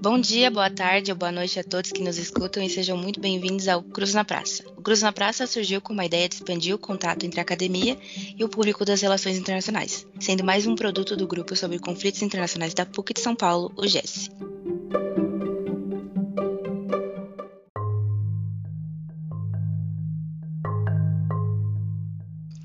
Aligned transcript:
Bom 0.00 0.16
dia, 0.20 0.48
boa 0.48 0.70
tarde 0.70 1.10
ou 1.10 1.18
boa 1.18 1.32
noite 1.32 1.58
a 1.58 1.64
todos 1.64 1.90
que 1.90 2.02
nos 2.02 2.18
escutam 2.18 2.62
e 2.62 2.70
sejam 2.70 2.96
muito 2.96 3.18
bem-vindos 3.18 3.66
ao 3.66 3.82
Cruz 3.82 4.14
na 4.14 4.24
Praça. 4.24 4.62
O 4.76 4.80
Cruz 4.80 5.02
na 5.02 5.12
Praça 5.12 5.44
surgiu 5.44 5.80
com 5.80 5.92
uma 5.92 6.04
ideia 6.04 6.28
de 6.28 6.36
expandir 6.36 6.72
o 6.72 6.78
contato 6.78 7.26
entre 7.26 7.40
a 7.40 7.42
academia 7.42 7.98
e 8.36 8.44
o 8.44 8.48
público 8.48 8.84
das 8.84 9.00
relações 9.00 9.36
internacionais, 9.36 10.06
sendo 10.20 10.44
mais 10.44 10.68
um 10.68 10.76
produto 10.76 11.16
do 11.16 11.26
grupo 11.26 11.56
sobre 11.56 11.80
conflitos 11.80 12.22
internacionais 12.22 12.74
da 12.74 12.86
PUC 12.86 13.12
de 13.12 13.20
São 13.20 13.34
Paulo, 13.34 13.72
o 13.76 13.88
GES. 13.88 14.30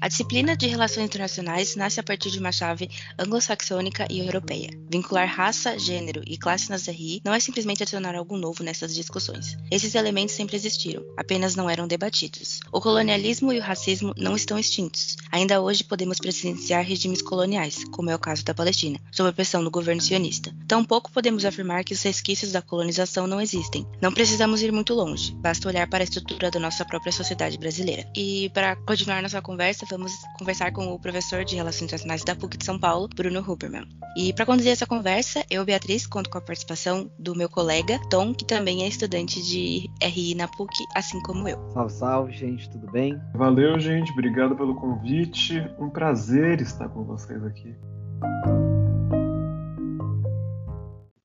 A 0.04 0.10
disciplina 0.10 0.58
de 0.58 0.68
Relações 0.68 1.06
Internacionais 1.06 1.78
nasce 1.78 1.98
a 1.98 2.04
partir 2.04 2.30
de 2.30 2.38
uma 2.38 2.52
chave 2.52 2.90
anglo-saxônica 3.18 4.06
e 4.12 4.20
europeia. 4.20 4.70
Vincular 4.92 5.26
raça, 5.26 5.80
gênero 5.80 6.22
e 6.28 6.38
classe 6.38 6.70
nas 6.70 6.88
RI 6.88 7.22
não 7.24 7.34
é 7.34 7.40
simplesmente 7.40 7.84
adicionar 7.84 8.14
algo 8.14 8.36
novo 8.36 8.66
nessas 8.66 8.94
discussões. 8.94 9.56
Esses 9.72 9.96
elementos 9.96 10.36
sempre 10.36 10.58
existiram, 10.58 11.06
apenas 11.16 11.56
não 11.56 11.70
eram 11.70 11.88
debatidos. 11.88 12.60
O 12.70 12.82
colonialismo 12.82 13.54
e 13.54 13.60
o 13.60 13.62
racismo 13.62 14.14
não 14.18 14.36
estão 14.36 14.60
extintos. 14.60 15.16
Ainda 15.32 15.62
hoje 15.62 15.86
podemos 15.86 16.20
presenciar 16.20 16.84
regimes 16.84 17.22
coloniais, 17.22 17.86
como 17.86 18.10
é 18.10 18.16
o 18.16 18.20
caso 18.20 18.44
da 18.44 18.54
Palestina, 18.54 19.00
sob 19.10 19.30
a 19.30 19.34
pressão 19.34 19.64
do 19.64 19.72
governo 19.72 20.02
sionista. 20.02 20.54
Tampouco 20.68 21.14
podemos 21.14 21.46
afirmar 21.46 21.86
que 21.86 21.94
os 21.94 22.04
resquícios 22.04 22.52
da 22.52 22.62
colonização 22.62 23.26
não 23.26 23.40
existem. 23.40 23.88
Não 24.02 24.12
precisamos 24.12 24.62
ir 24.62 24.74
muito 24.74 24.94
longe, 24.94 25.34
basta 25.36 25.70
olhar 25.70 25.88
para 25.88 26.04
a 26.04 26.04
estrutura 26.04 26.52
da 26.52 26.60
nossa 26.60 26.84
própria 26.84 27.14
sociedade 27.14 27.58
brasileira. 27.58 28.06
E 28.14 28.50
para 28.54 28.76
continuar 28.76 29.22
nossa 29.22 29.42
conversa, 29.42 29.93
vamos 29.94 30.14
conversar 30.38 30.72
com 30.72 30.88
o 30.88 31.00
professor 31.00 31.46
de 31.46 31.56
Relações 31.56 31.84
Internacionais 31.84 32.24
da 32.24 32.36
PUC 32.36 32.58
de 32.58 32.66
São 32.66 32.80
Paulo, 32.80 33.08
Bruno 33.08 33.40
Huberman. 33.40 33.88
E 34.18 34.34
para 34.34 34.46
conduzir 34.46 34.72
essa 34.72 34.86
conversa, 34.86 35.44
eu, 35.50 35.64
Beatriz, 35.64 36.08
conto 36.08 36.30
com 36.30 36.38
a 36.38 36.42
participação 36.42 37.12
do 37.18 37.36
meu 37.36 37.50
colega, 37.50 38.00
Tom, 38.10 38.34
que 38.34 38.46
também 38.46 38.84
é 38.84 38.88
estudante 38.88 39.42
de 39.42 39.90
RI 40.02 40.36
na 40.36 40.48
PUC, 40.48 40.84
assim 40.96 41.22
como 41.22 41.48
eu. 41.48 41.58
Salve, 41.72 41.94
salve, 41.94 42.34
gente, 42.34 42.70
tudo 42.70 42.92
bem? 42.92 43.20
Valeu, 43.34 43.80
gente, 43.80 44.12
obrigado 44.12 44.56
pelo 44.56 44.76
convite. 44.76 45.60
Um 45.80 45.90
prazer 45.90 46.62
estar 46.62 46.90
com 46.90 47.04
vocês 47.04 47.44
aqui. 47.44 47.76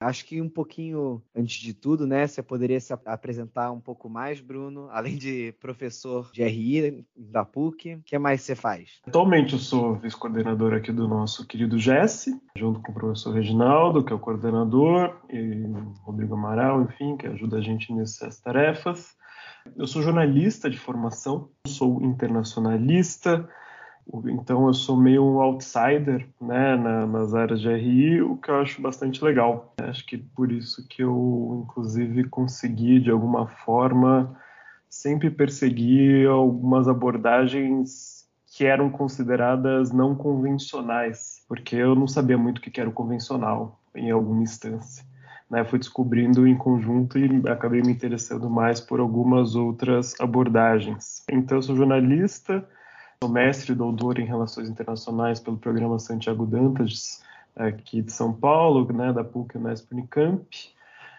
Acho 0.08 0.24
que 0.24 0.40
um 0.40 0.48
pouquinho 0.48 1.22
antes 1.36 1.60
de 1.60 1.74
tudo, 1.74 2.06
né, 2.06 2.26
você 2.26 2.42
poderia 2.42 2.80
se 2.80 2.94
apresentar 3.04 3.70
um 3.70 3.80
pouco 3.80 4.08
mais, 4.08 4.40
Bruno, 4.40 4.88
além 4.90 5.18
de 5.18 5.52
professor 5.60 6.30
de 6.32 6.42
RI 6.42 7.04
da 7.14 7.44
PUC, 7.44 7.96
o 7.96 8.02
que 8.02 8.18
mais 8.18 8.40
você 8.40 8.54
faz? 8.54 9.00
Atualmente 9.06 9.52
eu 9.52 9.58
sou 9.58 9.96
vice-coordenador 9.96 10.72
aqui 10.72 10.90
do 10.90 11.06
nosso 11.06 11.46
querido 11.46 11.78
Jesse, 11.78 12.34
junto 12.56 12.80
com 12.80 12.90
o 12.90 12.94
professor 12.94 13.34
Reginaldo, 13.34 14.02
que 14.02 14.10
é 14.10 14.16
o 14.16 14.18
coordenador, 14.18 15.14
e 15.28 15.62
Rodrigo 16.02 16.34
Amaral, 16.34 16.82
enfim, 16.84 17.14
que 17.18 17.26
ajuda 17.26 17.58
a 17.58 17.60
gente 17.60 17.92
nessas 17.92 18.40
tarefas. 18.40 19.14
Eu 19.76 19.86
sou 19.86 20.00
jornalista 20.00 20.70
de 20.70 20.78
formação, 20.78 21.50
sou 21.66 22.02
internacionalista, 22.02 23.46
então 24.26 24.66
eu 24.66 24.74
sou 24.74 24.96
meio 24.96 25.22
um 25.22 25.40
outsider 25.40 26.26
né, 26.40 26.76
na, 26.76 27.06
nas 27.06 27.34
áreas 27.34 27.60
de 27.60 27.68
RI, 27.68 28.22
o 28.22 28.36
que 28.36 28.50
eu 28.50 28.56
acho 28.56 28.80
bastante 28.80 29.22
legal. 29.22 29.74
Acho 29.78 30.04
que 30.06 30.16
por 30.16 30.50
isso 30.50 30.86
que 30.88 31.02
eu, 31.02 31.62
inclusive, 31.64 32.24
consegui, 32.24 33.00
de 33.00 33.10
alguma 33.10 33.46
forma, 33.46 34.34
sempre 34.88 35.30
perseguir 35.30 36.26
algumas 36.28 36.88
abordagens 36.88 38.26
que 38.56 38.64
eram 38.64 38.90
consideradas 38.90 39.92
não 39.92 40.14
convencionais, 40.14 41.44
porque 41.46 41.76
eu 41.76 41.94
não 41.94 42.08
sabia 42.08 42.38
muito 42.38 42.58
o 42.58 42.60
que 42.62 42.80
era 42.80 42.88
o 42.88 42.92
convencional 42.92 43.78
em 43.94 44.10
alguma 44.10 44.42
instância. 44.42 45.06
Né, 45.50 45.64
fui 45.64 45.78
descobrindo 45.78 46.46
em 46.46 46.54
conjunto 46.54 47.18
e 47.18 47.42
acabei 47.48 47.80
me 47.80 47.90
interessando 47.90 48.50
mais 48.50 48.80
por 48.80 49.00
algumas 49.00 49.54
outras 49.54 50.14
abordagens. 50.20 51.24
Então, 51.30 51.56
eu 51.56 51.62
sou 51.62 51.74
jornalista, 51.74 52.68
Sou 53.20 53.32
mestre 53.32 53.72
e 53.72 53.74
doutor 53.74 54.20
em 54.20 54.24
Relações 54.24 54.68
Internacionais 54.68 55.40
pelo 55.40 55.56
programa 55.56 55.98
Santiago 55.98 56.46
Dantas, 56.46 57.20
aqui 57.56 58.00
de 58.00 58.12
São 58.12 58.32
Paulo, 58.32 58.86
né, 58.92 59.12
da 59.12 59.24
PUC 59.24 59.58
Unesp 59.58 59.90
Unicamp. 59.90 60.46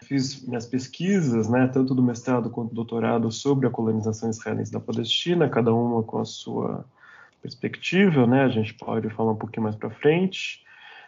Fiz 0.04 0.42
minhas 0.46 0.64
pesquisas, 0.64 1.46
né, 1.50 1.68
tanto 1.68 1.94
do 1.94 2.02
mestrado 2.02 2.48
quanto 2.48 2.70
do 2.70 2.76
doutorado, 2.76 3.30
sobre 3.30 3.66
a 3.66 3.70
colonização 3.70 4.30
israelense 4.30 4.72
da 4.72 4.80
Palestina, 4.80 5.46
cada 5.46 5.74
uma 5.74 6.02
com 6.02 6.18
a 6.18 6.24
sua 6.24 6.86
perspectiva, 7.42 8.26
né, 8.26 8.44
a 8.44 8.48
gente 8.48 8.72
pode 8.72 9.10
falar 9.10 9.32
um 9.32 9.36
pouquinho 9.36 9.64
mais 9.64 9.76
para 9.76 9.90
frente. 9.90 10.64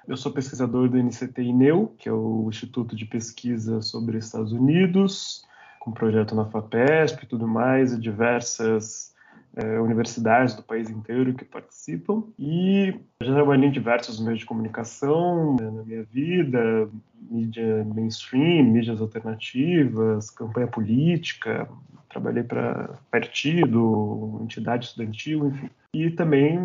Eu 0.06 0.18
sou 0.18 0.30
pesquisador 0.30 0.90
do 0.90 0.98
NCT 0.98 1.40
INEU, 1.40 1.94
que 1.96 2.06
é 2.06 2.12
o 2.12 2.48
Instituto 2.50 2.94
de 2.94 3.06
Pesquisa 3.06 3.80
sobre 3.80 4.18
Estados 4.18 4.52
Unidos, 4.52 5.42
com 5.80 5.90
projeto 5.90 6.34
na 6.34 6.44
FAPESP 6.44 7.24
e 7.24 7.28
tudo 7.28 7.48
mais, 7.48 7.94
e 7.94 7.98
diversas 7.98 9.11
é, 9.56 9.80
universidades 9.80 10.54
do 10.54 10.62
país 10.62 10.88
inteiro 10.88 11.34
que 11.34 11.44
participam 11.44 12.24
e 12.38 12.94
já 13.22 13.34
trabalhei 13.34 13.68
em 13.68 13.72
diversos 13.72 14.18
meios 14.18 14.40
de 14.40 14.46
comunicação 14.46 15.56
né, 15.60 15.70
na 15.70 15.82
minha 15.82 16.02
vida, 16.04 16.88
mídia 17.30 17.84
mainstream, 17.84 18.64
mídias 18.64 19.00
alternativas, 19.00 20.30
campanha 20.30 20.66
política, 20.66 21.68
trabalhei 22.12 22.42
para 22.42 22.98
partido, 23.10 24.38
entidade 24.42 24.86
estudantil, 24.86 25.48
enfim. 25.48 25.70
E 25.94 26.10
também 26.10 26.58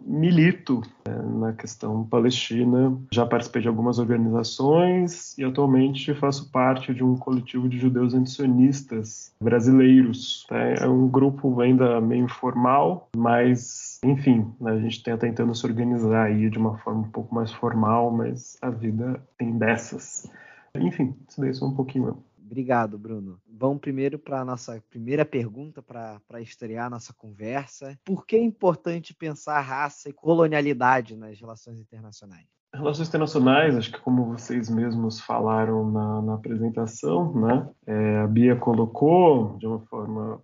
milito 0.00 0.80
né, 1.06 1.14
na 1.38 1.52
questão 1.52 2.04
palestina. 2.04 2.96
Já 3.12 3.26
participei 3.26 3.60
de 3.60 3.68
algumas 3.68 3.98
organizações 3.98 5.36
e 5.36 5.44
atualmente 5.44 6.14
faço 6.14 6.50
parte 6.50 6.94
de 6.94 7.04
um 7.04 7.16
coletivo 7.16 7.68
de 7.68 7.78
judeus 7.78 8.14
antisionistas 8.14 9.34
brasileiros. 9.42 10.46
Né? 10.50 10.76
É 10.80 10.88
um 10.88 11.06
grupo 11.06 11.60
ainda 11.60 12.00
meio 12.00 12.24
informal, 12.24 13.10
mas 13.14 14.00
enfim, 14.02 14.50
a 14.64 14.76
gente 14.78 14.96
está 14.96 15.16
tentando 15.18 15.54
se 15.54 15.66
organizar 15.66 16.24
aí 16.24 16.48
de 16.48 16.58
uma 16.58 16.78
forma 16.78 17.00
um 17.00 17.10
pouco 17.10 17.34
mais 17.34 17.52
formal, 17.52 18.10
mas 18.10 18.56
a 18.62 18.70
vida 18.70 19.22
tem 19.36 19.56
dessas. 19.58 20.30
Enfim, 20.74 21.14
isso 21.28 21.40
daí 21.40 21.50
é 21.50 21.52
só 21.52 21.66
um 21.66 21.74
pouquinho. 21.74 22.16
Obrigado, 22.52 22.98
Bruno. 22.98 23.40
Vamos 23.50 23.80
primeiro 23.80 24.18
para 24.18 24.42
a 24.42 24.44
nossa 24.44 24.78
primeira 24.90 25.24
pergunta 25.24 25.80
para 25.80 26.38
estrear 26.42 26.84
a 26.84 26.90
nossa 26.90 27.10
conversa. 27.14 27.98
Por 28.04 28.26
que 28.26 28.36
é 28.36 28.44
importante 28.44 29.14
pensar 29.14 29.58
raça 29.62 30.10
e 30.10 30.12
colonialidade 30.12 31.16
nas 31.16 31.40
relações 31.40 31.80
internacionais? 31.80 32.44
Relações 32.74 33.08
internacionais, 33.08 33.74
acho 33.74 33.90
que 33.90 34.00
como 34.00 34.26
vocês 34.26 34.68
mesmos 34.68 35.18
falaram 35.18 35.90
na, 35.90 36.20
na 36.20 36.34
apresentação, 36.34 37.34
né, 37.34 37.70
é, 37.86 38.18
a 38.18 38.26
Bia 38.26 38.54
colocou 38.54 39.56
de 39.56 39.66
uma 39.66 39.80
forma 39.86 40.38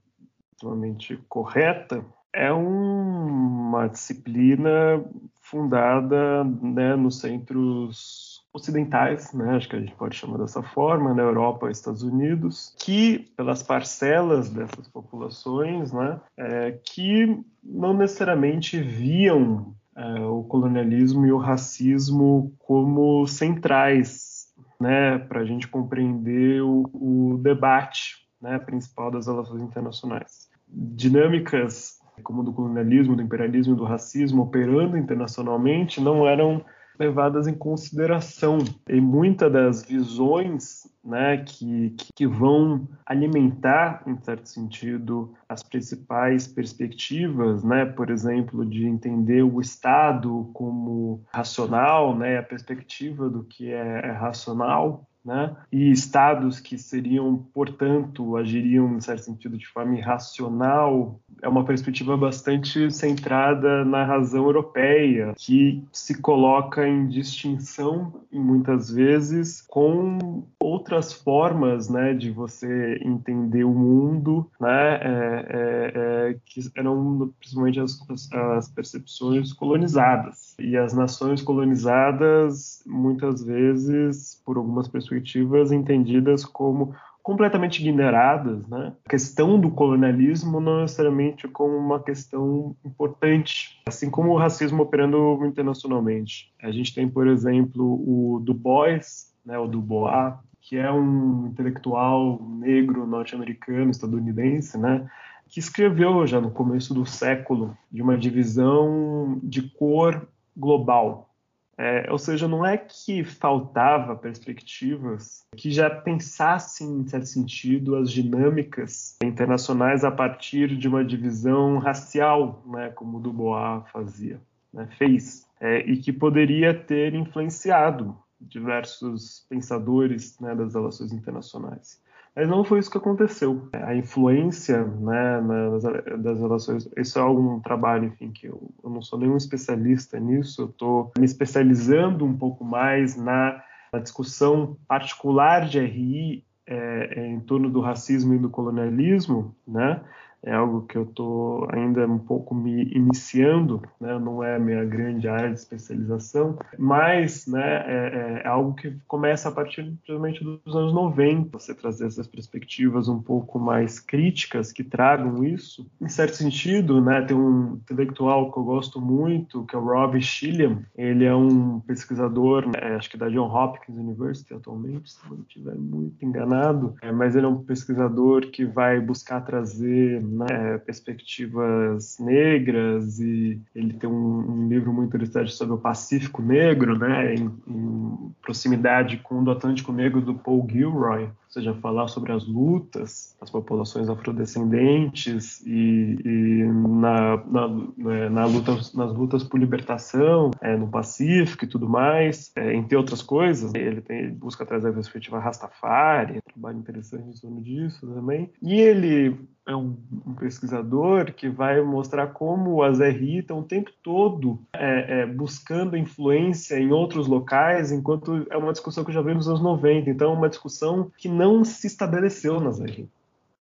extremamente 0.52 1.22
correta, 1.28 2.02
é 2.32 2.50
um, 2.50 3.26
uma 3.68 3.86
disciplina 3.86 5.04
fundada 5.42 6.42
né, 6.44 6.96
nos 6.96 7.20
centros 7.20 8.27
ocidentais, 8.52 9.32
né, 9.32 9.56
acho 9.56 9.68
que 9.68 9.76
a 9.76 9.80
gente 9.80 9.94
pode 9.94 10.16
chamar 10.16 10.38
dessa 10.38 10.62
forma, 10.62 11.10
na 11.10 11.16
né, 11.16 11.22
Europa 11.22 11.68
e 11.68 11.72
Estados 11.72 12.02
Unidos, 12.02 12.74
que 12.78 13.30
pelas 13.36 13.62
parcelas 13.62 14.50
dessas 14.50 14.88
populações, 14.88 15.92
né, 15.92 16.20
é, 16.36 16.78
que 16.84 17.38
não 17.62 17.94
necessariamente 17.94 18.80
viam 18.80 19.74
é, 19.96 20.20
o 20.20 20.42
colonialismo 20.44 21.26
e 21.26 21.32
o 21.32 21.38
racismo 21.38 22.52
como 22.58 23.26
centrais, 23.26 24.48
né, 24.80 25.18
para 25.18 25.40
a 25.40 25.44
gente 25.44 25.68
compreender 25.68 26.62
o, 26.62 26.88
o 26.92 27.38
debate, 27.42 28.26
né, 28.40 28.58
principal 28.58 29.10
das 29.10 29.26
relações 29.26 29.62
internacionais. 29.62 30.48
Dinâmicas 30.66 31.98
como 32.22 32.42
do 32.42 32.52
colonialismo, 32.52 33.16
do 33.16 33.22
imperialismo 33.22 33.74
do 33.74 33.84
racismo 33.84 34.42
operando 34.42 34.96
internacionalmente 34.96 36.00
não 36.00 36.26
eram 36.26 36.64
levadas 36.98 37.46
em 37.46 37.54
consideração. 37.54 38.58
E 38.88 39.00
muitas 39.00 39.52
das 39.52 39.82
visões 39.84 40.88
né, 41.04 41.38
que, 41.38 41.94
que 42.14 42.26
vão 42.26 42.86
alimentar, 43.06 44.02
em 44.06 44.16
certo 44.18 44.46
sentido, 44.46 45.32
as 45.48 45.62
principais 45.62 46.46
perspectivas, 46.46 47.64
né, 47.64 47.86
por 47.86 48.10
exemplo, 48.10 48.66
de 48.66 48.86
entender 48.86 49.42
o 49.42 49.60
Estado 49.60 50.50
como 50.52 51.24
racional, 51.32 52.16
né, 52.16 52.38
a 52.38 52.42
perspectiva 52.42 53.30
do 53.30 53.42
que 53.44 53.70
é, 53.72 54.00
é 54.04 54.10
racional, 54.10 55.07
né? 55.28 55.54
e 55.70 55.90
estados 55.90 56.58
que 56.58 56.78
seriam, 56.78 57.36
portanto, 57.52 58.34
agiriam, 58.38 58.94
em 58.94 59.00
certo 59.00 59.24
sentido, 59.24 59.58
de 59.58 59.66
forma 59.66 59.94
irracional, 59.94 61.20
é 61.42 61.48
uma 61.48 61.64
perspectiva 61.64 62.16
bastante 62.16 62.90
centrada 62.90 63.84
na 63.84 64.04
razão 64.04 64.44
europeia, 64.44 65.34
que 65.36 65.84
se 65.92 66.20
coloca 66.22 66.88
em 66.88 67.06
distinção, 67.06 68.14
muitas 68.32 68.90
vezes, 68.90 69.60
com 69.68 70.44
outras 70.68 71.12
formas 71.12 71.88
né, 71.88 72.14
de 72.14 72.30
você 72.30 73.00
entender 73.02 73.64
o 73.64 73.72
mundo, 73.72 74.50
né, 74.60 74.94
é, 74.94 75.46
é, 75.48 75.92
é, 75.94 76.36
que 76.44 76.60
eram 76.76 77.32
principalmente 77.38 77.80
as, 77.80 77.98
as 78.32 78.68
percepções 78.68 79.52
colonizadas. 79.52 80.54
E 80.58 80.76
as 80.76 80.92
nações 80.92 81.42
colonizadas, 81.42 82.82
muitas 82.86 83.42
vezes, 83.42 84.40
por 84.44 84.56
algumas 84.56 84.88
perspectivas, 84.88 85.72
entendidas 85.72 86.44
como 86.44 86.94
completamente 87.22 87.80
ignoradas, 87.80 88.66
né? 88.68 88.94
A 89.04 89.10
questão 89.10 89.60
do 89.60 89.70
colonialismo 89.70 90.60
não 90.60 90.80
necessariamente 90.80 91.46
como 91.46 91.76
uma 91.76 92.02
questão 92.02 92.74
importante, 92.82 93.78
assim 93.86 94.08
como 94.08 94.30
o 94.30 94.38
racismo 94.38 94.82
operando 94.82 95.44
internacionalmente. 95.44 96.50
A 96.62 96.70
gente 96.70 96.94
tem, 96.94 97.06
por 97.06 97.26
exemplo, 97.26 97.84
o 97.84 98.40
Du 98.40 98.54
Bois, 98.54 99.30
né, 99.44 99.58
o 99.58 99.66
Dubois, 99.66 100.34
que 100.68 100.76
é 100.76 100.92
um 100.92 101.46
intelectual 101.46 102.42
negro 102.42 103.06
norte-americano, 103.06 103.90
estadunidense, 103.90 104.76
né? 104.76 105.08
que 105.48 105.58
escreveu 105.58 106.26
já 106.26 106.42
no 106.42 106.50
começo 106.50 106.92
do 106.92 107.06
século 107.06 107.74
de 107.90 108.02
uma 108.02 108.18
divisão 108.18 109.40
de 109.42 109.62
cor 109.62 110.28
global, 110.54 111.30
é, 111.78 112.06
ou 112.10 112.18
seja, 112.18 112.46
não 112.46 112.66
é 112.66 112.76
que 112.76 113.24
faltava 113.24 114.14
perspectivas 114.14 115.46
que 115.56 115.70
já 115.70 115.88
pensassem, 115.88 116.98
em 116.98 117.06
certo 117.06 117.26
sentido, 117.26 117.96
as 117.96 118.10
dinâmicas 118.10 119.16
internacionais 119.24 120.04
a 120.04 120.10
partir 120.10 120.76
de 120.76 120.86
uma 120.86 121.02
divisão 121.02 121.78
racial, 121.78 122.62
né, 122.66 122.90
como 122.90 123.20
Dubois 123.20 123.88
fazia, 123.90 124.38
né, 124.74 124.86
fez, 124.98 125.46
é, 125.60 125.78
e 125.78 125.96
que 125.96 126.12
poderia 126.12 126.74
ter 126.74 127.14
influenciado 127.14 128.14
diversos 128.40 129.46
pensadores 129.48 130.38
né, 130.40 130.54
das 130.54 130.74
relações 130.74 131.12
internacionais. 131.12 132.00
Mas 132.34 132.48
não 132.48 132.62
foi 132.62 132.78
isso 132.78 132.90
que 132.90 132.98
aconteceu. 132.98 133.68
A 133.72 133.96
influência 133.96 134.84
né, 134.84 135.40
nas, 135.40 135.82
das 136.22 136.38
relações, 136.38 136.88
isso 136.96 137.18
é 137.18 137.22
algum 137.22 137.58
trabalho, 137.60 138.04
enfim, 138.04 138.30
que 138.30 138.46
eu, 138.46 138.70
eu 138.82 138.90
não 138.90 139.02
sou 139.02 139.18
nenhum 139.18 139.36
especialista 139.36 140.20
nisso, 140.20 140.62
eu 140.62 140.66
estou 140.66 141.12
me 141.18 141.24
especializando 141.24 142.24
um 142.24 142.36
pouco 142.36 142.64
mais 142.64 143.16
na, 143.16 143.60
na 143.92 143.98
discussão 143.98 144.76
particular 144.86 145.66
de 145.66 145.80
RI 145.80 146.44
é, 146.64 147.20
é, 147.20 147.26
em 147.26 147.40
torno 147.40 147.70
do 147.70 147.80
racismo 147.80 148.34
e 148.34 148.38
do 148.38 148.50
colonialismo, 148.50 149.56
né? 149.66 150.02
É 150.42 150.54
algo 150.54 150.82
que 150.82 150.96
eu 150.96 151.02
estou 151.02 151.66
ainda 151.70 152.06
um 152.06 152.18
pouco 152.18 152.54
me 152.54 152.84
iniciando, 152.94 153.82
né? 154.00 154.18
não 154.18 154.42
é 154.42 154.56
a 154.56 154.58
minha 154.58 154.84
grande 154.84 155.28
área 155.28 155.50
de 155.50 155.58
especialização, 155.58 156.58
mas 156.78 157.46
né, 157.46 157.84
é, 157.86 158.42
é, 158.44 158.46
algo 158.46 158.74
que 158.74 158.96
começa 159.06 159.48
a 159.48 159.52
partir 159.52 159.84
principalmente 159.84 160.42
dos 160.42 160.76
anos 160.76 160.92
90, 160.92 161.58
você 161.58 161.74
trazer 161.74 162.06
essas 162.06 162.26
perspectivas 162.26 163.08
um 163.08 163.20
pouco 163.20 163.58
mais 163.58 163.98
críticas 163.98 164.72
que 164.72 164.84
tragam 164.84 165.44
isso. 165.44 165.86
Em 166.00 166.08
certo 166.08 166.36
sentido, 166.36 167.00
né, 167.00 167.22
tem 167.22 167.36
um 167.36 167.74
intelectual 167.74 168.52
que 168.52 168.58
eu 168.58 168.64
gosto 168.64 169.00
muito, 169.00 169.64
que 169.64 169.74
é 169.74 169.78
o 169.78 169.84
Rob 169.84 170.20
Schilliam, 170.20 170.82
ele 170.96 171.24
é 171.24 171.34
um 171.34 171.80
pesquisador, 171.80 172.66
né, 172.66 172.96
acho 172.96 173.10
que 173.10 173.16
da 173.16 173.28
John 173.28 173.52
Hopkins 173.52 173.96
University 173.96 174.54
atualmente, 174.54 175.12
se 175.12 175.18
não 175.28 175.40
estiver 175.40 175.74
muito 175.74 176.24
enganado, 176.24 176.94
é, 177.02 177.10
mas 177.10 177.34
ele 177.34 177.46
é 177.46 177.48
um 177.48 177.62
pesquisador 177.62 178.46
que 178.50 178.64
vai 178.64 179.00
buscar 179.00 179.40
trazer 179.40 180.22
né, 180.28 180.78
perspectivas 180.78 182.18
negras 182.18 183.18
e 183.18 183.60
ele 183.74 183.94
tem 183.94 184.08
um, 184.08 184.50
um, 184.50 184.68
livro 184.68 184.92
muito 184.92 185.08
interessante 185.08 185.52
sobre 185.52 185.74
o 185.74 185.78
Pacífico 185.78 186.42
Negro, 186.42 186.98
né, 186.98 187.34
em, 187.34 187.50
em 187.66 188.34
proximidade 188.42 189.18
com 189.18 189.40
o 189.40 189.44
do 189.44 189.50
Atlântico 189.50 189.92
Negro 189.92 190.20
do 190.20 190.34
Paul 190.34 190.66
Gilroy, 190.70 191.28
ou 191.48 191.52
seja, 191.52 191.74
falar 191.74 192.08
sobre 192.08 192.30
as 192.30 192.46
lutas 192.46 193.34
das 193.40 193.48
populações 193.48 194.08
afrodescendentes 194.10 195.62
e, 195.66 196.18
e 196.22 196.64
na, 196.64 197.42
na, 197.46 197.68
né, 197.96 198.28
na 198.28 198.44
luta, 198.44 198.72
nas 198.72 199.14
lutas 199.14 199.42
por 199.42 199.58
libertação 199.58 200.50
é, 200.60 200.76
no 200.76 200.88
Pacífico 200.88 201.64
e 201.64 201.68
tudo 201.68 201.88
mais, 201.88 202.52
é, 202.54 202.74
entre 202.74 202.96
outras 202.96 203.22
coisas. 203.22 203.72
Ele, 203.74 204.02
tem, 204.02 204.30
busca 204.30 204.66
trazer 204.66 204.90
a 204.90 204.92
perspectiva 204.92 205.38
Rastafari, 205.38 206.36
um 206.36 206.52
trabalho 206.52 206.78
interessante 206.78 207.38
em 207.38 207.40
torno 207.40 207.62
disso 207.62 208.06
também. 208.06 208.50
E 208.60 208.74
ele 208.74 209.48
é 209.68 209.76
um, 209.76 209.96
um, 210.26 210.34
pesquisador 210.34 211.32
que 211.34 211.48
vai 211.48 211.82
mostrar 211.82 212.28
como 212.28 212.82
as 212.82 213.00
RI 213.00 213.40
estão 213.40 213.60
o 213.60 213.64
tempo 213.64 213.90
todo 214.02 214.58
é, 214.72 215.20
é, 215.20 215.26
buscando 215.26 215.94
influência 215.94 216.78
em 216.78 216.90
outros 216.90 217.26
locais, 217.26 217.92
enquanto 217.92 218.46
é 218.50 218.56
uma 218.56 218.72
discussão 218.72 219.04
que 219.04 219.10
eu 219.10 219.14
já 219.14 219.20
veio 219.20 219.36
nos 219.36 219.46
anos 219.46 219.60
90. 219.60 220.08
Então, 220.08 220.32
é 220.32 220.36
uma 220.36 220.48
discussão 220.48 221.10
que 221.18 221.28
não 221.28 221.47
se 221.64 221.86
estabeleceu 221.86 222.60
nas 222.60 222.78
RI. 222.78 223.08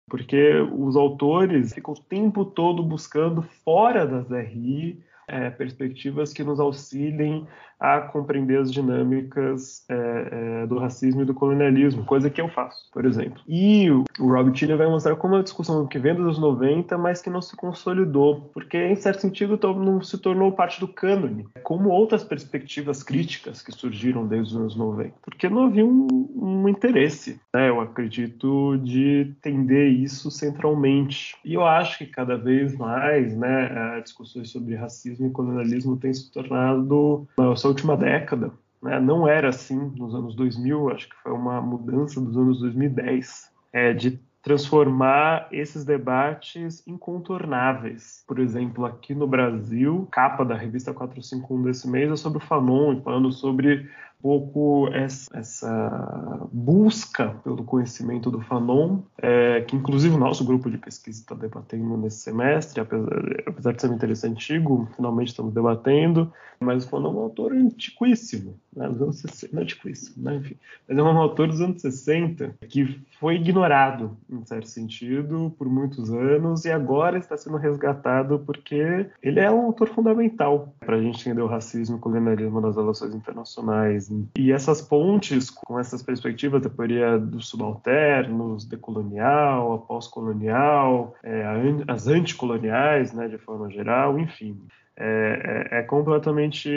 Porque 0.08 0.60
os 0.72 0.96
autores 0.96 1.72
ficam 1.72 1.94
o 1.94 2.00
tempo 2.00 2.44
todo 2.44 2.82
buscando 2.82 3.42
fora 3.42 4.06
das 4.06 4.31
RI 4.31 5.02
é, 5.26 5.50
perspectivas 5.50 6.32
que 6.32 6.44
nos 6.44 6.60
auxiliem 6.60 7.46
a 7.84 8.00
compreender 8.00 8.58
as 8.58 8.72
dinâmicas 8.72 9.84
é, 9.90 10.62
é, 10.62 10.66
do 10.66 10.78
racismo 10.78 11.20
e 11.20 11.25
do 11.25 11.34
colonialismo, 11.34 12.04
coisa 12.04 12.31
que 12.31 12.40
eu 12.40 12.48
faço, 12.48 12.90
por 12.92 13.04
exemplo. 13.04 13.42
E 13.46 13.90
o, 13.90 14.04
o 14.19 14.28
Rob 14.28 14.52
Tiller 14.52 14.78
vai 14.78 14.86
mostrar 14.86 15.16
como 15.16 15.34
é 15.34 15.38
uma 15.38 15.42
discussão 15.42 15.86
que 15.86 15.98
vem 15.98 16.14
dos 16.14 16.38
90, 16.38 16.96
mas 16.96 17.20
que 17.20 17.28
não 17.28 17.42
se 17.42 17.54
consolidou, 17.54 18.50
porque 18.54 18.78
em 18.78 18.96
certo 18.96 19.20
sentido 19.20 19.58
não 19.75 20.02
se 20.02 20.16
tornou 20.16 20.52
parte 20.52 20.81
do 20.81 20.88
cânone, 20.88 21.46
como 21.62 21.90
outras 21.90 22.25
perspectivas 22.25 23.02
críticas 23.02 23.60
que 23.60 23.72
surgiram 23.72 24.26
desde 24.26 24.54
os 24.54 24.60
anos 24.60 24.76
90, 24.76 25.14
porque 25.22 25.48
não 25.48 25.64
havia 25.64 25.84
um, 25.84 26.06
um 26.34 26.69
interesse, 26.69 27.38
né, 27.52 27.69
eu 27.69 27.80
acredito, 27.80 28.78
de 28.78 29.34
entender 29.38 29.88
isso 29.88 30.30
centralmente. 30.30 31.37
E 31.44 31.54
eu 31.54 31.66
acho 31.66 31.98
que 31.98 32.06
cada 32.06 32.37
vez 32.37 32.76
mais, 32.76 33.37
né, 33.37 34.00
discussões 34.02 34.50
sobre 34.50 34.75
racismo 34.75 35.26
e 35.26 35.30
colonialismo 35.30 35.96
têm 35.96 36.14
se 36.14 36.30
tornado 36.32 37.26
essa 37.52 37.69
última 37.75 37.97
década. 37.97 38.53
Né? 38.81 39.00
Não 39.00 39.26
era 39.29 39.49
assim 39.49 39.93
nos 39.97 40.15
anos 40.15 40.35
2000, 40.37 40.91
acho 40.91 41.09
que 41.09 41.17
foi 41.23 41.32
uma 41.32 41.61
mudança 41.61 42.21
dos 42.21 42.37
anos 42.37 42.61
2010, 42.61 43.50
é, 43.73 43.93
de 43.93 44.21
transformar 44.43 45.49
esses 45.50 45.85
debates 45.87 46.87
incontornáveis. 46.87 48.23
Por 48.29 48.38
exemplo, 48.38 48.85
aqui 48.85 49.15
no 49.15 49.26
Brasil, 49.26 50.06
capa 50.12 50.44
da 50.44 50.55
revista 50.55 50.93
451 50.93 51.62
desse 51.62 51.88
mês 51.88 52.12
é 52.12 52.17
sobre 52.17 52.38
o 52.38 52.47
Fanon, 52.47 53.00
falando 53.00 53.32
sobre 53.32 53.88
pouco 54.25 54.88
essa 54.94 56.49
busca 56.50 57.29
pelo 57.44 57.62
conhecimento 57.62 58.31
do 58.31 58.41
Fanon, 58.41 59.00
é, 59.19 59.61
que 59.61 59.76
inclusive 59.76 60.15
o 60.15 60.19
nosso 60.19 60.47
grupo 60.47 60.71
de 60.71 60.79
pesquisa 60.79 61.21
está 61.21 61.35
debatendo 61.35 61.94
nesse 61.99 62.21
semestre, 62.21 62.81
apesar, 62.81 63.12
apesar 63.47 63.73
de 63.73 63.82
ser 63.82 63.91
um 63.91 63.94
interesse 63.97 64.26
antigo, 64.26 64.88
finalmente 64.97 65.29
estamos 65.29 65.53
debatendo, 65.53 66.32
mas 66.59 66.87
o 66.87 66.88
Fanon 66.88 67.11
é 67.11 67.12
um 67.12 67.19
autor 67.19 67.53
antiquíssimo, 67.53 68.59
né, 68.75 68.88
dos 68.88 69.03
anos 69.03 69.19
60, 69.19 69.55
não 69.55 69.62
antiquíssimo, 69.62 70.25
né, 70.25 70.37
enfim, 70.37 70.56
mas 70.88 70.97
é 70.97 71.02
um 71.02 71.19
autor 71.19 71.49
dos 71.49 71.61
anos 71.61 71.83
60 71.83 72.54
que 72.66 72.99
foi 73.21 73.37
ignorado, 73.37 74.16
em 74.31 74.43
certo 74.47 74.69
sentido, 74.69 75.54
por 75.59 75.69
muitos 75.69 76.11
anos 76.11 76.64
e 76.64 76.71
agora 76.71 77.19
está 77.19 77.37
sendo 77.37 77.59
resgatado 77.59 78.38
porque 78.47 79.07
ele 79.23 79.38
é 79.38 79.50
um 79.50 79.66
autor 79.66 79.90
fundamental 79.90 80.75
para 80.81 80.97
a 80.97 81.02
gente 81.02 81.21
entender 81.21 81.43
o 81.43 81.47
racismo 81.47 81.97
e 81.97 81.99
o 81.99 82.00
colonialismo 82.00 82.59
nas 82.61 82.76
relações 82.76 83.14
internacionais, 83.14 84.13
e 84.37 84.52
essas 84.52 84.80
pontes 84.80 85.50
com 85.50 85.78
essas 85.78 86.02
perspectivas 86.02 86.62
da 86.62 86.71
teoria 86.71 87.18
dos 87.18 87.49
subalternos, 87.49 88.64
decolonial, 88.64 89.85
pós-colonial, 89.87 91.14
é, 91.23 91.44
as 91.88 92.06
anticoloniais, 92.06 93.12
né, 93.12 93.28
de 93.28 93.38
forma 93.38 93.71
geral, 93.71 94.18
enfim. 94.18 94.61
É, 94.97 95.71
é, 95.73 95.78
é, 95.80 95.83
completamente 95.83 96.71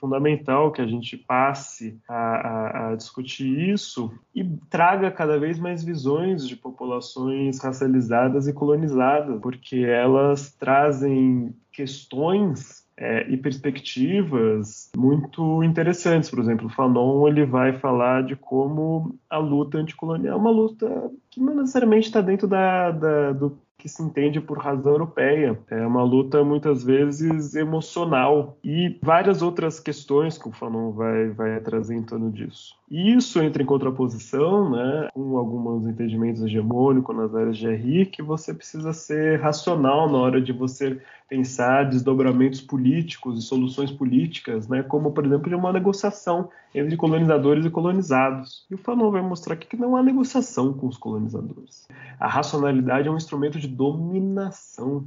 fundamental 0.00 0.72
que 0.72 0.82
a 0.82 0.86
gente 0.86 1.16
passe 1.16 1.96
a, 2.08 2.16
a, 2.16 2.88
a, 2.88 2.96
discutir 2.96 3.70
isso 3.70 4.12
e 4.34 4.42
traga 4.68 5.12
cada 5.12 5.38
vez 5.38 5.56
mais 5.56 5.84
visões 5.84 6.48
de 6.48 6.56
populações 6.56 7.60
racializadas 7.60 8.48
e 8.48 8.52
colonizadas, 8.52 9.40
porque 9.40 9.76
elas 9.76 10.56
trazem 10.56 11.54
questões 11.72 12.85
é, 12.98 13.28
e 13.28 13.36
perspectivas 13.36 14.90
muito 14.96 15.62
interessantes. 15.62 16.30
Por 16.30 16.38
exemplo, 16.38 16.66
o 16.66 16.70
Fanon 16.70 17.28
ele 17.28 17.44
vai 17.44 17.78
falar 17.78 18.22
de 18.22 18.34
como 18.36 19.18
a 19.28 19.38
luta 19.38 19.78
anticolonial 19.78 20.36
é 20.36 20.40
uma 20.40 20.50
luta 20.50 21.10
que 21.30 21.40
não 21.40 21.54
necessariamente 21.54 22.06
está 22.06 22.20
dentro 22.20 22.48
da, 22.48 22.90
da, 22.90 23.32
do 23.32 23.58
que 23.78 23.88
se 23.88 24.02
entende 24.02 24.40
por 24.40 24.58
razão 24.58 24.92
europeia. 24.92 25.58
É 25.70 25.86
uma 25.86 26.02
luta 26.02 26.42
muitas 26.42 26.82
vezes 26.82 27.54
emocional 27.54 28.56
e 28.64 28.98
várias 29.02 29.42
outras 29.42 29.78
questões 29.78 30.38
que 30.38 30.48
o 30.48 30.52
Fanon 30.52 30.92
vai, 30.92 31.28
vai 31.30 31.60
trazer 31.60 31.94
em 31.94 32.02
torno 32.02 32.30
disso. 32.30 32.74
E 32.90 33.12
isso 33.14 33.40
entra 33.40 33.62
em 33.62 33.66
contraposição 33.66 34.70
né, 34.70 35.08
com 35.12 35.36
alguns 35.36 35.86
entendimentos 35.86 36.42
hegemônicos 36.42 37.16
nas 37.16 37.34
áreas 37.34 37.58
de 37.58 37.68
RI, 37.68 38.06
que 38.06 38.22
você 38.22 38.54
precisa 38.54 38.92
ser 38.92 39.40
racional 39.40 40.10
na 40.10 40.18
hora 40.18 40.40
de 40.40 40.52
você 40.52 41.00
pensar 41.28 41.84
desdobramentos 41.84 42.60
políticos 42.60 43.38
e 43.38 43.42
soluções 43.42 43.90
políticas, 43.90 44.68
né, 44.68 44.82
como, 44.82 45.10
por 45.10 45.26
exemplo, 45.26 45.48
de 45.48 45.56
uma 45.56 45.72
negociação 45.72 46.48
entre 46.78 46.96
colonizadores 46.96 47.64
e 47.64 47.70
colonizados. 47.70 48.66
E 48.70 48.74
o 48.74 48.78
Fanon 48.78 49.10
vai 49.10 49.22
mostrar 49.22 49.54
aqui 49.54 49.66
que 49.66 49.76
não 49.76 49.96
há 49.96 50.02
negociação 50.02 50.74
com 50.74 50.86
os 50.86 50.98
colonizadores. 50.98 51.88
A 52.20 52.28
racionalidade 52.28 53.08
é 53.08 53.10
um 53.10 53.16
instrumento 53.16 53.58
de 53.58 53.66
dominação 53.66 55.06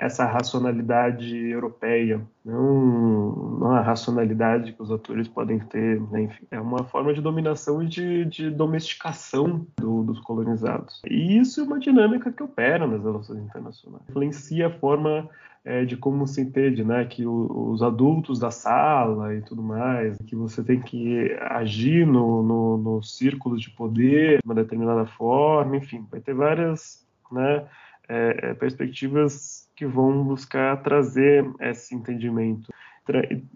essa 0.00 0.24
racionalidade 0.24 1.36
europeia, 1.36 2.22
não, 2.44 3.58
não, 3.60 3.70
a 3.72 3.80
racionalidade 3.80 4.72
que 4.72 4.82
os 4.82 4.90
atores 4.90 5.28
podem 5.28 5.58
ter, 5.58 6.00
né? 6.10 6.22
enfim, 6.22 6.46
é 6.50 6.58
uma 6.58 6.84
forma 6.84 7.12
de 7.12 7.20
dominação 7.20 7.82
e 7.82 7.86
de, 7.86 8.24
de 8.24 8.50
domesticação 8.50 9.66
do, 9.78 10.04
dos 10.04 10.20
colonizados. 10.20 11.02
E 11.06 11.38
isso 11.38 11.60
é 11.60 11.64
uma 11.64 11.78
dinâmica 11.78 12.32
que 12.32 12.42
opera 12.42 12.86
nas 12.86 13.02
relações 13.02 13.44
internacionais, 13.44 14.02
influencia 14.08 14.68
a 14.68 14.70
forma 14.70 15.28
é, 15.64 15.84
de 15.84 15.96
como 15.96 16.26
se 16.26 16.40
entende, 16.40 16.82
né, 16.82 17.04
que 17.04 17.26
o, 17.26 17.70
os 17.70 17.82
adultos 17.82 18.38
da 18.38 18.50
sala 18.50 19.34
e 19.34 19.42
tudo 19.42 19.62
mais, 19.62 20.16
que 20.26 20.34
você 20.34 20.62
tem 20.62 20.80
que 20.80 21.30
agir 21.40 22.06
no, 22.06 22.42
no, 22.42 22.78
no 22.78 23.02
círculo 23.02 23.58
de 23.58 23.70
poder 23.70 24.38
de 24.38 24.46
uma 24.46 24.54
determinada 24.54 25.06
forma, 25.06 25.76
enfim, 25.76 26.06
vai 26.10 26.20
ter 26.20 26.34
várias, 26.34 27.06
né, 27.30 27.64
é, 28.12 28.50
é, 28.50 28.54
perspectivas 28.54 29.66
que 29.74 29.86
vão 29.86 30.22
buscar 30.22 30.82
trazer 30.82 31.50
esse 31.60 31.94
entendimento. 31.94 32.70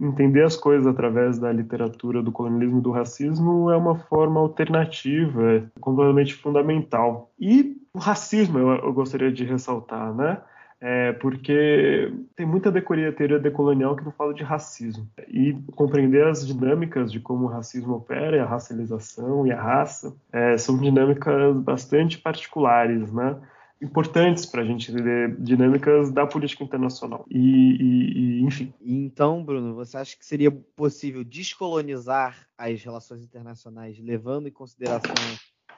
Entender 0.01 0.45
as 0.45 0.57
coisas 0.57 0.87
através 0.87 1.39
da 1.39 1.53
literatura 1.53 2.23
do 2.23 2.33
colonialismo 2.33 2.79
e 2.79 2.83
do 2.83 2.91
racismo 2.91 3.71
é 3.71 3.77
uma 3.77 3.97
forma 3.97 4.41
alternativa, 4.41 5.71
completamente 5.79 6.35
fundamental. 6.35 7.31
E 7.39 7.77
o 7.93 7.99
racismo 7.99 8.59
eu, 8.59 8.71
eu 8.77 8.93
gostaria 8.95 9.31
de 9.31 9.45
ressaltar, 9.45 10.15
né? 10.15 10.41
É, 10.81 11.13
porque 11.13 12.13
tem 12.35 12.47
muita 12.47 12.73
teoria 12.73 13.39
decolonial 13.39 13.95
que 13.95 14.05
não 14.05 14.13
fala 14.13 14.33
de 14.33 14.43
racismo. 14.43 15.07
E 15.29 15.55
compreender 15.75 16.27
as 16.27 16.47
dinâmicas 16.47 17.13
de 17.13 17.21
como 17.21 17.45
o 17.45 17.49
racismo 17.49 17.95
opera, 17.95 18.43
a 18.43 18.47
racialização 18.47 19.47
e 19.47 19.53
a 19.53 19.61
raça, 19.61 20.15
é, 20.33 20.57
são 20.57 20.79
dinâmicas 20.79 21.57
bastante 21.61 22.19
particulares, 22.19 23.13
né? 23.13 23.37
Importantes 23.81 24.47
para 24.47 24.63
a 24.63 24.65
gente 24.65 24.91
entender 24.91 25.37
dinâmicas 25.39 26.11
da 26.11 26.27
política 26.27 26.65
internacional. 26.65 27.25
E, 27.31 27.39
e, 27.39 28.41
e, 28.41 28.43
enfim. 28.43 28.73
Então, 28.81 29.45
Bruno, 29.45 29.75
você 29.75 29.99
acha 29.99 30.17
que 30.17 30.25
seria 30.25 30.51
possível 30.51 31.23
descolonizar 31.23 32.47
as 32.57 32.83
relações 32.83 33.23
internacionais 33.23 33.99
levando 33.99 34.49
em 34.49 34.53
consideração 34.53 35.15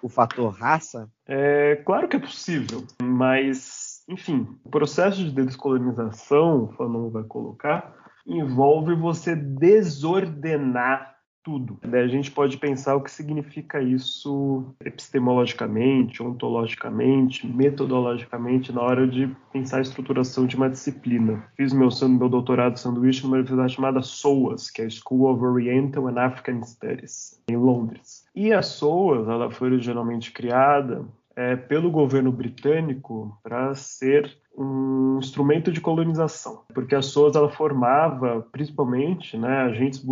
o 0.01 0.09
fator 0.09 0.53
raça? 0.53 1.11
É 1.27 1.77
claro 1.85 2.09
que 2.09 2.17
é 2.17 2.21
possível, 2.21 2.85
mas, 3.03 4.05
enfim, 4.09 4.47
o 4.65 4.71
processo 4.71 5.25
de 5.25 5.33
descolonização, 5.33 6.65
o 6.65 6.73
Fanon 6.73 7.11
vai 7.11 7.25
colocar, 7.25 7.95
envolve 8.27 8.95
você 8.95 9.35
desordenar 9.35 11.18
tudo. 11.49 11.79
A 11.83 12.07
gente 12.07 12.31
pode 12.31 12.59
pensar 12.59 12.95
o 12.95 13.01
que 13.01 13.11
significa 13.11 13.81
isso 13.81 14.67
epistemologicamente, 14.85 16.23
ontologicamente, 16.23 17.47
metodologicamente, 17.47 18.71
na 18.71 18.83
hora 18.83 19.09
de 19.09 19.35
pensar 19.51 19.79
a 19.79 19.81
estruturação 19.81 20.47
de 20.47 20.57
uma 20.57 20.69
disciplina. 20.69 21.43
Fiz 21.57 21.73
meu, 21.73 21.89
meu 22.07 22.29
doutorado 22.29 22.75
de 22.75 22.81
sanduíche 22.81 23.23
numa 23.23 23.37
universidade 23.37 23.73
chamada 23.73 24.03
SOAS, 24.03 24.71
que 24.71 24.83
é 24.83 24.85
a 24.85 24.91
School 24.91 25.33
of 25.33 25.43
Oriental 25.43 26.07
and 26.09 26.21
African 26.21 26.63
Studies, 26.63 27.43
em 27.49 27.57
Londres. 27.57 28.27
E 28.35 28.53
a 28.53 28.61
SOAS, 28.61 29.27
ela 29.27 29.51
foi 29.51 29.69
originalmente 29.69 30.31
criada 30.33 31.03
é, 31.39 31.55
pelo 31.55 31.89
governo 31.89 32.33
britânico 32.33 33.39
para 33.45 33.73
ser 33.77 34.37
um 34.57 35.19
instrumento 35.21 35.71
de 35.71 35.81
colonização, 35.81 36.63
porque 36.75 36.97
a 36.97 37.01
SOAS 37.01 37.37
ela 37.37 37.49
formava 37.49 38.45
principalmente 38.51 39.39
né, 39.39 39.59
agentes, 39.59 40.05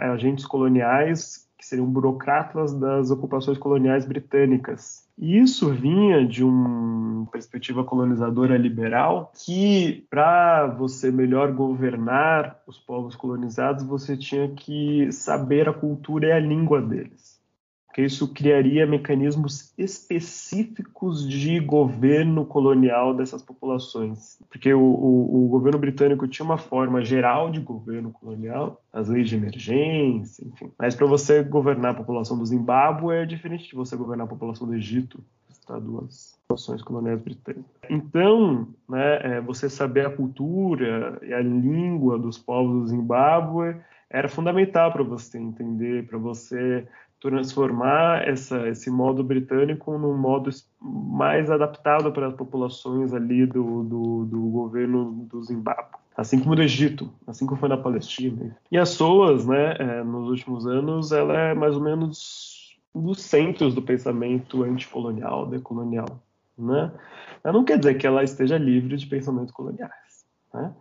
agentes 0.00 0.46
coloniais 0.46 1.48
que 1.58 1.66
seriam 1.66 1.88
burocratas 1.88 2.72
das 2.72 3.10
ocupações 3.10 3.58
coloniais 3.58 4.06
britânicas. 4.06 5.08
E 5.18 5.40
isso 5.40 5.68
vinha 5.72 6.24
de 6.24 6.44
uma 6.44 7.26
perspectiva 7.26 7.82
colonizadora 7.82 8.56
liberal 8.56 9.32
que, 9.44 10.06
para 10.08 10.68
você 10.68 11.10
melhor 11.10 11.50
governar 11.50 12.62
os 12.68 12.78
povos 12.78 13.16
colonizados, 13.16 13.82
você 13.82 14.16
tinha 14.16 14.46
que 14.50 15.10
saber 15.10 15.68
a 15.68 15.74
cultura 15.74 16.28
e 16.28 16.32
a 16.32 16.38
língua 16.38 16.80
deles 16.80 17.27
porque 17.98 18.06
isso 18.06 18.32
criaria 18.32 18.86
mecanismos 18.86 19.74
específicos 19.76 21.28
de 21.28 21.58
governo 21.58 22.46
colonial 22.46 23.12
dessas 23.12 23.42
populações. 23.42 24.38
Porque 24.48 24.72
o, 24.72 24.80
o, 24.80 25.46
o, 25.46 25.48
governo 25.48 25.80
britânico 25.80 26.28
tinha 26.28 26.46
uma 26.46 26.58
forma 26.58 27.04
geral 27.04 27.50
de 27.50 27.58
governo 27.58 28.12
colonial, 28.12 28.80
as 28.92 29.08
leis 29.08 29.28
de 29.28 29.34
emergência, 29.34 30.46
enfim. 30.46 30.70
Mas 30.78 30.94
para 30.94 31.08
você 31.08 31.42
governar 31.42 31.90
a 31.90 31.94
população 31.94 32.38
do 32.38 32.46
Zimbábue 32.46 33.16
é 33.16 33.26
diferente 33.26 33.68
de 33.68 33.74
você 33.74 33.96
governar 33.96 34.26
a 34.26 34.30
população 34.30 34.68
do 34.68 34.76
Egito, 34.76 35.20
está 35.50 35.76
duas 35.76 36.38
populações 36.46 36.82
coloniais 36.82 37.20
britânicas. 37.20 37.66
Então, 37.90 38.68
né, 38.88 39.38
é, 39.38 39.40
você 39.40 39.68
saber 39.68 40.06
a 40.06 40.10
cultura 40.10 41.18
e 41.20 41.34
a 41.34 41.40
língua 41.40 42.16
dos 42.16 42.38
povos 42.38 42.80
do 42.80 42.86
Zimbábue 42.86 43.74
era 44.08 44.28
fundamental 44.28 44.92
para 44.92 45.02
você 45.02 45.36
entender, 45.36 46.06
para 46.06 46.16
você 46.16 46.86
transformar 47.20 48.26
essa, 48.26 48.68
esse 48.68 48.90
modo 48.90 49.24
britânico 49.24 49.98
num 49.98 50.16
modo 50.16 50.50
mais 50.80 51.50
adaptado 51.50 52.12
para 52.12 52.28
as 52.28 52.34
populações 52.34 53.12
ali 53.12 53.44
do, 53.44 53.82
do, 53.82 54.24
do 54.24 54.40
governo 54.50 55.26
do 55.30 55.42
Zimbábue. 55.42 55.98
Assim 56.16 56.40
como 56.40 56.56
do 56.56 56.62
Egito, 56.62 57.12
assim 57.26 57.46
como 57.46 57.60
foi 57.60 57.68
na 57.68 57.76
Palestina. 57.76 58.56
E 58.70 58.78
a 58.78 58.84
SOAS, 58.84 59.46
né, 59.46 59.76
é, 59.78 60.02
nos 60.02 60.28
últimos 60.28 60.66
anos, 60.66 61.12
ela 61.12 61.36
é 61.36 61.54
mais 61.54 61.76
ou 61.76 61.82
menos 61.82 62.76
um 62.94 63.02
dos 63.02 63.20
centros 63.20 63.74
do 63.74 63.82
pensamento 63.82 64.64
anticolonial, 64.64 65.46
decolonial. 65.46 66.20
Né? 66.56 66.90
Ela 67.44 67.52
não 67.52 67.64
quer 67.64 67.78
dizer 67.78 67.94
que 67.94 68.06
ela 68.06 68.24
esteja 68.24 68.58
livre 68.58 68.96
de 68.96 69.06
pensamentos 69.06 69.52
coloniais. 69.52 70.26
Né? 70.52 70.72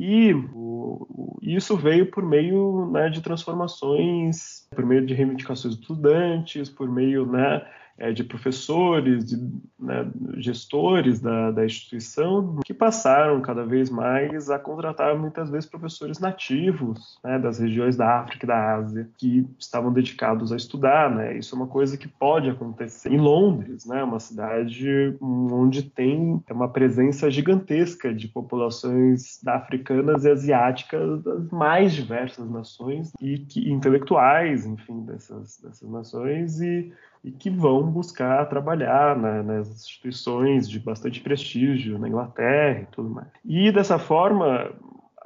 E 0.00 0.32
o, 0.32 1.06
o, 1.10 1.38
isso 1.42 1.76
veio 1.76 2.10
por 2.10 2.24
meio 2.24 2.90
né, 2.90 3.10
de 3.10 3.20
transformações, 3.20 4.57
por 4.70 4.84
meio 4.84 5.04
de 5.04 5.14
reivindicações 5.14 5.74
de 5.74 5.80
estudantes, 5.80 6.68
por 6.68 6.90
meio 6.90 7.26
né, 7.26 7.62
é, 7.98 8.12
de 8.12 8.22
professores, 8.22 9.24
de 9.26 9.36
né, 9.78 10.08
gestores 10.36 11.20
da, 11.20 11.50
da, 11.50 11.64
instituição, 11.64 12.60
que 12.64 12.72
passaram 12.72 13.40
cada 13.40 13.64
vez 13.64 13.90
mais 13.90 14.48
a 14.48 14.58
contratar 14.58 15.18
muitas 15.18 15.50
vezes 15.50 15.68
professores 15.68 16.20
nativos 16.20 17.18
né, 17.24 17.38
das 17.38 17.58
regiões 17.58 17.96
da 17.96 18.20
África 18.20 18.46
e 18.46 18.48
da 18.48 18.74
Ásia, 18.76 19.08
que 19.18 19.44
estavam 19.58 19.92
dedicados 19.92 20.52
a 20.52 20.56
estudar. 20.56 21.12
Né? 21.12 21.38
Isso 21.38 21.54
é 21.54 21.58
uma 21.58 21.66
coisa 21.66 21.96
que 21.96 22.06
pode 22.06 22.48
acontecer 22.48 23.12
em 23.12 23.18
Londres, 23.18 23.84
né, 23.84 24.04
uma 24.04 24.20
cidade 24.20 25.16
onde 25.20 25.82
tem 25.82 26.40
uma 26.48 26.68
presença 26.68 27.28
gigantesca 27.30 28.14
de 28.14 28.28
populações 28.28 29.44
africanas 29.44 30.24
e 30.24 30.30
asiáticas 30.30 31.22
das 31.22 31.50
mais 31.50 31.92
diversas 31.92 32.48
nações 32.48 33.10
e 33.20 33.38
que, 33.38 33.70
intelectuais, 33.70 34.57
enfim, 34.66 35.04
dessas, 35.04 35.58
dessas 35.60 35.88
nações 35.90 36.60
e 36.60 36.92
e 37.22 37.30
que 37.32 37.50
vão 37.50 37.90
buscar 37.90 38.48
trabalhar 38.48 39.16
né, 39.16 39.42
nas 39.42 39.68
instituições 39.68 40.68
de 40.68 40.78
bastante 40.78 41.20
prestígio 41.20 41.98
na 41.98 42.08
Inglaterra 42.08 42.82
e 42.82 42.86
tudo 42.86 43.10
mais. 43.10 43.28
E 43.44 43.72
dessa 43.72 43.98
forma, 43.98 44.72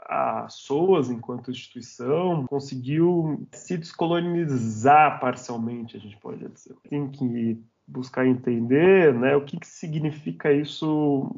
a 0.09 0.47
SOAS, 0.49 1.11
enquanto 1.11 1.51
instituição, 1.51 2.47
conseguiu 2.47 3.47
se 3.53 3.77
descolonizar 3.77 5.21
parcialmente, 5.21 5.97
a 5.97 6.01
gente 6.01 6.17
pode 6.17 6.49
dizer. 6.49 6.75
Tem 6.89 7.09
que 7.09 7.63
buscar 7.87 8.27
entender 8.27 9.13
né, 9.13 9.37
o 9.37 9.45
que, 9.45 9.59
que 9.59 9.67
significa 9.67 10.53
isso 10.53 11.31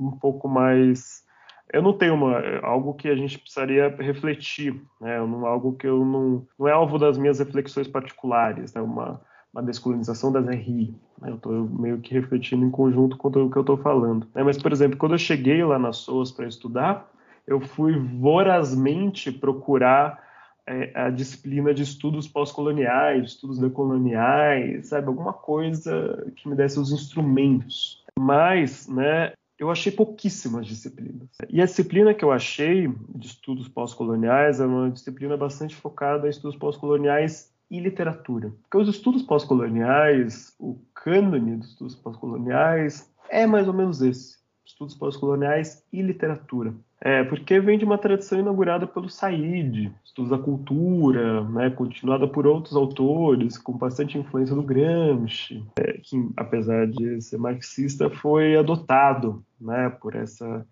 um 0.00 0.12
pouco 0.12 0.48
mais 0.48 1.24
eu 1.72 1.82
não 1.82 1.92
tenho 1.92 2.14
uma 2.14 2.60
algo 2.62 2.94
que 2.94 3.08
a 3.08 3.16
gente 3.16 3.38
precisaria 3.38 3.88
refletir, 3.98 4.74
né? 5.00 5.18
Não, 5.18 5.46
algo 5.46 5.74
que 5.74 5.86
eu 5.86 6.04
não 6.04 6.46
não 6.58 6.68
é 6.68 6.72
alvo 6.72 6.98
das 6.98 7.18
minhas 7.18 7.38
reflexões 7.38 7.88
particulares, 7.88 8.74
é 8.74 8.78
né? 8.78 8.84
uma 8.84 9.20
uma 9.52 9.62
descolonização 9.62 10.30
das 10.30 10.46
RI. 10.46 10.94
Né? 11.20 11.30
Eu 11.30 11.36
estou 11.36 11.68
meio 11.68 11.98
que 11.98 12.14
refletindo 12.14 12.64
em 12.64 12.70
conjunto 12.70 13.16
com 13.16 13.28
o 13.28 13.50
que 13.50 13.56
eu 13.56 13.62
estou 13.62 13.76
falando. 13.76 14.26
Né? 14.34 14.42
Mas, 14.42 14.58
por 14.58 14.72
exemplo, 14.72 14.98
quando 14.98 15.12
eu 15.12 15.18
cheguei 15.18 15.64
lá 15.64 15.78
na 15.78 15.92
SOAS 15.92 16.30
para 16.30 16.46
estudar, 16.46 17.10
eu 17.46 17.60
fui 17.60 17.98
vorazmente 17.98 19.32
procurar 19.32 20.22
é, 20.66 20.92
a 20.94 21.10
disciplina 21.10 21.72
de 21.72 21.82
estudos 21.82 22.28
pós-coloniais, 22.28 23.30
estudos 23.30 23.58
decoloniais, 23.58 24.88
sabe? 24.88 25.06
Alguma 25.06 25.32
coisa 25.32 26.30
que 26.36 26.46
me 26.46 26.54
desse 26.54 26.78
os 26.78 26.92
instrumentos. 26.92 28.04
Mas, 28.18 28.86
né, 28.86 29.32
eu 29.58 29.70
achei 29.70 29.90
pouquíssimas 29.90 30.66
disciplinas. 30.66 31.28
E 31.48 31.60
a 31.60 31.64
disciplina 31.64 32.14
que 32.14 32.24
eu 32.24 32.30
achei 32.30 32.88
de 33.14 33.26
estudos 33.26 33.68
pós-coloniais 33.68 34.60
é 34.60 34.66
uma 34.66 34.90
disciplina 34.90 35.36
bastante 35.36 35.74
focada 35.74 36.26
em 36.26 36.30
estudos 36.30 36.56
pós-coloniais 36.56 37.52
e 37.70 37.80
literatura. 37.80 38.52
Porque 38.62 38.78
os 38.78 38.88
estudos 38.88 39.22
pós-coloniais, 39.22 40.54
o 40.58 40.78
cânone 40.94 41.56
dos 41.56 41.70
estudos 41.70 41.96
pós-coloniais 41.96 43.12
é 43.28 43.46
mais 43.46 43.66
ou 43.66 43.74
menos 43.74 44.00
esse: 44.00 44.38
estudos 44.64 44.94
pós-coloniais 44.94 45.84
e 45.92 46.02
literatura. 46.02 46.72
É, 47.00 47.22
porque 47.22 47.60
vem 47.60 47.78
de 47.78 47.84
uma 47.84 47.96
tradição 47.96 48.40
inaugurada 48.40 48.86
pelo 48.86 49.08
Said, 49.08 49.92
estudos 50.04 50.30
da 50.30 50.38
cultura, 50.38 51.44
né, 51.44 51.70
continuada 51.70 52.26
por 52.26 52.44
outros 52.44 52.74
autores, 52.74 53.56
com 53.56 53.72
bastante 53.72 54.18
influência 54.18 54.54
do 54.54 54.62
Gramsci, 54.62 55.64
é, 55.78 55.92
que, 56.02 56.28
apesar 56.36 56.88
de 56.88 57.20
ser 57.20 57.38
marxista, 57.38 58.10
foi 58.10 58.56
adotado 58.56 59.44
né, 59.60 59.88
por 60.00 60.16
essa 60.16 60.66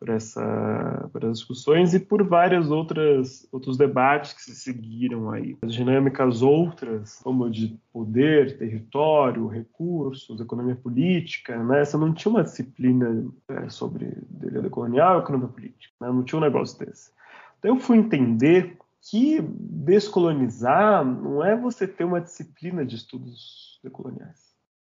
por, 0.00 0.08
essa, 0.08 1.10
por 1.12 1.22
essas 1.22 1.38
discussões 1.40 1.92
e 1.92 2.00
por 2.00 2.26
várias 2.26 2.70
outras 2.70 3.46
outros 3.52 3.76
debates 3.76 4.32
que 4.32 4.42
se 4.42 4.54
seguiram 4.54 5.30
aí. 5.30 5.58
As 5.60 5.74
dinâmicas 5.74 6.40
outras, 6.40 7.20
como 7.22 7.50
de 7.50 7.78
poder, 7.92 8.56
território, 8.56 9.46
recursos, 9.46 10.40
economia 10.40 10.74
política, 10.74 11.62
né? 11.62 11.82
Essa 11.82 11.98
não 11.98 12.14
tinha 12.14 12.30
uma 12.30 12.42
disciplina 12.42 13.30
é, 13.48 13.68
sobre 13.68 14.16
direito 14.30 14.70
colonial 14.70 15.18
e 15.18 15.22
economia 15.22 15.48
política, 15.48 15.94
né? 16.00 16.08
não 16.08 16.24
tinha 16.24 16.38
um 16.38 16.42
negócio 16.42 16.78
desse. 16.78 17.12
Então 17.58 17.74
eu 17.74 17.80
fui 17.80 17.98
entender 17.98 18.78
que 19.02 19.40
descolonizar 19.42 21.04
não 21.04 21.44
é 21.44 21.54
você 21.54 21.86
ter 21.86 22.04
uma 22.04 22.20
disciplina 22.20 22.86
de 22.86 22.96
estudos 22.96 23.78
decoloniais, 23.84 24.54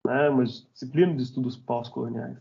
né? 0.06 0.28
uma 0.28 0.44
disciplina 0.44 1.14
de 1.14 1.22
estudos 1.22 1.56
pós-coloniais 1.56 2.36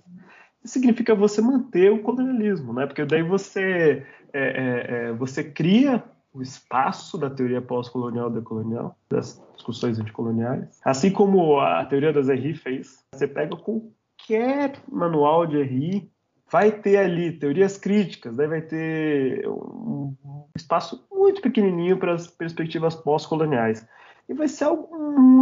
significa 0.64 1.16
você 1.16 1.42
manter 1.42 1.92
o 1.92 2.02
colonialismo, 2.02 2.74
né? 2.74 2.86
Porque 2.86 3.06
daí 3.06 3.24
você 3.24 4.06
é, 4.34 4.42
é, 4.42 4.86
é, 5.10 5.14
você 5.14 5.44
cria 5.44 6.04
o 6.34 6.42
espaço 6.42 7.18
da 7.18 7.30
teoria 7.30 7.62
pós-colonial 7.62 8.30
decolonial, 8.30 8.96
das 9.10 9.42
discussões 9.56 10.00
anticoloniais, 10.00 10.80
assim 10.86 11.12
como 11.12 11.60
a 11.60 11.84
teoria 11.86 12.14
das 12.14 12.30
RI 12.30 12.54
fez. 12.54 13.04
Você 13.14 13.28
pega 13.28 13.56
qualquer 13.56 14.74
manual 14.92 15.48
de 15.48 15.62
RI, 15.62 16.12
vai 16.52 16.72
ter 16.72 16.98
ali 16.98 17.32
teorias 17.32 17.78
críticas, 17.78 18.36
daí 18.36 18.48
vai 18.48 18.62
ter 18.62 19.48
um 19.48 20.16
espaço 20.56 21.08
muito 21.12 21.42
pequenininho 21.42 21.98
para 21.98 22.14
as 22.14 22.28
perspectivas 22.28 22.96
pós-coloniais. 22.96 23.88
E 24.28 24.34
vai 24.34 24.48
ser 24.48 24.66
algo 24.66 24.96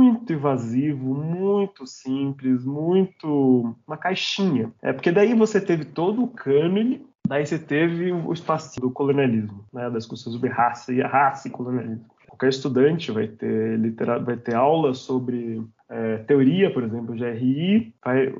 muito 0.07 0.33
invasivo, 0.33 1.13
muito 1.13 1.85
simples, 1.85 2.63
muito. 2.65 3.75
uma 3.87 3.97
caixinha. 3.97 4.71
É 4.81 4.93
porque 4.93 5.11
daí 5.11 5.33
você 5.33 5.59
teve 5.59 5.85
todo 5.85 6.23
o 6.23 6.27
cânone, 6.27 7.05
daí 7.27 7.45
você 7.45 7.59
teve 7.59 8.11
o 8.11 8.31
espaço 8.33 8.79
do 8.79 8.89
colonialismo, 8.89 9.65
né, 9.73 9.89
das 9.89 10.03
discussões 10.03 10.33
sobre 10.35 10.49
raça 10.49 10.93
e 10.93 11.01
raça 11.01 11.47
e 11.47 11.51
colonialismo. 11.51 12.05
Qualquer 12.37 12.49
estudante 12.49 13.11
vai 13.11 13.27
ter, 13.27 13.79
literal, 13.79 14.23
vai 14.23 14.37
ter 14.37 14.53
aula 14.53 14.93
sobre 14.93 15.59
é, 15.89 16.17
teoria, 16.19 16.71
por 16.71 16.83
exemplo, 16.83 17.15
de 17.15 17.27
RI, 17.27 17.95
vai, 18.05 18.31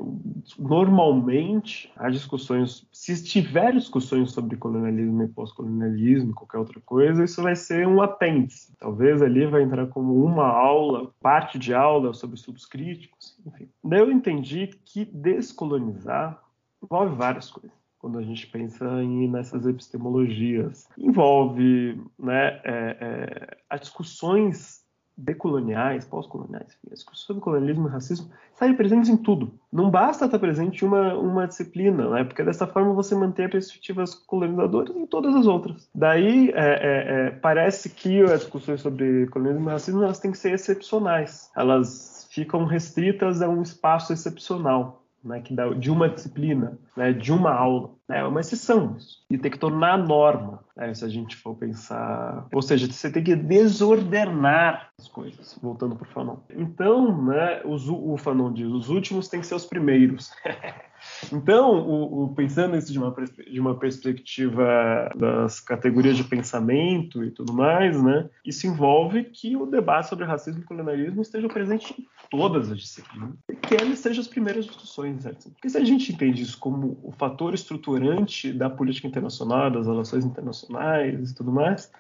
normalmente 0.60 1.92
as 1.96 2.14
discussões, 2.14 2.88
se 2.92 3.24
tiver 3.24 3.74
discussões 3.74 4.32
sobre 4.32 4.56
colonialismo 4.56 5.24
e 5.24 5.28
pós-colonialismo, 5.30 6.36
qualquer 6.36 6.60
outra 6.60 6.80
coisa, 6.86 7.24
isso 7.24 7.42
vai 7.42 7.56
ser 7.56 7.88
um 7.88 8.00
apêndice. 8.00 8.72
Talvez 8.78 9.20
ali 9.20 9.48
vai 9.48 9.64
entrar 9.64 9.88
como 9.88 10.24
uma 10.24 10.46
aula, 10.46 11.10
parte 11.20 11.58
de 11.58 11.74
aula 11.74 12.14
sobre 12.14 12.36
estudos 12.36 12.68
críticos, 12.68 13.36
enfim. 13.48 13.68
Daí 13.84 14.00
eu 14.00 14.12
entendi 14.12 14.70
que 14.86 15.06
descolonizar 15.06 16.40
envolve 16.84 17.16
várias 17.16 17.50
coisas 17.50 17.87
quando 18.00 18.18
a 18.20 18.24
gente 18.24 18.48
pensa 18.48 18.86
em, 19.04 19.30
nessas 19.30 19.66
epistemologias. 19.66 20.88
Envolve 20.98 22.02
né, 22.18 22.60
é, 22.64 22.98
é, 23.00 23.58
as 23.70 23.82
discussões 23.82 24.86
decoloniais, 25.18 26.06
pós-coloniais, 26.06 26.78
as 26.92 27.00
discussões 27.00 27.26
sobre 27.26 27.42
colonialismo 27.42 27.88
e 27.88 27.92
racismo 27.92 28.30
estarem 28.54 28.76
presentes 28.76 29.10
em 29.10 29.18
tudo. 29.18 29.52
Não 29.74 29.90
basta 29.90 30.26
estar 30.26 30.38
presente 30.38 30.84
em 30.84 30.88
uma, 30.88 31.16
uma 31.16 31.48
disciplina, 31.48 32.08
né? 32.10 32.24
porque 32.24 32.44
dessa 32.44 32.68
forma 32.68 32.94
você 32.94 33.16
mantém 33.16 33.46
as 33.46 33.52
perspectivas 33.52 34.14
colonizadoras 34.14 34.96
em 34.96 35.08
todas 35.08 35.36
as 35.36 35.48
outras. 35.48 35.90
Daí 35.94 36.52
é, 36.52 36.54
é, 36.54 37.28
é, 37.28 37.30
parece 37.32 37.90
que 37.90 38.22
as 38.22 38.42
discussões 38.42 38.82
sobre 38.82 39.26
colonialismo 39.28 39.70
e 39.70 39.74
racismo 39.74 40.04
elas 40.04 40.20
têm 40.20 40.32
que 40.32 40.38
ser 40.38 40.54
excepcionais. 40.54 41.50
Elas 41.56 42.28
ficam 42.30 42.66
restritas 42.66 43.42
a 43.42 43.50
um 43.50 43.64
espaço 43.64 44.14
excepcional 44.14 45.07
né, 45.28 45.42
que 45.42 45.54
dá, 45.54 45.70
de 45.70 45.92
uma 45.92 46.10
disciplina, 46.10 46.78
né, 46.96 47.12
de 47.14 47.32
uma 47.32 47.52
aula. 47.52 47.92
É 48.10 48.24
uma 48.24 48.40
exceção 48.40 48.96
isso. 48.98 49.18
E 49.30 49.38
tem 49.38 49.52
que 49.52 49.60
tornar 49.60 49.98
norma, 49.98 50.64
né, 50.76 50.94
se 50.94 51.04
a 51.04 51.10
gente 51.10 51.36
for 51.36 51.56
pensar. 51.56 52.48
Ou 52.54 52.62
seja, 52.62 52.88
você 52.88 53.12
tem 53.12 53.24
que 53.24 53.36
desordenar 53.36 54.90
as 54.98 55.10
coisas, 55.10 55.60
voltando 55.62 55.96
para 55.96 56.08
o 56.08 56.12
Fanon. 56.12 56.38
Então, 56.50 57.24
né, 57.26 57.62
o, 57.66 58.14
o 58.14 58.18
Fanon 58.18 58.54
diz: 58.54 58.68
os 58.68 58.90
últimos 58.90 59.28
têm 59.28 59.42
que 59.42 59.48
ser 59.48 59.56
os 59.56 59.66
primeiros. 59.66 60.32
Então, 61.32 61.80
o, 61.80 62.24
o, 62.24 62.36
pensando 62.36 62.76
isso 62.76 62.92
de 62.92 62.98
uma, 62.98 63.14
de 63.52 63.60
uma 63.60 63.76
perspectiva 63.76 65.10
das 65.16 65.60
categorias 65.60 66.18
de 66.18 66.24
pensamento 66.24 67.24
e 67.24 67.32
tudo 67.32 67.54
mais, 67.54 68.02
né, 68.02 68.28
isso 68.44 68.68
envolve 68.68 69.24
que 69.24 69.56
o 69.56 69.66
debate 69.66 70.10
sobre 70.10 70.26
racismo 70.26 70.62
e 70.62 70.66
colonialismo 70.66 71.22
esteja 71.22 71.48
presente 71.48 71.94
em 72.00 72.06
todas 72.30 72.72
as 72.72 72.80
disciplinas 72.80 73.36
que 73.68 73.76
eles 73.76 74.00
sejam 74.00 74.22
as 74.22 74.28
primeiras 74.28 74.66
discussões. 74.66 75.24
Certo? 75.24 75.50
Porque 75.52 75.70
se 75.70 75.78
a 75.78 75.84
gente 75.84 76.12
entende 76.12 76.42
isso 76.42 76.58
como 76.58 77.00
o 77.04 77.12
fator 77.12 77.54
estruturante 77.54 78.52
da 78.54 78.70
política 78.70 79.08
internacional, 79.08 79.70
das 79.70 79.88
relações 79.88 80.26
internacionais 80.26 81.32
e 81.32 81.36
tudo 81.36 81.52
mais, 81.52 81.92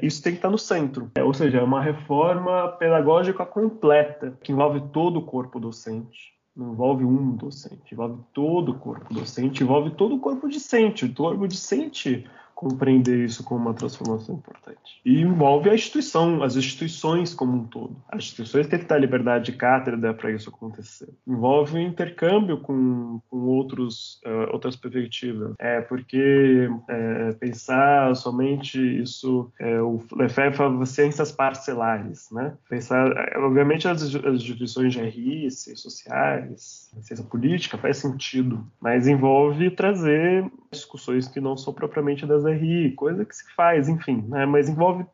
isso 0.00 0.22
tem 0.22 0.32
que 0.32 0.38
estar 0.38 0.50
no 0.50 0.58
centro. 0.58 1.10
É, 1.14 1.22
ou 1.22 1.32
seja, 1.32 1.58
é 1.58 1.62
uma 1.62 1.82
reforma 1.82 2.68
pedagógica 2.68 3.46
completa 3.46 4.36
que 4.42 4.52
envolve 4.52 4.80
todo 4.92 5.18
o 5.18 5.22
corpo 5.22 5.60
docente 5.60 6.32
não 6.54 6.72
envolve 6.72 7.04
um 7.04 7.34
docente, 7.34 7.94
envolve 7.94 8.22
todo 8.34 8.72
o 8.72 8.78
corpo 8.78 9.12
docente, 9.12 9.62
envolve 9.62 9.90
todo 9.92 10.16
o 10.16 10.20
corpo 10.20 10.48
discente. 10.48 11.06
O 11.06 11.14
corpo 11.14 11.48
discente 11.48 12.26
compreender 12.62 13.24
isso 13.24 13.42
como 13.42 13.60
uma 13.60 13.74
transformação 13.74 14.36
importante. 14.36 15.00
E 15.04 15.20
envolve 15.20 15.68
a 15.68 15.74
instituição, 15.74 16.44
as 16.44 16.54
instituições 16.54 17.34
como 17.34 17.56
um 17.56 17.64
todo. 17.64 17.96
As 18.08 18.22
instituições 18.22 18.68
têm 18.68 18.78
que 18.78 18.84
ter 18.84 19.00
liberdade 19.00 19.46
de 19.46 19.58
cátedra 19.58 20.14
para 20.14 20.30
isso 20.30 20.48
acontecer. 20.48 21.08
Envolve 21.26 21.76
o 21.76 21.80
intercâmbio 21.80 22.58
com, 22.58 23.20
com 23.28 23.36
outros, 23.38 24.20
uh, 24.24 24.52
outras 24.52 24.76
perspectivas. 24.76 25.54
É 25.58 25.80
porque 25.80 26.70
é, 26.88 27.32
pensar 27.32 28.14
somente 28.14 28.78
isso, 28.78 29.50
é, 29.58 29.82
o 29.82 30.00
Lefebvre 30.12 30.56
fala 30.56 30.86
ciências 30.86 31.32
parcelares, 31.32 32.30
né? 32.30 32.54
Pensar, 32.70 33.10
obviamente, 33.38 33.88
as, 33.88 34.02
as 34.02 34.34
instituições 34.34 34.92
de 34.92 35.00
RI, 35.00 35.50
ciências 35.50 35.80
sociais, 35.80 36.92
ciência 37.00 37.24
política 37.24 37.76
faz 37.76 37.96
sentido, 37.96 38.64
mas 38.80 39.08
envolve 39.08 39.68
trazer 39.70 40.48
discussões 40.72 41.28
que 41.28 41.40
não 41.40 41.56
são 41.56 41.72
propriamente 41.72 42.26
das 42.26 42.44
RI, 42.44 42.92
coisa 42.92 43.24
que 43.24 43.36
se 43.36 43.52
faz, 43.54 43.88
enfim, 43.88 44.24
né? 44.28 44.46
mas 44.46 44.68
envolve 44.68 45.04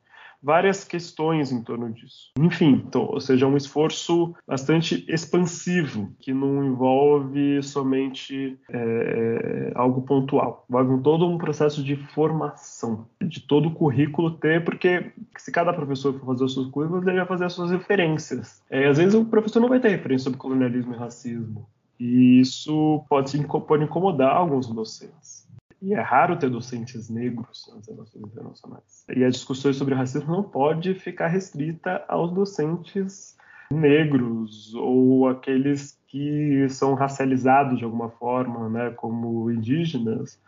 várias 0.42 0.85
questões 0.85 1.51
em 1.51 1.62
torno 1.62 1.92
disso. 1.92 2.31
Enfim, 2.38 2.83
então, 2.87 3.07
ou 3.11 3.21
seja, 3.21 3.44
é 3.44 3.49
um 3.49 3.57
esforço 3.57 4.35
bastante 4.47 5.05
expansivo, 5.09 6.12
que 6.21 6.33
não 6.33 6.64
envolve 6.64 7.62
somente 7.62 8.59
é, 8.71 9.73
algo 9.75 10.03
pontual, 10.03 10.64
envolve 10.68 11.03
todo 11.03 11.27
um 11.27 11.38
processo 11.38 11.83
de 11.83 11.97
formação, 11.97 13.07
de 13.21 13.40
todo 13.40 13.68
o 13.68 13.75
currículo 13.75 14.31
ter, 14.31 14.64
porque 14.64 15.12
se 15.37 15.51
cada 15.51 15.73
professor 15.73 16.14
for 16.14 16.27
fazer 16.27 16.44
os 16.44 16.55
seus 16.55 16.68
currículos, 16.68 17.07
ele 17.07 17.16
vai 17.16 17.27
fazer 17.27 17.44
as 17.47 17.53
suas 17.53 17.71
referências. 17.71 18.62
É, 18.71 18.87
às 18.87 18.99
vezes 18.99 19.14
o 19.14 19.25
professor 19.25 19.61
não 19.61 19.68
vai 19.68 19.81
ter 19.81 19.88
referência 19.88 20.25
sobre 20.25 20.38
colonialismo 20.38 20.94
e 20.94 20.97
racismo, 20.97 21.66
e 21.99 22.40
isso 22.40 23.05
pode, 23.09 23.37
pode 23.66 23.85
incomodar 23.85 24.37
alguns 24.37 24.68
docentes. 24.68 25.48
E 25.81 25.95
é 25.95 26.01
raro 26.01 26.37
ter 26.37 26.51
docentes 26.51 27.09
negros 27.09 27.71
nas 27.73 27.87
relações 27.87 28.25
internacionais. 28.25 29.05
E 29.14 29.25
as 29.25 29.35
discussões 29.35 29.77
sobre 29.77 29.95
racismo 29.95 30.33
não 30.33 30.43
pode 30.43 30.95
ficar 30.95 31.29
restrita 31.29 32.05
aos 32.09 32.33
docentes 32.33 33.37
negros 33.71 34.75
ou 34.75 35.29
aqueles 35.29 35.99
que 36.09 36.69
são 36.71 36.95
racializados 36.95 37.79
de 37.79 37.85
alguma 37.85 38.11
forma, 38.11 38.69
né, 38.69 38.91
como 38.91 39.51
indígenas. 39.51 40.41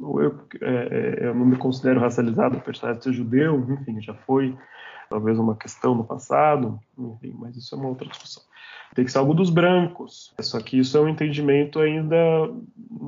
Eu, 0.00 0.40
é, 0.60 1.20
é, 1.22 1.26
eu 1.28 1.34
não 1.34 1.46
me 1.46 1.56
considero 1.56 2.00
racializado, 2.00 2.56
apesar 2.56 2.94
de 2.94 3.04
ser 3.04 3.12
judeu, 3.12 3.64
enfim, 3.70 4.02
já 4.02 4.12
foi 4.12 4.56
talvez 5.08 5.38
uma 5.38 5.54
questão 5.54 5.94
no 5.94 6.04
passado, 6.04 6.80
enfim, 6.98 7.32
mas 7.38 7.56
isso 7.56 7.74
é 7.74 7.78
uma 7.78 7.88
outra 7.88 8.08
discussão. 8.08 8.42
Tem 8.94 9.04
que 9.04 9.12
ser 9.12 9.18
algo 9.18 9.34
dos 9.34 9.50
brancos, 9.50 10.34
só 10.40 10.60
que 10.60 10.78
isso 10.78 10.98
é 10.98 11.00
um 11.00 11.08
entendimento 11.08 11.78
ainda 11.78 12.16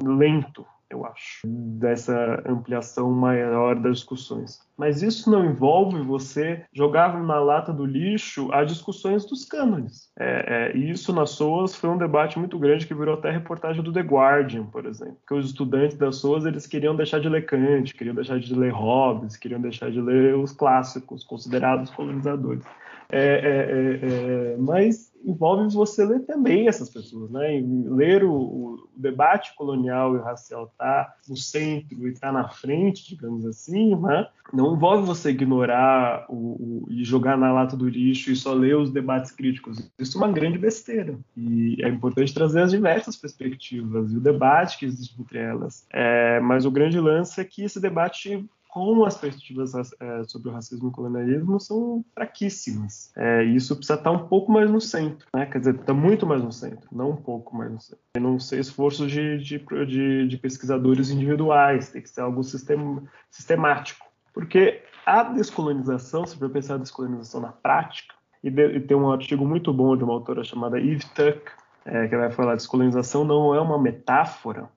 lento, 0.04 0.64
eu 0.90 1.04
acho, 1.04 1.46
dessa 1.46 2.42
ampliação 2.46 3.10
maior 3.10 3.74
das 3.76 3.98
discussões. 3.98 4.60
Mas 4.76 5.02
isso 5.02 5.30
não 5.30 5.44
envolve 5.44 6.00
você 6.02 6.64
jogar 6.72 7.20
na 7.22 7.40
lata 7.40 7.72
do 7.72 7.84
lixo 7.84 8.52
as 8.52 8.68
discussões 8.68 9.24
dos 9.24 9.44
cânones. 9.44 10.10
É, 10.18 10.72
é, 10.74 10.76
e 10.76 10.90
isso 10.90 11.12
nas 11.12 11.30
SOAS 11.30 11.74
foi 11.74 11.90
um 11.90 11.98
debate 11.98 12.38
muito 12.38 12.58
grande 12.58 12.86
que 12.86 12.94
virou 12.94 13.14
até 13.14 13.30
reportagem 13.30 13.82
do 13.82 13.92
The 13.92 14.02
Guardian, 14.02 14.64
por 14.66 14.84
exemplo. 14.86 15.18
Que 15.26 15.34
os 15.34 15.46
estudantes 15.46 15.96
das 15.96 16.16
SOAS 16.16 16.44
eles 16.44 16.66
queriam 16.66 16.94
deixar 16.94 17.20
de 17.20 17.28
ler 17.28 17.46
Kant, 17.46 17.94
queriam 17.94 18.14
deixar 18.14 18.38
de 18.38 18.54
ler 18.54 18.72
Hobbes, 18.72 19.36
queriam 19.36 19.60
deixar 19.60 19.90
de 19.90 20.00
ler 20.00 20.36
os 20.36 20.52
clássicos 20.52 21.24
considerados 21.24 21.90
colonizadores. 21.90 22.64
É, 23.10 23.18
é, 23.18 24.50
é, 24.50 24.52
é 24.52 24.56
mas 24.58 25.12
envolve 25.26 25.74
você 25.74 26.04
ler 26.04 26.20
também 26.20 26.68
essas 26.68 26.88
pessoas, 26.88 27.30
né? 27.30 27.60
ler 27.88 28.22
o, 28.22 28.32
o, 28.32 28.88
debate 28.96 29.54
colonial 29.56 30.16
e 30.16 30.20
racial 30.20 30.72
tá 30.78 31.12
no 31.28 31.36
centro 31.36 32.08
e 32.08 32.14
tá 32.14 32.32
na 32.32 32.48
frente, 32.48 33.08
digamos 33.08 33.44
assim, 33.44 33.94
né? 33.96 34.26
Não 34.52 34.74
envolve 34.74 35.04
você 35.04 35.30
ignorar 35.30 36.24
o, 36.28 36.34
o, 36.34 36.86
e 36.88 37.04
jogar 37.04 37.36
na 37.36 37.52
lata 37.52 37.76
do 37.76 37.88
lixo 37.88 38.30
e 38.30 38.36
só 38.36 38.54
ler 38.54 38.76
os 38.76 38.90
debates 38.90 39.32
críticos. 39.32 39.90
Isso 39.98 40.16
é 40.16 40.24
uma 40.24 40.32
grande 40.32 40.56
besteira. 40.56 41.18
E 41.36 41.76
é 41.82 41.88
importante 41.88 42.32
trazer 42.32 42.62
as 42.62 42.70
diversas 42.70 43.16
perspectivas 43.16 44.12
e 44.12 44.16
o 44.16 44.20
debate 44.20 44.78
que 44.78 44.86
existe 44.86 45.20
entre 45.20 45.38
elas. 45.38 45.86
É, 45.92 46.40
mas 46.40 46.64
o 46.64 46.70
grande 46.70 46.98
lance 47.00 47.40
é 47.40 47.44
que 47.44 47.64
esse 47.64 47.80
debate 47.80 48.48
com 48.76 49.06
as 49.06 49.16
perspectivas 49.16 49.72
é, 49.74 50.24
sobre 50.24 50.50
o 50.50 50.52
racismo 50.52 50.88
e 50.88 50.90
o 50.90 50.92
colonialismo 50.92 51.58
são 51.58 52.04
fraquíssimas. 52.12 53.10
É, 53.16 53.42
isso 53.42 53.74
precisa 53.74 53.98
estar 53.98 54.10
um 54.10 54.28
pouco 54.28 54.52
mais 54.52 54.70
no 54.70 54.82
centro, 54.82 55.26
né? 55.34 55.46
quer 55.46 55.60
dizer, 55.60 55.76
está 55.76 55.94
muito 55.94 56.26
mais 56.26 56.44
no 56.44 56.52
centro, 56.52 56.86
não 56.92 57.12
um 57.12 57.16
pouco 57.16 57.56
mais 57.56 57.72
no 57.72 57.80
centro. 57.80 58.04
E 58.18 58.20
não 58.20 58.38
ser 58.38 58.60
esforço 58.60 59.06
de, 59.06 59.38
de, 59.38 59.58
de, 59.86 60.28
de, 60.28 60.36
pesquisadores 60.36 61.08
individuais, 61.08 61.88
tem 61.88 62.02
que 62.02 62.10
ser 62.10 62.20
algo 62.20 62.44
sistem, 62.44 63.00
sistemático. 63.30 64.04
Porque 64.34 64.82
a 65.06 65.22
descolonização, 65.22 66.26
se 66.26 66.36
for 66.36 66.50
pensar 66.50 66.74
a 66.74 66.78
descolonização 66.78 67.40
na 67.40 67.52
prática, 67.52 68.14
e, 68.44 68.50
de, 68.50 68.76
e 68.76 68.80
tem 68.80 68.94
um 68.94 69.10
artigo 69.10 69.46
muito 69.46 69.72
bom 69.72 69.96
de 69.96 70.04
uma 70.04 70.12
autora 70.12 70.44
chamada 70.44 70.78
Eve 70.78 71.06
Tuck, 71.14 71.50
é, 71.86 72.08
que 72.08 72.14
vai 72.14 72.30
falar 72.30 72.50
que 72.50 72.56
descolonização 72.58 73.24
não 73.24 73.54
é 73.54 73.60
uma 73.60 73.80
metáfora, 73.80 74.68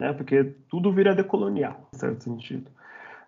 né? 0.00 0.12
porque 0.12 0.42
tudo 0.68 0.90
vira 0.90 1.14
decolonial, 1.14 1.88
em 1.94 1.98
certo 1.98 2.24
sentido 2.24 2.73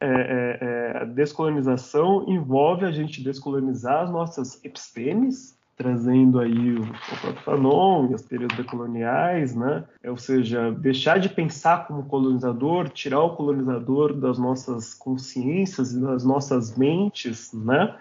é, 0.00 0.06
é, 0.06 0.58
é, 0.60 1.02
a 1.02 1.04
descolonização 1.04 2.24
envolve 2.28 2.84
a 2.84 2.90
gente 2.90 3.22
descolonizar 3.22 4.02
as 4.02 4.10
nossas 4.10 4.62
epistemes, 4.64 5.56
trazendo 5.76 6.40
aí 6.40 6.72
o, 6.72 6.82
o 6.82 7.20
próprio 7.20 7.42
Fanon 7.42 8.10
e 8.10 8.14
as 8.14 8.22
teorias 8.22 8.56
decoloniais, 8.56 9.54
né? 9.54 9.84
É, 10.02 10.10
ou 10.10 10.16
seja, 10.16 10.72
deixar 10.72 11.18
de 11.18 11.28
pensar 11.28 11.86
como 11.86 12.04
colonizador, 12.04 12.88
tirar 12.88 13.20
o 13.20 13.36
colonizador 13.36 14.14
das 14.14 14.38
nossas 14.38 14.94
consciências 14.94 15.92
e 15.92 16.00
das 16.00 16.24
nossas 16.24 16.76
mentes, 16.76 17.52
né? 17.52 17.94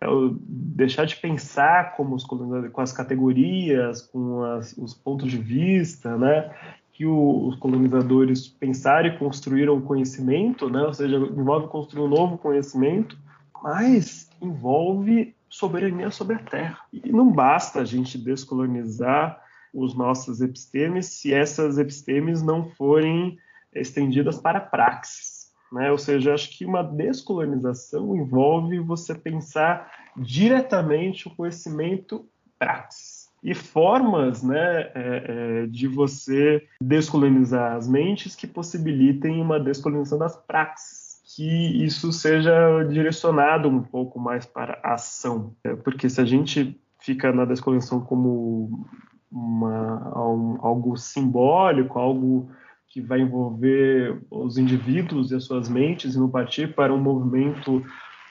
É 0.00 0.06
deixar 0.40 1.06
de 1.06 1.16
pensar 1.16 1.96
como 1.96 2.14
os 2.14 2.24
colonizadores, 2.24 2.72
com 2.72 2.80
as 2.80 2.92
categorias, 2.92 4.00
com 4.02 4.44
as, 4.44 4.72
os 4.78 4.94
pontos 4.94 5.30
de 5.30 5.38
vista, 5.38 6.16
né? 6.16 6.54
Que 6.98 7.06
o, 7.06 7.46
os 7.46 7.54
colonizadores 7.60 8.48
pensaram 8.48 9.06
e 9.08 9.16
construíram 9.16 9.80
conhecimento, 9.80 10.68
né? 10.68 10.82
ou 10.82 10.92
seja, 10.92 11.16
envolve 11.16 11.68
construir 11.68 12.02
um 12.02 12.08
novo 12.08 12.36
conhecimento, 12.36 13.16
mas 13.62 14.28
envolve 14.42 15.32
soberania 15.48 16.10
sobre 16.10 16.34
a 16.34 16.40
terra. 16.40 16.80
E 16.92 17.12
não 17.12 17.30
basta 17.30 17.82
a 17.82 17.84
gente 17.84 18.18
descolonizar 18.18 19.40
os 19.72 19.94
nossos 19.94 20.40
epistemes 20.40 21.06
se 21.06 21.32
essas 21.32 21.78
epistemes 21.78 22.42
não 22.42 22.68
forem 22.70 23.38
estendidas 23.72 24.40
para 24.40 24.58
praxis. 24.58 25.52
Né? 25.70 25.92
Ou 25.92 25.98
seja, 25.98 26.34
acho 26.34 26.50
que 26.58 26.66
uma 26.66 26.82
descolonização 26.82 28.16
envolve 28.16 28.80
você 28.80 29.14
pensar 29.14 29.88
diretamente 30.16 31.28
o 31.28 31.36
conhecimento 31.36 32.26
praxis 32.58 33.17
e 33.42 33.54
formas 33.54 34.42
né, 34.42 34.80
é, 34.80 34.92
é, 34.94 35.66
de 35.66 35.86
você 35.86 36.66
descolonizar 36.80 37.76
as 37.76 37.88
mentes 37.88 38.34
que 38.34 38.46
possibilitem 38.46 39.40
uma 39.40 39.60
descolonização 39.60 40.18
das 40.18 40.36
praxis, 40.36 41.22
que 41.36 41.84
isso 41.84 42.12
seja 42.12 42.82
direcionado 42.84 43.68
um 43.68 43.82
pouco 43.82 44.18
mais 44.18 44.44
para 44.44 44.80
a 44.82 44.94
ação. 44.94 45.54
É, 45.62 45.74
porque 45.76 46.08
se 46.08 46.20
a 46.20 46.24
gente 46.24 46.78
fica 46.98 47.32
na 47.32 47.44
descolonização 47.44 48.00
como 48.00 48.86
uma, 49.30 50.18
um, 50.18 50.58
algo 50.60 50.96
simbólico, 50.96 51.98
algo 51.98 52.50
que 52.88 53.00
vai 53.00 53.20
envolver 53.20 54.20
os 54.30 54.58
indivíduos 54.58 55.30
e 55.30 55.36
as 55.36 55.44
suas 55.44 55.68
mentes 55.68 56.14
e 56.14 56.18
não 56.18 56.28
partir 56.28 56.74
para 56.74 56.92
um 56.92 57.00
movimento 57.00 57.84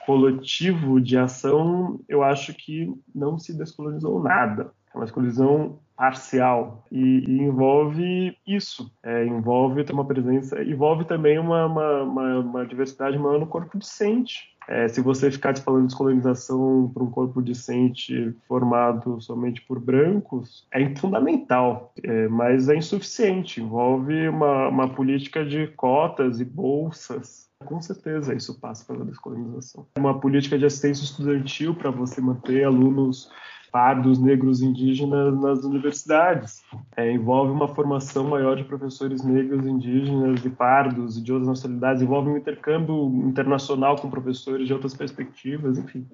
coletivo 0.05 0.99
de 0.99 1.17
ação, 1.17 1.99
eu 2.09 2.23
acho 2.23 2.53
que 2.53 2.91
não 3.13 3.37
se 3.37 3.55
descolonizou 3.55 4.21
nada 4.21 4.71
uma 4.97 5.05
exclusão 5.05 5.79
parcial 5.95 6.85
e, 6.91 7.23
e 7.27 7.41
envolve 7.41 8.37
isso, 8.45 8.91
é, 9.01 9.25
envolve 9.25 9.83
ter 9.83 9.93
uma 9.93 10.05
presença, 10.05 10.61
envolve 10.63 11.05
também 11.05 11.39
uma, 11.39 11.65
uma, 11.65 12.03
uma, 12.03 12.39
uma 12.39 12.65
diversidade 12.67 13.17
maior 13.17 13.39
no 13.39 13.47
corpo 13.47 13.77
docente. 13.77 14.55
É, 14.69 14.87
se 14.87 15.01
você 15.01 15.31
ficar 15.31 15.57
falando 15.57 15.83
de 15.83 15.87
descolonização 15.87 16.91
para 16.93 17.01
um 17.01 17.09
corpo 17.09 17.41
docente 17.41 18.35
formado 18.47 19.19
somente 19.21 19.61
por 19.61 19.79
brancos, 19.79 20.67
é 20.71 20.93
fundamental, 20.95 21.93
é, 22.03 22.27
mas 22.27 22.67
é 22.67 22.75
insuficiente. 22.75 23.61
Envolve 23.61 24.27
uma, 24.27 24.67
uma 24.67 24.89
política 24.89 25.45
de 25.45 25.67
cotas 25.67 26.41
e 26.41 26.45
bolsas 26.45 27.47
com 27.65 27.81
certeza 27.81 28.35
isso 28.35 28.59
passa 28.59 28.85
pela 28.85 29.03
descolonização. 29.03 29.87
Uma 29.97 30.19
política 30.19 30.59
de 30.59 30.65
assistência 30.65 31.03
estudantil 31.03 31.73
para 31.73 31.89
você 31.89 32.21
manter 32.21 32.63
alunos 32.63 33.31
pardos, 33.77 34.17
negros, 34.17 34.63
indígenas 34.63 35.39
nas 35.39 35.63
universidades. 35.63 36.63
É, 36.95 37.11
envolve 37.11 37.51
uma 37.51 37.67
formação 37.67 38.23
maior 38.23 38.57
de 38.57 38.63
professores 38.63 39.23
negros, 39.23 39.67
indígenas 39.67 40.43
e 40.43 40.49
pardos 40.49 41.15
e 41.15 41.21
de 41.21 41.31
outras 41.31 41.47
nacionalidades. 41.47 42.01
Envolve 42.01 42.27
um 42.27 42.37
intercâmbio 42.37 43.05
internacional 43.23 43.95
com 43.95 44.09
professores 44.09 44.65
de 44.65 44.73
outras 44.73 44.95
perspectivas. 44.95 45.77
Enfim, 45.77 46.07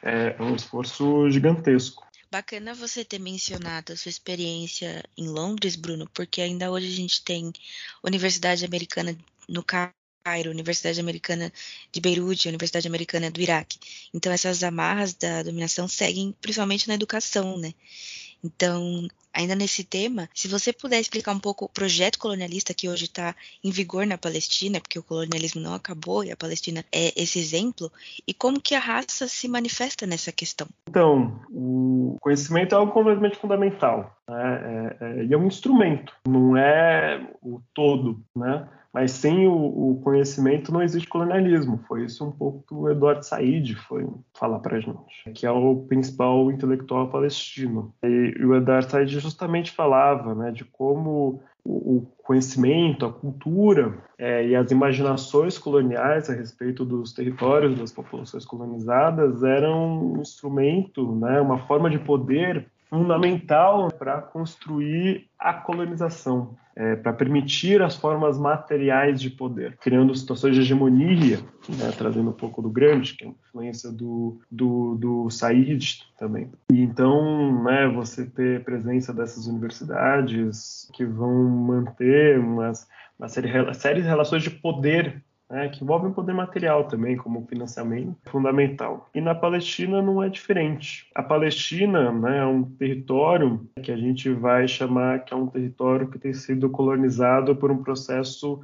é 0.00 0.36
um 0.38 0.54
esforço 0.54 1.28
gigantesco. 1.28 2.06
Bacana 2.30 2.72
você 2.72 3.04
ter 3.04 3.18
mencionado 3.18 3.92
a 3.92 3.96
sua 3.96 4.10
experiência 4.10 5.02
em 5.16 5.28
Londres, 5.28 5.74
Bruno, 5.74 6.08
porque 6.14 6.40
ainda 6.40 6.70
hoje 6.70 6.86
a 6.86 6.96
gente 6.96 7.24
tem 7.24 7.52
Universidade 8.04 8.64
Americana 8.64 9.16
no 9.48 9.64
Cairo, 10.28 10.50
Universidade 10.50 11.00
Americana 11.00 11.50
de 11.90 12.00
Beirute, 12.00 12.48
Universidade 12.48 12.86
Americana 12.86 13.30
do 13.30 13.40
Iraque. 13.40 13.78
Então 14.12 14.30
essas 14.30 14.62
amarras 14.62 15.14
da 15.14 15.42
dominação 15.42 15.88
seguem 15.88 16.34
principalmente 16.40 16.86
na 16.86 16.94
educação, 16.94 17.56
né? 17.56 17.72
Então, 18.44 19.08
ainda 19.38 19.54
nesse 19.54 19.84
tema, 19.84 20.28
se 20.34 20.48
você 20.48 20.72
puder 20.72 20.98
explicar 20.98 21.32
um 21.32 21.38
pouco 21.38 21.66
o 21.66 21.68
projeto 21.68 22.18
colonialista 22.18 22.74
que 22.74 22.88
hoje 22.88 23.04
está 23.04 23.36
em 23.62 23.70
vigor 23.70 24.04
na 24.04 24.18
Palestina, 24.18 24.80
porque 24.80 24.98
o 24.98 25.02
colonialismo 25.02 25.60
não 25.60 25.74
acabou 25.74 26.24
e 26.24 26.32
a 26.32 26.36
Palestina 26.36 26.84
é 26.92 27.12
esse 27.16 27.38
exemplo, 27.38 27.90
e 28.26 28.34
como 28.34 28.60
que 28.60 28.74
a 28.74 28.80
raça 28.80 29.28
se 29.28 29.46
manifesta 29.46 30.06
nessa 30.06 30.32
questão? 30.32 30.66
Então, 30.88 31.40
o 31.50 32.16
conhecimento 32.20 32.74
é 32.74 32.78
algo 32.78 32.92
completamente 32.92 33.36
fundamental, 33.36 34.18
né? 34.28 34.96
é, 35.00 35.04
é, 35.04 35.24
e 35.26 35.32
é 35.32 35.38
um 35.38 35.46
instrumento, 35.46 36.12
não 36.26 36.56
é 36.56 37.24
o 37.40 37.60
todo, 37.72 38.20
né? 38.34 38.68
Mas 38.92 39.12
sem 39.12 39.46
o, 39.46 39.52
o, 39.52 40.00
conhecimento 40.02 40.72
não 40.72 40.82
existe 40.82 41.08
colonialismo. 41.08 41.78
Foi 41.86 42.04
isso 42.04 42.24
um 42.24 42.32
pouco 42.32 42.64
que 42.66 42.74
o 42.74 42.90
Eduardo 42.90 43.24
Said 43.24 43.74
foi 43.74 44.08
falar 44.34 44.58
para 44.60 44.78
a 44.78 44.80
gente, 44.80 45.30
que 45.34 45.46
é 45.46 45.50
o 45.50 45.84
principal 45.88 46.50
intelectual 46.50 47.08
palestino. 47.08 47.94
E, 48.02 48.44
o 48.44 48.56
Eduardo 48.56 48.90
Said 48.90 49.14
justamente 49.28 49.70
falava 49.70 50.34
né, 50.34 50.50
de 50.50 50.64
como 50.64 51.42
o, 51.64 52.06
conhecimento, 52.22 53.04
a 53.04 53.12
cultura 53.12 53.98
é, 54.18 54.46
e 54.46 54.56
as 54.56 54.70
imaginações 54.70 55.58
coloniais 55.58 56.28
a 56.28 56.34
respeito 56.34 56.84
dos 56.84 57.12
territórios 57.12 57.78
das 57.78 57.92
populações 57.92 58.44
colonizadas 58.44 59.42
eram 59.42 60.14
um 60.14 60.20
instrumento, 60.20 61.14
né, 61.16 61.40
uma 61.40 61.58
forma 61.66 61.88
de 61.90 61.98
poder 61.98 62.66
fundamental 62.88 63.90
para 63.90 64.20
construir 64.22 65.28
a 65.38 65.52
colonização, 65.52 66.56
é, 66.74 66.96
para 66.96 67.12
permitir 67.12 67.82
as 67.82 67.96
formas 67.96 68.38
materiais 68.38 69.20
de 69.20 69.30
poder, 69.30 69.76
criando 69.76 70.14
situações 70.14 70.54
de 70.54 70.62
hegemonia, 70.62 71.38
né, 71.68 71.92
trazendo 71.96 72.30
um 72.30 72.32
pouco 72.32 72.62
do 72.62 72.70
grande, 72.70 73.14
que 73.14 73.24
é 73.24 73.28
a 73.28 73.30
influência 73.30 73.90
do, 73.92 74.40
do, 74.50 74.94
do 74.96 75.30
Said 75.30 76.02
também. 76.18 76.50
E 76.72 76.80
então, 76.80 77.62
né, 77.62 77.88
você 77.88 78.24
ter 78.24 78.64
presença 78.64 79.12
dessas 79.12 79.46
universidades 79.46 80.88
que 80.94 81.04
vão 81.04 81.44
manter 81.44 82.38
umas, 82.38 82.88
uma 83.18 83.28
série, 83.28 83.74
série 83.74 84.00
de 84.00 84.08
relações 84.08 84.42
de 84.42 84.50
poder 84.50 85.22
né, 85.50 85.68
que 85.68 85.82
envolvem 85.82 86.12
poder 86.12 86.34
material 86.34 86.84
também, 86.84 87.16
como 87.16 87.46
financiamento, 87.46 88.16
fundamental. 88.26 89.08
E 89.14 89.20
na 89.20 89.34
Palestina 89.34 90.02
não 90.02 90.22
é 90.22 90.28
diferente. 90.28 91.08
A 91.14 91.22
Palestina 91.22 92.12
né, 92.12 92.38
é 92.38 92.46
um 92.46 92.64
território 92.64 93.66
que 93.82 93.90
a 93.90 93.96
gente 93.96 94.30
vai 94.30 94.68
chamar 94.68 95.24
que 95.24 95.32
é 95.32 95.36
um 95.36 95.46
território 95.46 96.08
que 96.08 96.18
tem 96.18 96.32
sido 96.32 96.68
colonizado 96.68 97.56
por 97.56 97.70
um 97.70 97.82
processo 97.82 98.60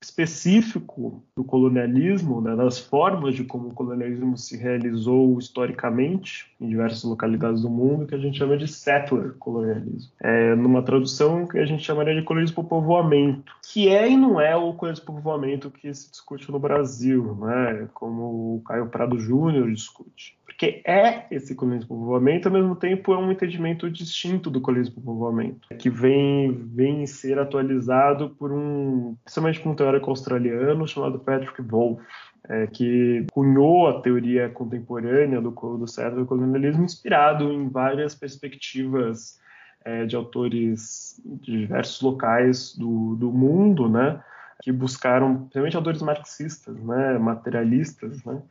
específico 0.00 1.22
do 1.36 1.42
colonialismo, 1.42 2.40
né, 2.40 2.54
das 2.54 2.78
formas 2.78 3.34
de 3.34 3.44
como 3.44 3.68
o 3.68 3.74
colonialismo 3.74 4.36
se 4.36 4.56
realizou 4.56 5.38
historicamente 5.38 6.46
em 6.60 6.68
diversas 6.68 7.02
localidades 7.02 7.62
do 7.62 7.70
mundo, 7.70 8.06
que 8.06 8.14
a 8.14 8.18
gente 8.18 8.38
chama 8.38 8.56
de 8.56 8.68
settler 8.68 9.34
colonialismo. 9.38 10.10
É, 10.20 10.54
numa 10.54 10.82
tradução 10.82 11.46
que 11.46 11.58
a 11.58 11.66
gente 11.66 11.82
chamaria 11.82 12.14
de 12.14 12.22
colonialismo 12.22 12.62
por 12.62 12.68
povoamento, 12.68 13.52
que 13.72 13.88
é 13.88 14.08
e 14.08 14.16
não 14.16 14.40
é 14.40 14.54
o 14.56 14.72
colonialismo 14.72 15.06
por 15.06 15.16
povoamento 15.16 15.70
que 15.70 15.92
se 15.92 16.10
discute 16.10 16.50
no 16.50 16.58
Brasil, 16.58 17.34
né, 17.40 17.88
como 17.92 18.56
o 18.56 18.62
Caio 18.64 18.88
Prado 18.88 19.18
Júnior 19.18 19.70
discute 19.70 20.37
porque 20.58 20.82
é 20.84 21.24
esse 21.30 21.54
colonialismo 21.54 21.96
povoamento, 21.96 22.48
ao 22.48 22.54
mesmo 22.54 22.74
tempo 22.74 23.12
é 23.14 23.16
um 23.16 23.30
entendimento 23.30 23.88
distinto 23.88 24.50
do 24.50 24.60
colonialismo 24.60 25.00
povoamento, 25.00 25.68
que 25.78 25.88
vem, 25.88 26.50
vem 26.74 27.06
ser 27.06 27.38
atualizado 27.38 28.30
por 28.30 28.50
um, 28.52 29.14
principalmente 29.22 29.60
por 29.60 29.70
um 29.70 29.76
teórico 29.76 30.10
australiano 30.10 30.88
chamado 30.88 31.20
Patrick 31.20 31.62
Wolff, 31.62 32.02
é, 32.48 32.66
que 32.66 33.24
cunhou 33.30 33.86
a 33.86 34.00
teoria 34.00 34.48
contemporânea 34.48 35.40
do, 35.40 35.50
do 35.50 35.86
certo 35.86 36.26
colonialismo, 36.26 36.84
inspirado 36.84 37.52
em 37.52 37.68
várias 37.68 38.16
perspectivas 38.16 39.38
é, 39.84 40.06
de 40.06 40.16
autores 40.16 41.22
de 41.24 41.60
diversos 41.60 42.02
locais 42.02 42.76
do, 42.76 43.14
do 43.14 43.30
mundo, 43.30 43.88
né, 43.88 44.20
que 44.60 44.72
buscaram, 44.72 45.36
principalmente 45.36 45.76
autores 45.76 46.02
marxistas, 46.02 46.76
né, 46.82 47.16
materialistas, 47.16 48.24
né, 48.24 48.42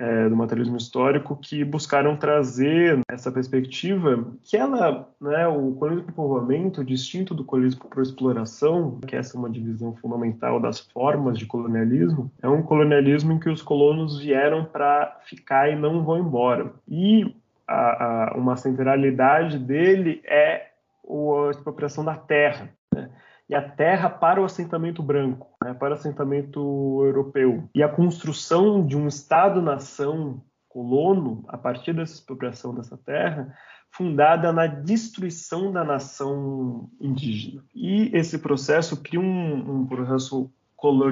é, 0.00 0.30
do 0.30 0.36
materialismo 0.36 0.78
histórico 0.78 1.36
que 1.36 1.62
buscaram 1.62 2.16
trazer 2.16 2.98
essa 3.06 3.30
perspectiva 3.30 4.26
que 4.42 4.56
ela, 4.56 5.06
né, 5.20 5.46
o 5.46 5.72
colonialismo 5.74 6.10
por 6.10 6.14
povoamento, 6.14 6.82
distinto 6.82 7.34
do 7.34 7.44
colonialismo 7.44 7.86
por 7.86 8.02
exploração, 8.02 8.98
que 9.06 9.14
essa 9.14 9.36
é 9.36 9.38
uma 9.38 9.50
divisão 9.50 9.94
fundamental 9.94 10.58
das 10.58 10.80
formas 10.80 11.38
de 11.38 11.44
colonialismo, 11.44 12.32
é 12.42 12.48
um 12.48 12.62
colonialismo 12.62 13.32
em 13.32 13.38
que 13.38 13.50
os 13.50 13.60
colonos 13.60 14.18
vieram 14.18 14.64
para 14.64 15.18
ficar 15.26 15.70
e 15.70 15.76
não 15.76 16.02
vão 16.02 16.18
embora. 16.18 16.72
E 16.88 17.36
a, 17.68 18.30
a, 18.30 18.34
uma 18.38 18.56
centralidade 18.56 19.58
dele 19.58 20.22
é 20.24 20.70
a 21.04 21.50
expropriação 21.50 22.02
da 22.02 22.14
terra. 22.14 22.70
Né? 22.94 23.10
e 23.50 23.54
a 23.54 23.60
terra 23.60 24.08
para 24.08 24.40
o 24.40 24.44
assentamento 24.44 25.02
branco, 25.02 25.48
né, 25.62 25.74
para 25.74 25.94
assentamento 25.94 26.60
europeu. 27.04 27.68
E 27.74 27.82
a 27.82 27.88
construção 27.88 28.84
de 28.86 28.96
um 28.96 29.06
Estado-nação 29.06 30.42
colono, 30.68 31.44
a 31.48 31.58
partir 31.58 31.92
dessa 31.92 32.14
expropriação 32.14 32.74
dessa 32.74 32.96
terra, 32.96 33.54
fundada 33.90 34.52
na 34.52 34.66
destruição 34.66 35.72
da 35.72 35.84
nação 35.84 36.88
indígena. 37.00 37.64
E 37.74 38.10
esse 38.14 38.38
processo 38.38 39.02
cria 39.02 39.20
um, 39.20 39.80
um 39.80 39.86
processo 39.86 40.50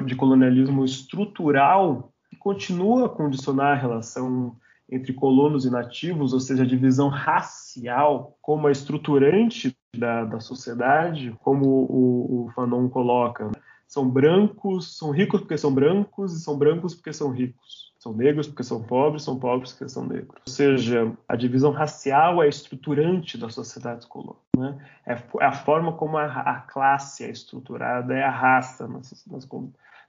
de 0.05 0.15
colonialismo 0.15 0.83
estrutural 0.83 2.11
que 2.29 2.35
continua 2.35 3.05
a 3.05 3.09
condicionar 3.09 3.77
a 3.77 3.79
relação 3.79 4.55
entre 4.91 5.13
colonos 5.13 5.65
e 5.65 5.69
nativos, 5.69 6.33
ou 6.33 6.39
seja, 6.39 6.63
a 6.63 6.65
divisão 6.65 7.09
racial 7.09 8.35
como 8.41 8.65
a 8.65 8.71
estruturante 8.71 9.77
da, 9.95 10.25
da 10.25 10.39
sociedade, 10.39 11.35
como 11.41 11.67
o, 11.67 12.45
o 12.45 12.51
Fanon 12.55 12.89
coloca. 12.89 13.51
São 13.89 14.07
brancos, 14.07 14.95
são 14.99 15.09
ricos 15.09 15.41
porque 15.41 15.57
são 15.57 15.73
brancos 15.73 16.37
e 16.37 16.39
são 16.39 16.55
brancos 16.55 16.93
porque 16.93 17.11
são 17.11 17.31
ricos. 17.31 17.91
São 17.97 18.13
negros 18.13 18.45
porque 18.45 18.63
são 18.63 18.83
pobres, 18.83 19.23
são 19.23 19.39
pobres 19.39 19.71
porque 19.71 19.89
são 19.89 20.05
negros. 20.05 20.39
Ou 20.45 20.53
seja, 20.53 21.11
a 21.27 21.35
divisão 21.35 21.71
racial 21.71 22.43
é 22.43 22.47
estruturante 22.47 23.35
da 23.35 23.49
sociedade 23.49 24.05
colônia. 24.05 24.39
Né? 24.55 24.77
É, 25.07 25.13
é, 25.13 25.43
a 25.43 25.51
forma 25.51 25.91
como 25.93 26.19
a, 26.19 26.25
a, 26.25 26.61
classe 26.61 27.23
é 27.23 27.31
estruturada, 27.31 28.13
é 28.13 28.21
a 28.21 28.29
raça 28.29 28.87
nas, 28.87 29.25
nas, 29.25 29.49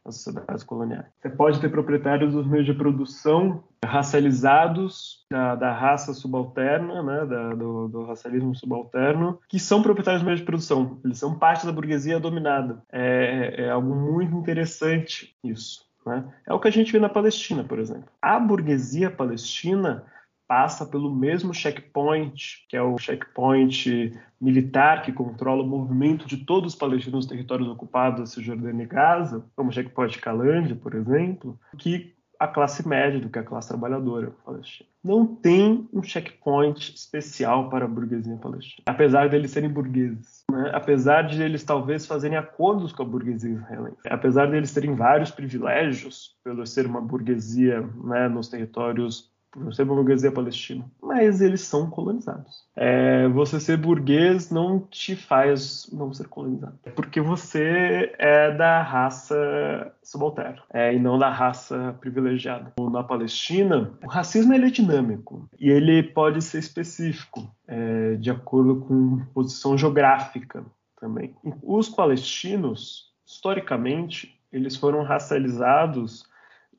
nas 0.04 0.14
sociedades 0.14 0.62
coloniais. 0.62 1.06
Você 1.18 1.30
pode 1.30 1.58
ter 1.58 1.70
proprietários 1.70 2.34
dos 2.34 2.46
meios 2.46 2.66
de 2.66 2.74
produção 2.74 3.64
racializados 3.84 5.24
da, 5.30 5.54
da 5.54 5.72
raça 5.72 6.12
subalterna, 6.12 7.02
né, 7.02 7.26
da, 7.26 7.54
do, 7.54 7.88
do, 7.88 8.04
racialismo 8.04 8.54
subalterno, 8.54 9.38
que 9.48 9.58
são 9.58 9.82
proprietários 9.82 10.22
dos 10.22 10.26
meios 10.26 10.40
de 10.40 10.46
produção. 10.46 11.00
Eles 11.04 11.18
são 11.18 11.38
parte 11.38 11.64
da 11.64 11.72
burguesia 11.72 12.20
dominada. 12.20 12.82
É, 12.92 13.64
é 13.64 13.70
algo 13.70 13.94
muito 13.94 14.36
interessante 14.36 15.34
isso. 15.42 15.88
Né? 16.04 16.24
É 16.46 16.52
o 16.52 16.60
que 16.60 16.68
a 16.68 16.70
gente 16.70 16.92
vê 16.92 16.98
na 16.98 17.08
Palestina, 17.08 17.64
por 17.64 17.78
exemplo. 17.78 18.08
A 18.20 18.38
burguesia 18.38 19.10
palestina 19.10 20.04
passa 20.46 20.84
pelo 20.84 21.14
mesmo 21.14 21.54
checkpoint, 21.54 22.66
que 22.68 22.76
é 22.76 22.82
o 22.82 22.98
checkpoint 22.98 24.12
militar 24.40 25.02
que 25.02 25.12
controla 25.12 25.62
o 25.62 25.66
movimento 25.66 26.26
de 26.26 26.38
todos 26.38 26.72
os 26.72 26.78
palestinos 26.78 27.14
nos 27.14 27.26
territórios 27.26 27.68
ocupados 27.68 28.18
da 28.18 28.26
Cisjordânia 28.26 28.82
e 28.82 28.86
Gaza, 28.86 29.44
como 29.54 29.70
o 29.70 29.72
checkpoint 29.72 30.18
Calândia, 30.18 30.74
por 30.74 30.94
exemplo, 30.94 31.56
que 31.78 32.14
a 32.40 32.48
classe 32.48 32.88
média 32.88 33.20
do 33.20 33.28
que 33.28 33.38
a 33.38 33.42
classe 33.42 33.68
trabalhadora 33.68 34.32
palestina. 34.46 34.88
Não 35.04 35.26
tem 35.26 35.86
um 35.92 36.02
checkpoint 36.02 36.94
especial 36.94 37.68
para 37.68 37.84
a 37.84 37.88
burguesia 37.88 38.36
palestina, 38.38 38.82
apesar 38.86 39.28
de 39.28 39.36
eles 39.36 39.50
serem 39.50 39.68
burgueses. 39.68 40.42
Né? 40.50 40.70
Apesar 40.72 41.22
de 41.22 41.42
eles 41.42 41.62
talvez 41.62 42.06
fazerem 42.06 42.38
acordos 42.38 42.92
com 42.94 43.02
a 43.02 43.06
burguesia 43.06 43.50
israelense, 43.50 44.00
apesar 44.08 44.46
de 44.46 44.56
eles 44.56 44.72
terem 44.72 44.94
vários 44.94 45.30
privilégios 45.30 46.34
pelo 46.42 46.66
ser 46.66 46.86
uma 46.86 47.02
burguesia 47.02 47.86
né, 48.02 48.26
nos 48.26 48.48
territórios 48.48 49.30
por 49.50 49.74
ser 49.74 49.84
burguesia 49.84 50.30
palestina, 50.30 50.84
mas 51.02 51.40
eles 51.40 51.62
são 51.62 51.90
colonizados. 51.90 52.64
É, 52.76 53.28
você 53.28 53.58
ser 53.58 53.76
burguês 53.76 54.50
não 54.50 54.78
te 54.78 55.16
faz 55.16 55.88
não 55.92 56.12
ser 56.12 56.28
colonizado, 56.28 56.78
é 56.84 56.90
porque 56.90 57.20
você 57.20 58.14
é 58.18 58.50
da 58.52 58.82
raça 58.82 59.92
subalterna 60.02 60.62
é, 60.72 60.94
e 60.94 60.98
não 60.98 61.18
da 61.18 61.28
raça 61.28 61.96
privilegiada. 62.00 62.72
Na 62.78 63.02
Palestina, 63.02 63.92
o 64.04 64.08
racismo 64.08 64.52
ele 64.52 64.66
é 64.66 64.70
dinâmico 64.70 65.48
e 65.58 65.68
ele 65.68 66.02
pode 66.02 66.42
ser 66.42 66.58
específico 66.58 67.50
é, 67.66 68.14
de 68.16 68.30
acordo 68.30 68.80
com 68.80 69.24
posição 69.34 69.76
geográfica 69.76 70.64
também. 71.00 71.34
Os 71.62 71.88
palestinos, 71.88 73.12
historicamente, 73.26 74.38
eles 74.52 74.76
foram 74.76 75.02
racializados 75.02 76.28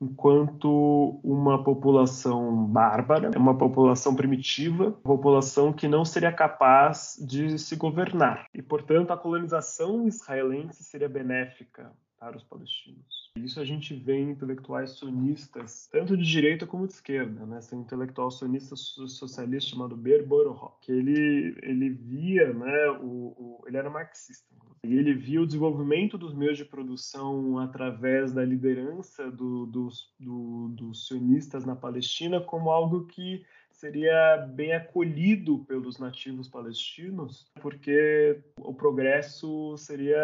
enquanto 0.02 1.20
uma 1.22 1.62
população 1.62 2.66
bárbara, 2.66 3.30
uma 3.36 3.56
população 3.56 4.14
primitiva, 4.14 4.86
uma 5.04 5.16
população 5.16 5.72
que 5.72 5.86
não 5.86 6.04
seria 6.04 6.32
capaz 6.32 7.16
de 7.24 7.58
se 7.58 7.76
governar. 7.76 8.46
E, 8.52 8.60
portanto, 8.60 9.12
a 9.12 9.16
colonização 9.16 10.06
israelense 10.06 10.82
seria 10.82 11.08
benéfica 11.08 11.92
para 12.22 12.36
os 12.36 12.44
palestinos. 12.44 13.32
Isso 13.36 13.58
a 13.58 13.64
gente 13.64 13.94
vê 13.94 14.14
em 14.14 14.30
intelectuais 14.30 14.96
sionistas, 14.96 15.88
tanto 15.90 16.16
de 16.16 16.24
direita 16.24 16.64
como 16.64 16.86
de 16.86 16.92
esquerda. 16.92 17.44
Né? 17.44 17.58
Tem 17.68 17.80
intelectual 17.80 18.30
sionista 18.30 18.76
socialista 18.76 19.70
chamado 19.70 19.96
Ber 19.96 20.24
Borohov, 20.24 20.74
que 20.80 20.92
ele, 20.92 21.56
ele 21.62 21.90
via, 21.90 22.52
né, 22.52 22.90
o, 23.00 23.34
o, 23.36 23.64
ele 23.66 23.76
era 23.76 23.90
marxista, 23.90 24.46
e 24.84 24.94
ele 24.94 25.14
via 25.14 25.42
o 25.42 25.46
desenvolvimento 25.46 26.16
dos 26.16 26.32
meios 26.32 26.56
de 26.56 26.64
produção 26.64 27.58
através 27.58 28.32
da 28.32 28.44
liderança 28.44 29.28
do, 29.28 29.66
dos, 29.66 30.12
do, 30.18 30.68
dos 30.68 31.08
sionistas 31.08 31.64
na 31.64 31.74
Palestina 31.74 32.40
como 32.40 32.70
algo 32.70 33.06
que 33.06 33.44
seria 33.70 34.36
bem 34.54 34.74
acolhido 34.74 35.64
pelos 35.66 35.98
nativos 35.98 36.46
palestinos, 36.46 37.50
porque 37.60 38.40
o 38.60 38.72
progresso 38.72 39.76
seria 39.76 40.20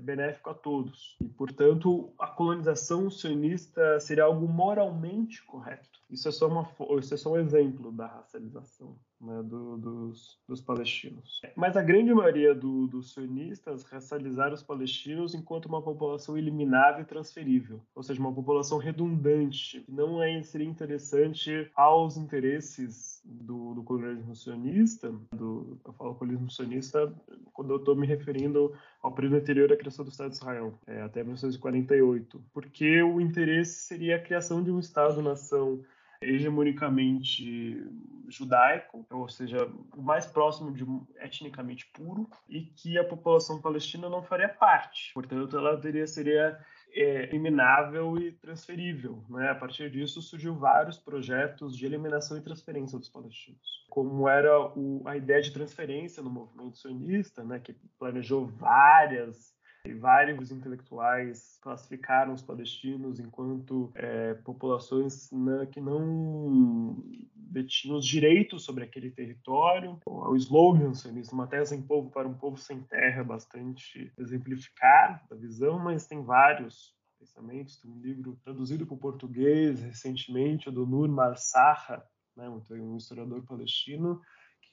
benéfico 0.00 0.50
a 0.50 0.54
todos. 0.54 1.16
E, 1.20 1.28
portanto, 1.28 2.12
a 2.18 2.26
colonização 2.26 3.10
sionista 3.10 4.00
seria 4.00 4.24
algo 4.24 4.46
moralmente 4.46 5.42
correto. 5.44 5.97
Isso 6.10 6.28
é 6.28 6.32
só, 6.32 6.48
uma, 6.48 6.68
isso 6.98 7.14
é 7.14 7.16
só 7.16 7.32
um 7.32 7.38
exemplo 7.38 7.92
da 7.92 8.06
racialização 8.06 8.96
né, 9.20 9.42
do, 9.42 9.76
dos, 9.76 10.38
dos, 10.48 10.60
palestinos. 10.60 11.40
Mas 11.54 11.76
a 11.76 11.82
grande 11.82 12.14
maioria 12.14 12.54
do, 12.54 12.86
dos 12.86 13.12
sionistas 13.12 13.84
racializaram 13.84 14.54
os 14.54 14.62
palestinos 14.62 15.34
enquanto 15.34 15.66
uma 15.66 15.82
população 15.82 16.38
eliminável 16.38 17.02
e 17.02 17.04
transferível, 17.04 17.80
ou 17.94 18.02
seja, 18.02 18.20
uma 18.20 18.32
população 18.32 18.78
redundante, 18.78 19.80
que 19.80 19.92
não 19.92 20.22
é, 20.22 20.42
seria 20.42 20.66
interessante 20.66 21.70
aos 21.74 22.16
interesses 22.16 23.20
do, 23.24 23.74
do 23.74 23.82
colonialismo 23.82 24.34
sionista. 24.34 25.12
Do, 25.34 25.78
eu 25.84 25.92
falo 25.92 26.14
colonialismo 26.14 26.50
sionista 26.50 27.12
quando 27.52 27.72
eu 27.72 27.76
estou 27.76 27.94
me 27.94 28.06
referindo 28.06 28.72
ao 29.02 29.12
período 29.12 29.36
anterior 29.36 29.72
à 29.72 29.76
criação 29.76 30.04
do 30.04 30.10
Estado 30.10 30.30
de 30.30 30.36
Israel, 30.36 30.78
é, 30.86 31.02
até 31.02 31.22
1948, 31.22 32.42
porque 32.52 33.02
o 33.02 33.20
interesse 33.20 33.86
seria 33.86 34.16
a 34.16 34.22
criação 34.22 34.62
de 34.62 34.70
um 34.70 34.78
Estado-nação 34.78 35.84
hegemonicamente 36.20 37.86
judaico, 38.28 39.06
ou 39.10 39.28
seja, 39.28 39.66
o 39.96 40.02
mais 40.02 40.26
próximo 40.26 40.72
de 40.72 40.84
etnicamente 41.16 41.86
puro, 41.92 42.28
e 42.48 42.62
que 42.62 42.98
a 42.98 43.04
população 43.04 43.60
palestina 43.60 44.08
não 44.08 44.22
faria 44.22 44.48
parte. 44.48 45.12
Portanto, 45.14 45.56
ela 45.56 45.80
teria, 45.80 46.06
seria 46.06 46.58
é, 46.92 47.24
eliminável 47.24 48.18
e 48.18 48.32
transferível. 48.32 49.24
Né? 49.28 49.48
A 49.50 49.54
partir 49.54 49.90
disso, 49.90 50.20
surgiu 50.20 50.54
vários 50.54 50.98
projetos 50.98 51.76
de 51.76 51.86
eliminação 51.86 52.36
e 52.36 52.42
transferência 52.42 52.98
dos 52.98 53.08
palestinos. 53.08 53.86
Como 53.88 54.28
era 54.28 54.60
o, 54.76 55.02
a 55.06 55.16
ideia 55.16 55.40
de 55.40 55.52
transferência 55.52 56.22
no 56.22 56.30
movimento 56.30 56.76
sionista, 56.78 57.42
né, 57.44 57.58
que 57.58 57.74
planejou 57.98 58.46
várias 58.46 59.56
Vários 59.94 60.50
intelectuais 60.50 61.58
classificaram 61.60 62.34
os 62.34 62.42
palestinos 62.42 63.18
enquanto 63.18 63.90
é, 63.94 64.34
populações 64.34 65.30
que 65.72 65.80
não 65.80 67.02
detinham 67.34 67.96
os 67.96 68.06
direitos 68.06 68.64
sobre 68.64 68.84
aquele 68.84 69.10
território. 69.10 69.98
O 70.06 70.36
slogan 70.36 70.94
sionista, 70.94 71.34
uma 71.34 71.46
terra 71.46 71.66
sem 71.66 71.82
povo 71.82 72.10
para 72.10 72.28
um 72.28 72.34
povo 72.34 72.56
sem 72.56 72.80
terra, 72.82 73.24
bastante 73.24 74.12
exemplificar 74.18 75.24
a 75.30 75.34
visão, 75.34 75.78
mas 75.78 76.06
tem 76.06 76.22
vários 76.22 76.94
pensamentos. 77.18 77.80
Tem 77.80 77.90
um 77.90 78.00
livro 78.00 78.38
traduzido 78.44 78.86
para 78.86 78.94
o 78.94 78.98
português 78.98 79.80
recentemente, 79.80 80.70
do 80.70 80.86
Nur 80.86 81.08
Marsarra, 81.08 82.04
né, 82.36 82.48
um 82.48 82.96
historiador 82.96 83.44
palestino, 83.44 84.20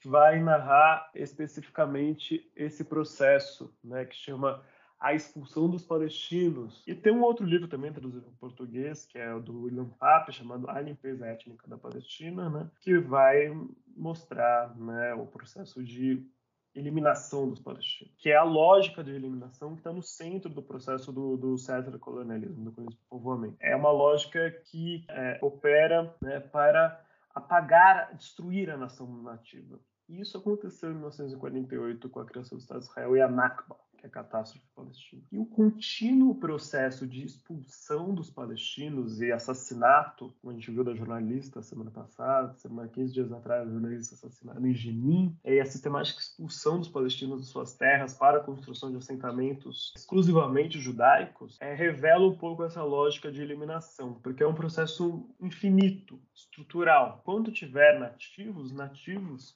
que 0.00 0.08
vai 0.08 0.40
narrar 0.40 1.10
especificamente 1.14 2.50
esse 2.54 2.84
processo, 2.84 3.74
né, 3.82 4.04
que 4.04 4.14
chama 4.14 4.62
A 4.98 5.14
Expulsão 5.14 5.68
dos 5.68 5.84
Palestinos. 5.84 6.82
E 6.86 6.94
tem 6.94 7.12
um 7.12 7.22
outro 7.22 7.44
livro 7.44 7.68
também 7.68 7.92
traduzido 7.92 8.26
em 8.28 8.36
português, 8.36 9.04
que 9.04 9.18
é 9.18 9.34
o 9.34 9.40
do 9.40 9.62
William 9.62 9.88
Pape, 9.98 10.32
chamado 10.32 10.68
A 10.70 10.80
Limpeza 10.80 11.26
Étnica 11.26 11.68
da 11.68 11.76
Palestina, 11.76 12.48
né, 12.48 12.70
que 12.80 12.98
vai 12.98 13.54
mostrar 13.96 14.74
né, 14.76 15.14
o 15.14 15.26
processo 15.26 15.82
de 15.82 16.26
eliminação 16.74 17.48
dos 17.48 17.60
palestinos, 17.60 18.14
que 18.18 18.30
é 18.30 18.36
a 18.36 18.42
lógica 18.42 19.02
de 19.02 19.10
eliminação 19.10 19.72
que 19.72 19.80
está 19.80 19.92
no 19.92 20.02
centro 20.02 20.50
do 20.50 20.62
processo 20.62 21.10
do, 21.10 21.36
do 21.36 21.56
colonialismo, 21.98 22.70
do 22.70 22.96
povoamento. 23.08 23.56
É 23.60 23.74
uma 23.74 23.90
lógica 23.90 24.50
que 24.50 25.04
é, 25.08 25.38
opera 25.40 26.14
né, 26.20 26.40
para 26.40 27.02
apagar, 27.34 28.14
destruir 28.14 28.70
a 28.70 28.76
nação 28.76 29.06
nativa. 29.22 29.78
E 30.08 30.20
isso 30.20 30.38
aconteceu 30.38 30.90
em 30.90 30.94
1948 30.94 32.08
com 32.08 32.20
a 32.20 32.24
criação 32.24 32.56
do 32.56 32.60
Estado 32.60 32.80
de 32.80 32.86
Israel 32.86 33.16
e 33.16 33.20
a 33.20 33.28
Nakba, 33.28 33.76
que 33.96 34.06
é 34.06 34.08
a 34.08 34.12
catástrofe 34.12 34.66
palestina. 34.74 35.22
E 35.32 35.38
o 35.38 35.46
contínuo 35.46 36.34
processo 36.34 37.06
de 37.06 37.24
expulsão 37.24 38.14
dos 38.14 38.30
palestinos 38.30 39.20
e 39.20 39.32
assassinato, 39.32 40.34
como 40.40 40.52
a 40.52 40.54
gente 40.54 40.70
viu 40.70 40.84
da 40.84 40.94
jornalista 40.94 41.62
semana 41.62 41.90
passada, 41.90 42.54
semana 42.54 42.88
15 42.88 43.12
dias 43.12 43.32
atrás, 43.32 43.66
a 43.66 43.70
jornalista 43.70 44.14
assassinada 44.14 44.66
em 44.66 44.74
Jenin, 44.74 45.36
e 45.44 45.60
a 45.60 45.66
sistemática 45.66 46.20
expulsão 46.20 46.78
dos 46.78 46.88
palestinos 46.88 47.42
de 47.42 47.46
suas 47.48 47.74
terras 47.74 48.14
para 48.14 48.38
a 48.38 48.44
construção 48.44 48.90
de 48.90 48.96
assentamentos 48.96 49.92
exclusivamente 49.96 50.78
judaicos, 50.78 51.56
é, 51.60 51.74
revela 51.74 52.26
um 52.26 52.36
pouco 52.36 52.64
essa 52.64 52.82
lógica 52.82 53.30
de 53.30 53.42
eliminação, 53.42 54.14
porque 54.22 54.42
é 54.42 54.46
um 54.46 54.54
processo 54.54 55.28
infinito, 55.40 56.20
estrutural. 56.34 57.22
Quando 57.24 57.50
tiver 57.50 57.98
nativos, 57.98 58.72
nativos 58.72 59.54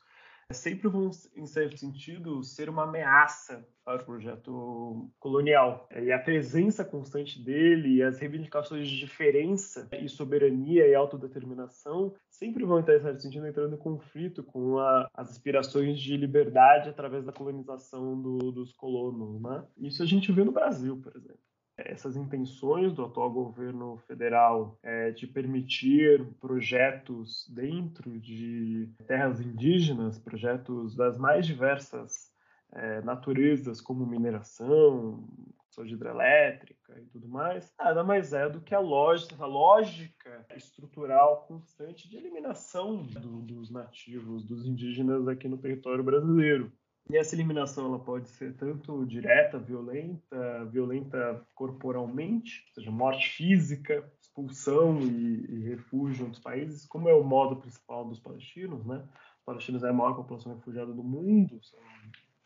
sempre 0.52 0.88
vão, 0.88 1.10
em 1.36 1.46
certo 1.46 1.76
sentido, 1.78 2.42
ser 2.42 2.68
uma 2.68 2.84
ameaça 2.84 3.66
para 3.84 4.02
o 4.02 4.04
projeto 4.04 5.10
colonial. 5.18 5.88
E 5.90 6.12
a 6.12 6.18
presença 6.18 6.84
constante 6.84 7.42
dele 7.42 7.96
e 7.96 8.02
as 8.02 8.18
reivindicações 8.18 8.88
de 8.88 8.98
diferença 8.98 9.88
e 10.00 10.08
soberania 10.08 10.86
e 10.86 10.94
autodeterminação 10.94 12.14
sempre 12.28 12.64
vão, 12.64 12.80
em 12.80 12.84
certo 12.84 13.20
sentido, 13.20 13.46
entrando 13.46 13.74
em 13.74 13.78
conflito 13.78 14.42
com 14.42 14.78
a, 14.78 15.08
as 15.14 15.30
aspirações 15.30 15.98
de 15.98 16.16
liberdade 16.16 16.88
através 16.88 17.24
da 17.24 17.32
colonização 17.32 18.20
do, 18.20 18.52
dos 18.52 18.72
colonos. 18.72 19.40
Né? 19.40 19.64
Isso 19.78 20.02
a 20.02 20.06
gente 20.06 20.30
vê 20.32 20.44
no 20.44 20.52
Brasil, 20.52 20.96
por 20.96 21.16
exemplo 21.16 21.49
essas 21.86 22.16
intenções 22.16 22.92
do 22.92 23.04
atual 23.04 23.30
governo 23.30 23.96
federal 24.06 24.78
é, 24.82 25.10
de 25.10 25.26
permitir 25.26 26.24
projetos 26.40 27.46
dentro 27.48 28.18
de 28.18 28.88
terras 29.06 29.40
indígenas, 29.40 30.18
projetos 30.18 30.94
das 30.94 31.18
mais 31.18 31.46
diversas 31.46 32.30
é, 32.72 33.00
naturezas, 33.02 33.80
como 33.80 34.06
mineração, 34.06 35.28
soja 35.70 35.94
hidrelétrica 35.94 37.00
e 37.00 37.06
tudo 37.06 37.28
mais, 37.28 37.72
nada 37.78 38.02
mais 38.02 38.32
é 38.32 38.48
do 38.48 38.60
que 38.60 38.74
a 38.74 38.80
lógica, 38.80 39.36
a 39.42 39.46
lógica 39.46 40.46
estrutural 40.56 41.44
constante 41.46 42.08
de 42.08 42.16
eliminação 42.16 43.04
do, 43.06 43.40
dos 43.42 43.70
nativos, 43.70 44.44
dos 44.44 44.66
indígenas 44.66 45.26
aqui 45.28 45.48
no 45.48 45.58
território 45.58 46.02
brasileiro. 46.02 46.72
E 47.08 47.16
essa 47.16 47.34
eliminação 47.34 47.86
ela 47.86 47.98
pode 47.98 48.28
ser 48.28 48.54
tanto 48.56 49.04
direta, 49.04 49.58
violenta, 49.58 50.64
violenta 50.66 51.44
corporalmente, 51.54 52.64
ou 52.68 52.74
seja, 52.74 52.90
morte 52.90 53.28
física, 53.30 54.08
expulsão 54.20 55.00
e, 55.00 55.46
e 55.48 55.68
refúgio 55.70 56.22
em 56.22 56.24
outros 56.26 56.42
países, 56.42 56.86
como 56.86 57.08
é 57.08 57.14
o 57.14 57.24
modo 57.24 57.56
principal 57.56 58.04
dos 58.04 58.20
palestinos, 58.20 58.84
né? 58.86 59.02
Os 59.38 59.44
palestinos 59.44 59.82
é 59.82 59.88
a 59.88 59.92
maior 59.92 60.14
população 60.14 60.54
refugiada 60.54 60.92
do 60.92 61.02
mundo, 61.02 61.58
são 61.62 61.80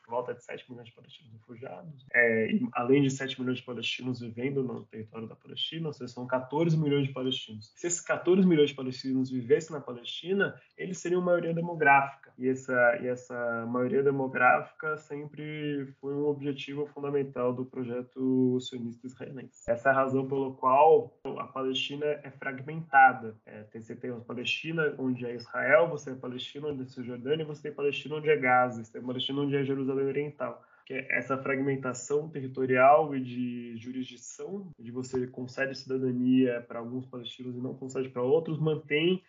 volta 0.09 0.35
de 0.35 0.45
7 0.45 0.71
milhões 0.71 0.89
de 0.89 0.95
palestinos 0.95 1.33
refugiados, 1.33 2.07
é, 2.15 2.49
além 2.73 3.03
de 3.03 3.11
7 3.11 3.41
milhões 3.41 3.59
de 3.59 3.65
palestinos 3.65 4.21
vivendo 4.21 4.63
no 4.63 4.85
território 4.85 5.29
da 5.29 5.37
Palestina, 5.37 5.89
ou 5.89 5.93
seja, 5.93 6.13
são 6.13 6.27
14 6.27 6.77
milhões 6.77 7.07
de 7.07 7.13
palestinos. 7.13 7.73
Se 7.77 7.87
esses 7.87 8.01
14 8.01 8.47
milhões 8.47 8.71
de 8.71 8.77
palestinos 8.77 9.31
vivessem 9.31 9.77
na 9.77 9.81
Palestina, 9.81 10.61
eles 10.77 10.99
seriam 10.99 11.21
maioria 11.21 11.55
demográfica. 11.55 12.33
E 12.39 12.49
essa, 12.49 12.99
e 13.01 13.07
essa 13.07 13.67
maioria 13.67 14.03
demográfica 14.03 14.97
sempre 14.97 15.87
foi 16.01 16.15
um 16.15 16.27
objetivo 16.27 16.87
fundamental 16.87 17.53
do 17.53 17.65
projeto 17.65 18.59
sionista 18.61 19.07
israelense. 19.07 19.63
Essa 19.69 19.91
é 19.91 19.93
a 19.93 19.95
razão 19.95 20.27
pela 20.27 20.53
qual 20.55 21.17
a 21.39 21.47
Palestina 21.47 22.07
é 22.07 22.31
fragmentada. 22.31 23.37
É, 23.47 23.63
tem, 23.65 23.81
você 23.81 23.95
tem 23.95 24.11
a 24.11 24.17
Palestina, 24.17 24.95
onde 24.99 25.25
é 25.25 25.35
Israel, 25.35 25.89
você 25.89 26.11
a 26.11 26.17
Palestina, 26.17 26.69
onde 26.69 26.83
é 26.83 26.87
Cisjordânia, 26.87 27.45
você 27.45 27.63
tem 27.63 27.73
Palestina, 27.73 28.17
onde 28.17 28.29
é 28.29 28.37
Gaza, 28.37 28.83
você 28.83 28.93
tem 28.93 29.03
Palestina, 29.03 29.41
onde 29.41 29.57
é 29.57 29.65
Jerusalém 29.65 29.94
Jerusalém 29.95 30.07
Oriental, 30.07 30.63
que 30.85 30.95
é 30.95 31.17
essa 31.17 31.39
fragmentação 31.39 32.29
territorial 32.29 33.15
e 33.17 33.21
de 33.21 33.77
jurisdição, 33.77 34.71
de 34.79 34.91
você 34.91 35.27
concede 35.27 35.79
cidadania 35.79 36.65
para 36.67 36.79
alguns 36.79 37.07
palestinos 37.07 37.57
e 37.57 37.61
não 37.61 37.75
concede 37.75 38.09
para 38.09 38.23
outros, 38.23 38.59
mantém 38.59 39.23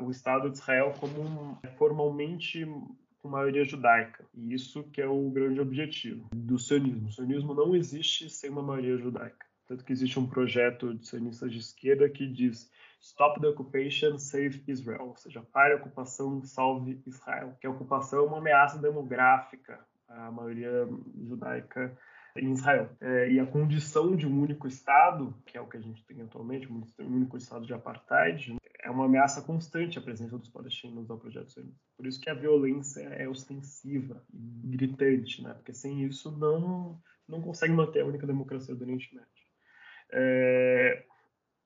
o 0.00 0.10
Estado 0.10 0.50
de 0.50 0.58
Israel 0.58 0.92
como 0.98 1.22
um, 1.22 1.56
formalmente 1.76 2.66
com 3.18 3.28
maioria 3.28 3.64
judaica. 3.64 4.24
E 4.34 4.52
isso 4.52 4.82
que 4.84 5.00
é 5.00 5.06
o 5.06 5.30
grande 5.30 5.60
objetivo 5.60 6.28
do 6.34 6.58
sionismo. 6.58 7.08
O 7.08 7.12
sionismo 7.12 7.54
não 7.54 7.74
existe 7.74 8.28
sem 8.28 8.50
uma 8.50 8.62
maioria 8.62 8.96
judaica. 8.98 9.46
Tanto 9.66 9.84
que 9.84 9.92
existe 9.92 10.18
um 10.18 10.26
projeto 10.26 10.94
de 10.94 11.06
sionistas 11.06 11.52
de 11.52 11.58
esquerda 11.58 12.08
que 12.08 12.26
diz 12.26 12.70
Stop 13.00 13.40
the 13.40 13.48
Occupation, 13.48 14.18
Save 14.18 14.62
Israel, 14.68 15.08
ou 15.08 15.16
seja, 15.16 15.42
pare 15.52 15.72
a 15.72 15.76
ocupação, 15.76 16.42
salve 16.44 17.02
Israel, 17.06 17.56
que 17.60 17.66
a 17.66 17.70
ocupação 17.70 18.20
é 18.20 18.22
uma 18.22 18.38
ameaça 18.38 18.78
demográfica 18.78 19.80
à 20.06 20.30
maioria 20.30 20.88
judaica 21.22 21.96
em 22.36 22.52
Israel. 22.52 22.90
É, 23.00 23.30
e 23.32 23.40
a 23.40 23.46
condição 23.46 24.14
de 24.14 24.26
um 24.26 24.40
único 24.40 24.68
Estado, 24.68 25.34
que 25.46 25.56
é 25.56 25.60
o 25.60 25.66
que 25.66 25.76
a 25.76 25.80
gente 25.80 26.04
tem 26.04 26.20
atualmente, 26.20 26.70
um 26.70 26.82
único 26.98 27.36
Estado 27.36 27.66
de 27.66 27.72
apartheid, 27.72 28.56
é 28.82 28.90
uma 28.90 29.04
ameaça 29.04 29.42
constante 29.42 29.98
à 29.98 30.02
presença 30.02 30.38
dos 30.38 30.48
palestinos 30.48 31.10
ao 31.10 31.18
projeto 31.18 31.50
sionista. 31.50 31.80
Por 31.96 32.06
isso 32.06 32.20
que 32.20 32.30
a 32.30 32.34
violência 32.34 33.00
é 33.00 33.28
ostensiva 33.28 34.22
gritante, 34.32 35.42
né? 35.42 35.54
porque 35.54 35.72
sem 35.72 36.04
isso 36.04 36.30
não, 36.38 37.00
não 37.28 37.40
consegue 37.40 37.72
manter 37.72 38.00
a 38.00 38.06
única 38.06 38.26
democracia 38.26 38.74
do 38.74 38.82
Oriente 38.82 39.14
Médio. 39.14 39.28
É, 40.12 41.04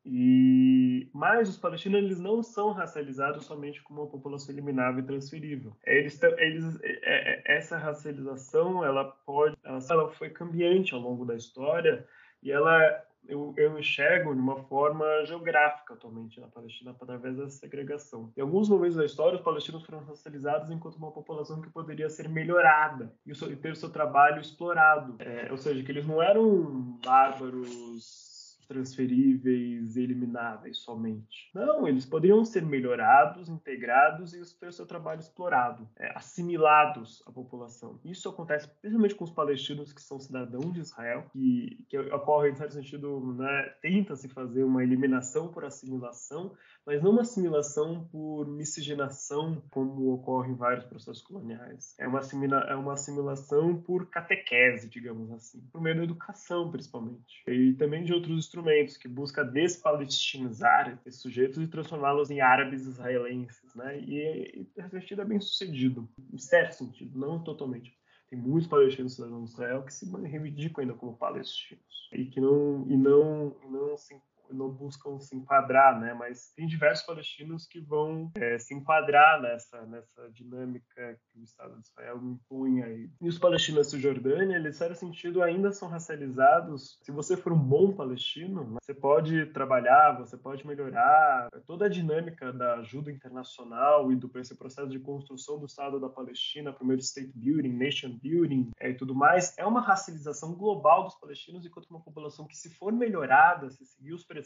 e 0.04 1.08
mas 1.12 1.48
os 1.48 1.56
palestinos 1.56 1.98
eles 1.98 2.20
não 2.20 2.42
são 2.42 2.72
racializados 2.72 3.44
somente 3.44 3.82
como 3.82 4.02
uma 4.02 4.10
população 4.10 4.54
eliminável 4.54 5.02
e 5.02 5.06
transferível. 5.06 5.76
Eles, 5.84 6.20
eles, 6.22 6.78
é, 6.82 7.00
é, 7.02 7.56
essa 7.56 7.76
racialização 7.76 8.84
ela 8.84 9.04
pode, 9.24 9.56
ela 9.64 10.10
foi 10.10 10.30
cambiante 10.30 10.94
ao 10.94 11.00
longo 11.00 11.24
da 11.24 11.34
história 11.34 12.06
e 12.42 12.50
ela 12.50 13.02
eu, 13.26 13.54
eu 13.56 13.78
enxergo 13.78 14.34
de 14.34 14.40
uma 14.40 14.56
forma 14.64 15.04
geográfica 15.24 15.94
atualmente 15.94 16.40
na 16.40 16.48
Palestina 16.48 16.90
através 16.90 17.36
da 17.36 17.48
segregação. 17.48 18.30
Em 18.36 18.40
alguns 18.40 18.68
momentos 18.68 18.96
da 18.96 19.04
história, 19.04 19.36
os 19.36 19.42
palestinos 19.44 19.84
foram 19.84 20.04
racializados 20.04 20.70
enquanto 20.70 20.96
uma 20.96 21.10
população 21.10 21.60
que 21.60 21.70
poderia 21.70 22.10
ser 22.10 22.28
melhorada 22.28 23.12
e, 23.26 23.32
ter 23.56 23.72
o 23.72 23.76
seu 23.76 23.90
trabalho 23.90 24.40
explorado. 24.40 25.16
É, 25.20 25.50
ou 25.50 25.56
seja, 25.56 25.82
que 25.82 25.90
eles 25.90 26.06
não 26.06 26.22
eram 26.22 26.98
bárbaros 27.04 28.23
transferíveis, 28.64 29.96
elimináveis 29.96 30.78
somente. 30.78 31.50
Não, 31.54 31.86
eles 31.86 32.04
poderiam 32.04 32.44
ser 32.44 32.64
melhorados, 32.64 33.48
integrados 33.48 34.34
e 34.34 34.58
ter 34.58 34.72
seu 34.72 34.86
trabalho 34.86 35.20
explorado, 35.20 35.88
é, 35.96 36.16
assimilados 36.16 37.22
à 37.26 37.32
população. 37.32 38.00
Isso 38.04 38.28
acontece 38.28 38.68
principalmente 38.80 39.14
com 39.14 39.24
os 39.24 39.30
palestinos 39.30 39.92
que 39.92 40.02
são 40.02 40.18
cidadãos 40.18 40.72
de 40.72 40.80
Israel, 40.80 41.26
que, 41.32 41.84
que 41.88 41.98
ocorre, 41.98 42.50
em 42.50 42.54
certo 42.54 42.74
sentido, 42.74 43.34
né, 43.34 43.62
tenta-se 43.80 44.28
fazer 44.28 44.64
uma 44.64 44.82
eliminação 44.82 45.48
por 45.48 45.64
assimilação, 45.64 46.54
mas 46.86 47.02
não 47.02 47.12
uma 47.12 47.22
assimilação 47.22 48.06
por 48.10 48.46
miscigenação, 48.46 49.62
como 49.70 50.12
ocorre 50.12 50.50
em 50.52 50.54
vários 50.54 50.84
processos 50.84 51.22
coloniais. 51.22 51.94
É 51.98 52.06
uma, 52.06 52.20
é 52.68 52.74
uma 52.74 52.92
assimilação 52.92 53.80
por 53.80 54.10
catequese, 54.10 54.88
digamos 54.88 55.30
assim, 55.32 55.60
por 55.72 55.80
meio 55.80 55.96
da 55.96 56.04
educação, 56.04 56.70
principalmente. 56.70 57.42
E 57.46 57.72
também 57.74 58.04
de 58.04 58.12
outros 58.12 58.38
instrumentos 58.38 58.96
que 58.96 59.08
busca 59.08 59.44
despalestinizar 59.44 61.00
esses 61.06 61.22
sujeitos 61.22 61.58
e 61.58 61.68
transformá-los 61.68 62.30
em 62.30 62.40
árabes 62.40 62.86
israelenses, 62.86 63.74
né? 63.74 63.98
E, 64.00 64.68
e 64.76 64.80
esse 64.80 64.90
sentido 64.90 65.22
é 65.22 65.24
bem 65.24 65.40
sucedido, 65.40 66.08
em 66.32 66.38
certo 66.38 66.72
sentido, 66.72 67.18
não 67.18 67.42
totalmente. 67.42 67.96
Tem 68.28 68.38
muitos 68.38 68.68
palestinos 68.68 69.14
cidadãos 69.14 69.50
de 69.50 69.54
Israel 69.54 69.82
que 69.84 69.94
se 69.94 70.10
reivindicam 70.10 70.82
ainda 70.82 70.94
como 70.94 71.16
palestinos 71.16 72.08
e 72.12 72.26
que 72.26 72.40
não 72.40 72.86
e 72.88 72.96
não, 72.96 73.56
não 73.70 73.96
se 73.96 74.14
não 74.54 74.70
buscam 74.70 75.18
se 75.18 75.36
enquadrar, 75.36 75.98
né? 76.00 76.14
Mas 76.14 76.52
tem 76.56 76.66
diversos 76.66 77.04
palestinos 77.04 77.66
que 77.66 77.80
vão 77.80 78.30
é, 78.36 78.58
se 78.58 78.74
enquadrar 78.74 79.40
nessa 79.40 79.84
nessa 79.86 80.30
dinâmica 80.30 81.18
que 81.32 81.40
o 81.40 81.42
Estado 81.42 81.74
de 81.80 81.86
Israel 81.86 82.20
impõe 82.22 82.82
aí. 82.82 83.10
E 83.20 83.28
os 83.28 83.38
palestinos 83.38 83.86
da 83.86 83.90
Cisjordânia, 83.90 84.56
eles, 84.56 84.76
em 84.76 84.78
certo 84.78 84.96
sentido, 84.96 85.42
ainda 85.42 85.72
são 85.72 85.88
racializados. 85.88 86.98
Se 87.02 87.10
você 87.10 87.36
for 87.36 87.52
um 87.52 87.58
bom 87.58 87.92
palestino, 87.92 88.76
você 88.80 88.94
pode 88.94 89.46
trabalhar, 89.46 90.18
você 90.18 90.36
pode 90.36 90.66
melhorar 90.66 91.48
toda 91.66 91.86
a 91.86 91.88
dinâmica 91.88 92.52
da 92.52 92.74
ajuda 92.74 93.10
internacional 93.10 94.12
e 94.12 94.16
do 94.16 94.30
esse 94.38 94.56
processo 94.56 94.88
de 94.88 94.98
construção 94.98 95.58
do 95.58 95.66
Estado 95.66 96.00
da 96.00 96.08
Palestina, 96.08 96.72
primeiro 96.72 97.00
state 97.00 97.32
building, 97.34 97.72
nation 97.72 98.18
building 98.20 98.70
é, 98.78 98.90
e 98.90 98.94
tudo 98.94 99.14
mais, 99.14 99.56
é 99.56 99.64
uma 99.64 99.80
racialização 99.80 100.54
global 100.54 101.04
dos 101.04 101.14
palestinos 101.14 101.64
enquanto 101.64 101.88
uma 101.88 102.00
população 102.00 102.46
que, 102.46 102.56
se 102.56 102.68
for 102.70 102.92
melhorada, 102.92 103.70
se 103.70 103.84
seguir 103.86 104.12
os 104.12 104.24
preceitos 104.24 104.43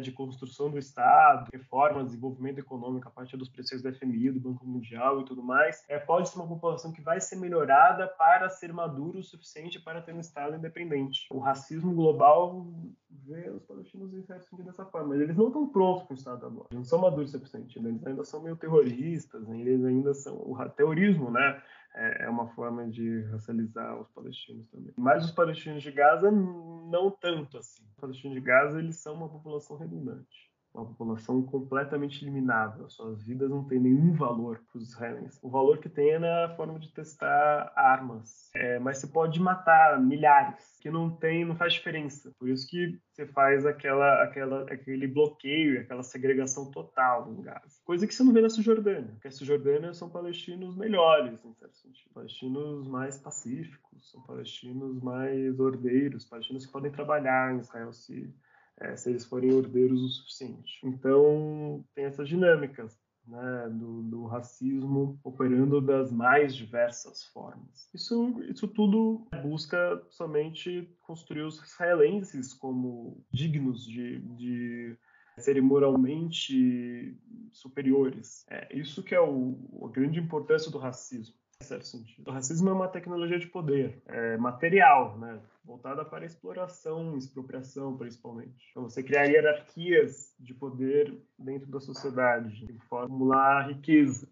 de 0.00 0.12
construção 0.12 0.70
do 0.70 0.78
Estado, 0.78 1.48
reforma, 1.52 2.04
desenvolvimento 2.04 2.58
econômico 2.58 3.08
a 3.08 3.10
partir 3.10 3.36
dos 3.36 3.48
preceitos 3.48 3.82
do 3.82 3.96
FMI, 3.96 4.32
do 4.32 4.40
Banco 4.40 4.66
Mundial 4.66 5.20
e 5.20 5.24
tudo 5.24 5.42
mais, 5.42 5.84
é, 5.88 5.98
pode 5.98 6.28
ser 6.28 6.38
uma 6.38 6.48
população 6.48 6.92
que 6.92 7.00
vai 7.00 7.20
ser 7.20 7.36
melhorada 7.36 8.06
para 8.06 8.48
ser 8.48 8.72
maduro 8.72 9.18
o 9.18 9.22
suficiente 9.22 9.80
para 9.80 10.02
ter 10.02 10.14
um 10.14 10.20
Estado 10.20 10.56
independente. 10.56 11.26
O 11.30 11.38
racismo 11.38 11.94
global 11.94 12.66
vê 13.08 13.50
os 13.50 13.62
palestinos 13.64 14.12
em 14.14 14.22
certo 14.22 14.48
sentido 14.48 14.66
dessa 14.66 14.84
forma, 14.84 15.08
mas 15.08 15.20
eles 15.20 15.36
não 15.36 15.48
estão 15.48 15.68
prontos 15.68 16.04
para 16.04 16.14
o 16.14 16.16
Estado 16.16 16.46
agora. 16.46 16.66
Eles 16.70 16.78
não 16.78 16.84
são 16.84 16.98
maduros 16.98 17.30
o 17.30 17.38
suficiente, 17.38 17.78
eles 17.78 18.06
ainda 18.06 18.24
são 18.24 18.42
meio 18.42 18.56
terroristas, 18.56 19.46
né? 19.46 19.60
eles 19.60 19.84
ainda 19.84 20.14
são... 20.14 20.36
O 20.36 20.56
terrorismo, 20.70 21.30
né? 21.30 21.62
É, 21.94 22.24
é 22.24 22.28
uma 22.28 22.46
forma 22.48 22.88
de 22.88 23.22
racializar 23.24 24.00
os 24.00 24.08
palestinos 24.10 24.68
também. 24.68 24.92
Mas 24.96 25.24
os 25.24 25.32
palestinos 25.32 25.82
de 25.82 25.90
Gaza, 25.90 26.30
não 26.30 27.10
tanto 27.10 27.58
assim. 27.58 27.82
Os 27.90 27.96
palestinos 27.96 28.36
de 28.36 28.40
Gaza, 28.40 28.78
eles 28.78 28.96
são 28.96 29.14
uma 29.14 29.28
população 29.28 29.76
redundante 29.76 30.49
uma 30.74 30.86
população 30.86 31.42
completamente 31.42 32.24
eliminável. 32.24 32.88
Suas 32.88 33.22
vidas 33.22 33.50
não 33.50 33.64
têm 33.64 33.80
nenhum 33.80 34.12
valor 34.12 34.62
para 34.70 34.78
os 34.78 34.88
israelenses. 34.88 35.38
O 35.42 35.50
valor 35.50 35.78
que 35.78 35.88
tem 35.88 36.10
é 36.10 36.18
na 36.18 36.54
forma 36.56 36.78
de 36.78 36.92
testar 36.92 37.72
armas. 37.74 38.50
É, 38.54 38.78
mas 38.78 38.98
você 38.98 39.06
pode 39.08 39.40
matar 39.40 40.00
milhares, 40.00 40.78
que 40.80 40.90
não 40.90 41.10
tem, 41.10 41.44
não 41.44 41.56
faz 41.56 41.74
diferença. 41.74 42.32
Por 42.38 42.48
isso 42.48 42.66
que 42.68 43.00
você 43.10 43.26
faz 43.26 43.66
aquela, 43.66 44.22
aquela, 44.22 44.62
aquele 44.62 45.06
bloqueio, 45.06 45.80
aquela 45.80 46.02
segregação 46.02 46.70
total 46.70 47.32
em 47.32 47.42
Gaza. 47.42 47.80
Coisa 47.84 48.06
que 48.06 48.14
você 48.14 48.22
não 48.22 48.32
vê 48.32 48.40
na 48.40 48.48
Cisjordânia. 48.48 49.10
Porque 49.12 49.28
a 49.28 49.32
Cisjordânia 49.32 49.92
são 49.92 50.08
palestinos 50.08 50.76
melhores, 50.76 51.44
em 51.44 51.52
certo 51.54 51.76
sentido. 51.76 52.10
Palestinos 52.14 52.86
mais 52.86 53.18
pacíficos, 53.18 54.10
são 54.10 54.22
palestinos 54.22 55.02
mais 55.02 55.58
ordeiros, 55.58 56.24
palestinos 56.24 56.64
que 56.64 56.72
podem 56.72 56.92
trabalhar 56.92 57.54
em 57.54 57.58
Israel 57.58 57.92
se 57.92 58.32
é, 58.80 58.96
se 58.96 59.10
eles 59.10 59.24
forem 59.24 59.50
herdeiros 59.50 60.02
o 60.02 60.08
suficiente. 60.08 60.80
Então, 60.82 61.84
tem 61.94 62.06
essas 62.06 62.28
dinâmicas 62.28 62.98
né, 63.26 63.68
do, 63.70 64.02
do, 64.02 64.26
racismo 64.26 65.20
operando 65.22 65.80
das 65.80 66.10
mais 66.10 66.54
diversas 66.54 67.24
formas. 67.24 67.88
Isso, 67.94 68.42
isso 68.48 68.66
tudo 68.66 69.28
busca 69.42 70.02
somente 70.08 70.90
construir 71.02 71.42
os 71.42 71.62
israelenses 71.62 72.54
como 72.54 73.22
dignos 73.30 73.84
de, 73.84 74.20
de 74.36 74.96
serem 75.38 75.62
moralmente 75.62 77.16
superiores. 77.52 78.44
É 78.48 78.76
isso 78.76 79.02
que 79.02 79.14
é 79.14 79.20
o, 79.20 79.84
a 79.84 79.88
grande 79.88 80.18
importância 80.18 80.70
do 80.70 80.78
racismo 80.78 81.39
sentido. 81.78 82.28
O 82.28 82.32
racismo 82.32 82.68
é 82.70 82.72
uma 82.72 82.88
tecnologia 82.88 83.38
de 83.38 83.46
poder, 83.46 84.02
é 84.06 84.36
material, 84.36 85.16
né? 85.18 85.40
voltada 85.64 86.04
para 86.04 86.24
exploração, 86.24 87.16
expropriação, 87.16 87.96
principalmente. 87.96 88.68
Então, 88.70 88.82
você 88.82 89.02
criar 89.02 89.26
hierarquias 89.26 90.34
de 90.38 90.52
poder 90.52 91.16
dentro 91.38 91.70
da 91.70 91.80
sociedade, 91.80 92.66
de 92.66 92.78
formular 92.86 93.68
riqueza, 93.68 94.28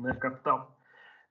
né? 0.00 0.14
capital. 0.14 0.76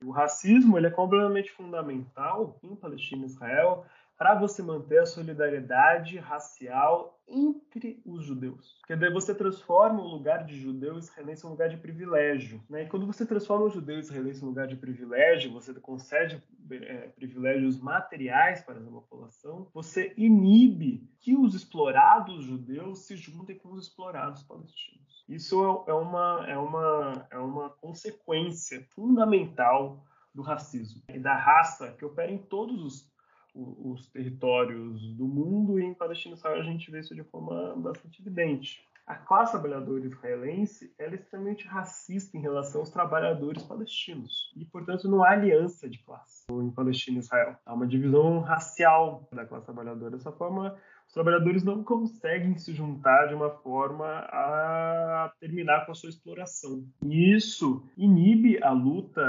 O 0.03 0.11
racismo 0.11 0.77
ele 0.77 0.87
é 0.87 0.91
completamente 0.91 1.51
fundamental 1.51 2.59
em 2.63 2.75
Palestina 2.75 3.23
e 3.23 3.27
Israel 3.27 3.85
para 4.21 4.35
você 4.35 4.61
manter 4.61 4.99
a 4.99 5.05
solidariedade 5.07 6.19
racial 6.19 7.19
entre 7.27 7.99
os 8.05 8.23
judeus. 8.23 8.77
Porque 8.81 8.95
daí 8.95 9.11
você 9.11 9.33
transforma 9.33 9.99
o 9.99 10.07
lugar 10.07 10.45
de 10.45 10.61
judeu 10.61 10.99
israelense 10.99 11.43
em 11.43 11.47
um 11.47 11.53
lugar 11.53 11.69
de 11.69 11.77
privilégio. 11.77 12.61
Né? 12.69 12.83
E 12.83 12.85
quando 12.87 13.07
você 13.07 13.25
transforma 13.25 13.65
o 13.65 13.69
judeu 13.71 13.97
israelense 13.97 14.39
em 14.39 14.45
um 14.45 14.49
lugar 14.49 14.67
de 14.67 14.75
privilégio, 14.75 15.51
você 15.51 15.73
concede 15.73 16.39
é, 16.69 17.07
privilégios 17.15 17.79
materiais 17.79 18.61
para 18.61 18.77
essa 18.77 18.91
população, 18.91 19.67
você 19.73 20.13
inibe 20.15 21.09
que 21.19 21.35
os 21.35 21.55
explorados 21.55 22.45
judeus 22.45 22.99
se 23.07 23.15
juntem 23.15 23.57
com 23.57 23.69
os 23.69 23.87
explorados 23.87 24.43
palestinos. 24.43 25.25
Isso 25.27 25.83
é, 25.87 25.89
é 25.89 25.93
uma, 25.95 26.45
é 26.47 26.57
uma, 26.59 27.27
é 27.31 27.37
uma 27.39 27.71
consequência 27.71 28.85
fundamental 28.91 30.05
do 30.33 30.43
racismo 30.43 31.01
e 31.09 31.19
da 31.19 31.35
raça 31.35 31.91
que 31.93 32.05
opera 32.05 32.31
em 32.31 32.37
todos 32.37 32.83
os 32.83 33.10
os 33.53 34.07
territórios 34.09 35.01
do 35.15 35.27
mundo 35.27 35.79
e 35.79 35.83
em 35.83 35.93
Palestina 35.93 36.35
a 36.43 36.61
gente 36.61 36.89
vê 36.89 36.99
isso 36.99 37.15
de 37.15 37.23
forma 37.23 37.75
bastante 37.75 38.21
evidente. 38.21 38.79
A 39.05 39.15
classe 39.15 39.51
trabalhadora 39.51 40.05
israelense 40.05 40.93
é 40.97 41.13
extremamente 41.13 41.67
racista 41.67 42.37
em 42.37 42.41
relação 42.41 42.81
aos 42.81 42.91
trabalhadores 42.91 43.63
palestinos 43.63 44.53
e, 44.55 44.63
portanto, 44.63 45.09
não 45.09 45.23
há 45.23 45.31
aliança 45.31 45.89
de 45.89 45.99
classe 45.99 46.45
em 46.49 46.71
Palestina 46.71 47.17
e 47.17 47.19
Israel. 47.19 47.57
Há 47.65 47.73
uma 47.73 47.87
divisão 47.87 48.39
racial 48.39 49.27
da 49.33 49.45
classe 49.45 49.65
trabalhadora. 49.65 50.11
Dessa 50.11 50.31
forma, 50.31 50.77
os 51.11 51.13
trabalhadores 51.13 51.61
não 51.61 51.83
conseguem 51.83 52.57
se 52.57 52.71
juntar 52.71 53.27
de 53.27 53.35
uma 53.35 53.49
forma 53.49 54.05
a 54.05 55.33
terminar 55.41 55.85
com 55.85 55.91
a 55.91 55.95
sua 55.95 56.09
exploração. 56.09 56.87
E 57.03 57.35
isso 57.35 57.85
inibe 57.97 58.63
a 58.63 58.71
luta. 58.71 59.21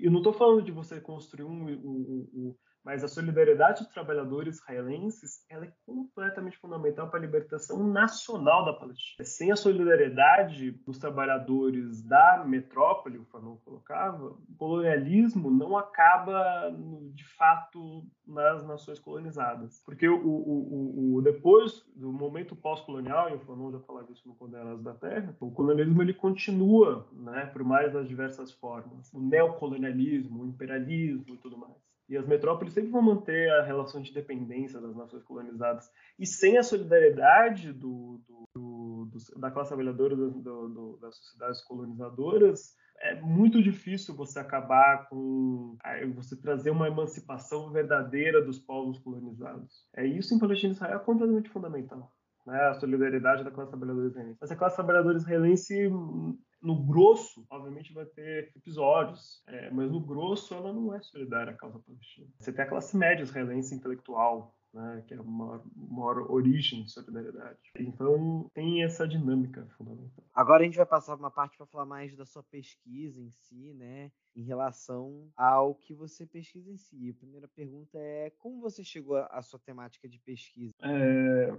Eu 0.00 0.10
não 0.10 0.20
estou 0.20 0.32
falando 0.32 0.62
de 0.62 0.72
você 0.72 0.98
construir 0.98 1.44
um, 1.44 1.68
um, 1.68 2.28
um 2.32 2.54
mas 2.84 3.04
a 3.04 3.08
solidariedade 3.08 3.82
dos 3.84 3.92
trabalhadores 3.92 4.56
israelenses 4.56 5.44
ela 5.50 5.66
é 5.66 5.72
completamente 5.84 6.56
fundamental 6.56 7.08
para 7.08 7.18
a 7.18 7.22
libertação 7.22 7.86
nacional 7.86 8.64
da 8.64 8.72
Palestina. 8.72 9.24
Sem 9.24 9.52
a 9.52 9.56
solidariedade 9.56 10.70
dos 10.86 10.98
trabalhadores 10.98 12.02
da 12.02 12.42
metrópole, 12.46 13.18
o 13.18 13.26
Fanon 13.26 13.56
colocava, 13.58 14.24
o 14.24 14.56
colonialismo 14.56 15.50
não 15.50 15.76
acaba 15.76 16.74
de 17.14 17.24
fato 17.36 18.06
nas 18.26 18.66
nações 18.66 18.98
colonizadas. 18.98 19.82
Porque 19.84 20.08
o, 20.08 20.16
o, 20.16 21.09
o 21.09 21.09
depois 21.22 21.82
do 21.96 22.12
momento 22.12 22.54
pós-colonial, 22.54 23.30
e 23.30 23.34
o 23.34 23.40
Fanon 23.40 23.72
já 23.72 23.80
falava 23.80 24.12
isso 24.12 24.28
no 24.28 24.34
Condenados 24.34 24.82
da 24.82 24.92
Terra, 24.92 25.34
o 25.40 25.50
colonialismo 25.50 26.02
ele 26.02 26.12
continua, 26.12 27.06
né, 27.12 27.46
por 27.46 27.64
mais 27.64 27.90
das 27.90 28.06
diversas 28.06 28.52
formas. 28.52 29.10
O 29.14 29.20
neocolonialismo, 29.20 30.42
o 30.42 30.46
imperialismo 30.46 31.34
e 31.34 31.36
tudo 31.38 31.56
mais. 31.56 31.74
E 32.10 32.16
as 32.16 32.26
metrópoles 32.26 32.74
sempre 32.74 32.90
vão 32.90 33.02
manter 33.02 33.48
a 33.52 33.62
relação 33.62 34.02
de 34.02 34.12
dependência 34.12 34.80
das 34.80 34.96
nações 34.96 35.22
colonizadas. 35.22 35.88
E 36.18 36.26
sem 36.26 36.58
a 36.58 36.62
solidariedade 36.62 37.72
do, 37.72 38.20
do, 38.26 39.06
do, 39.06 39.40
da 39.40 39.50
classe 39.50 39.68
trabalhadora 39.68 40.16
das 40.16 41.16
sociedades 41.16 41.62
colonizadoras, 41.62 42.74
é 43.00 43.20
muito 43.20 43.62
difícil 43.62 44.14
você 44.14 44.38
acabar 44.38 45.08
com 45.08 45.76
você 46.14 46.36
trazer 46.36 46.70
uma 46.70 46.86
emancipação 46.86 47.70
verdadeira 47.70 48.42
dos 48.42 48.58
povos 48.58 48.98
colonizados. 48.98 49.86
É 49.96 50.04
isso 50.04 50.34
em 50.34 50.38
Palestina 50.38 50.72
e 50.72 50.76
Israel 50.76 50.96
é 50.96 51.04
completamente 51.04 51.48
fundamental. 51.48 52.12
Né? 52.46 52.60
A 52.60 52.74
solidariedade 52.74 53.44
da 53.44 53.50
classe 53.50 53.70
trabalhadora 53.70 54.08
israelense. 54.08 54.38
Mas 54.40 54.50
a 54.50 54.56
classe 54.56 54.76
trabalhadora 54.76 55.16
israelense 55.16 55.88
no 56.62 56.84
grosso, 56.84 57.46
obviamente 57.48 57.92
vai 57.92 58.04
ter 58.04 58.52
episódios, 58.54 59.42
é, 59.46 59.70
mas 59.70 59.90
no 59.90 60.00
grosso 60.00 60.54
ela 60.54 60.72
não 60.72 60.94
é 60.94 61.00
solidária 61.00 61.52
à 61.52 61.56
causa 61.56 61.78
palestina. 61.78 62.28
Você 62.38 62.52
tem 62.52 62.64
a 62.64 62.68
classe 62.68 62.96
média 62.96 63.22
israelense 63.22 63.74
intelectual, 63.74 64.54
né, 64.72 65.02
que 65.06 65.14
é 65.14 65.16
a 65.16 65.22
maior, 65.22 65.62
maior, 65.74 66.30
origem 66.30 66.84
de 66.84 66.90
solidariedade. 66.90 67.58
Então 67.78 68.50
tem 68.54 68.82
essa 68.82 69.06
dinâmica 69.06 69.66
fundamental. 69.76 70.24
Agora 70.34 70.62
a 70.62 70.64
gente 70.64 70.76
vai 70.76 70.86
passar 70.86 71.16
uma 71.16 71.30
parte 71.30 71.56
para 71.56 71.66
falar 71.66 71.86
mais 71.86 72.14
da 72.16 72.24
sua 72.24 72.42
pesquisa 72.42 73.20
em 73.20 73.30
si, 73.30 73.74
né, 73.74 74.10
em 74.34 74.42
relação 74.42 75.30
ao 75.36 75.74
que 75.74 75.94
você 75.94 76.26
pesquisa 76.26 76.70
em 76.70 76.76
si. 76.76 77.10
A 77.10 77.14
primeira 77.14 77.48
pergunta 77.48 77.98
é 77.98 78.30
como 78.38 78.60
você 78.60 78.84
chegou 78.84 79.16
à 79.16 79.42
sua 79.42 79.58
temática 79.58 80.08
de 80.08 80.18
pesquisa? 80.20 80.74
É, 80.82 81.58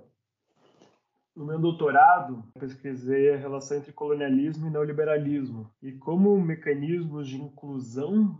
no 1.36 1.46
meu 1.46 1.60
doutorado, 1.60 2.44
pesquisei 2.60 3.34
a 3.34 3.38
relação 3.38 3.78
entre 3.78 3.94
colonialismo 3.94 4.68
e 4.68 4.70
neoliberalismo 4.70 5.72
e 5.82 5.94
como 5.94 6.40
mecanismos 6.40 7.28
de 7.28 7.38
inclusão 7.38 8.38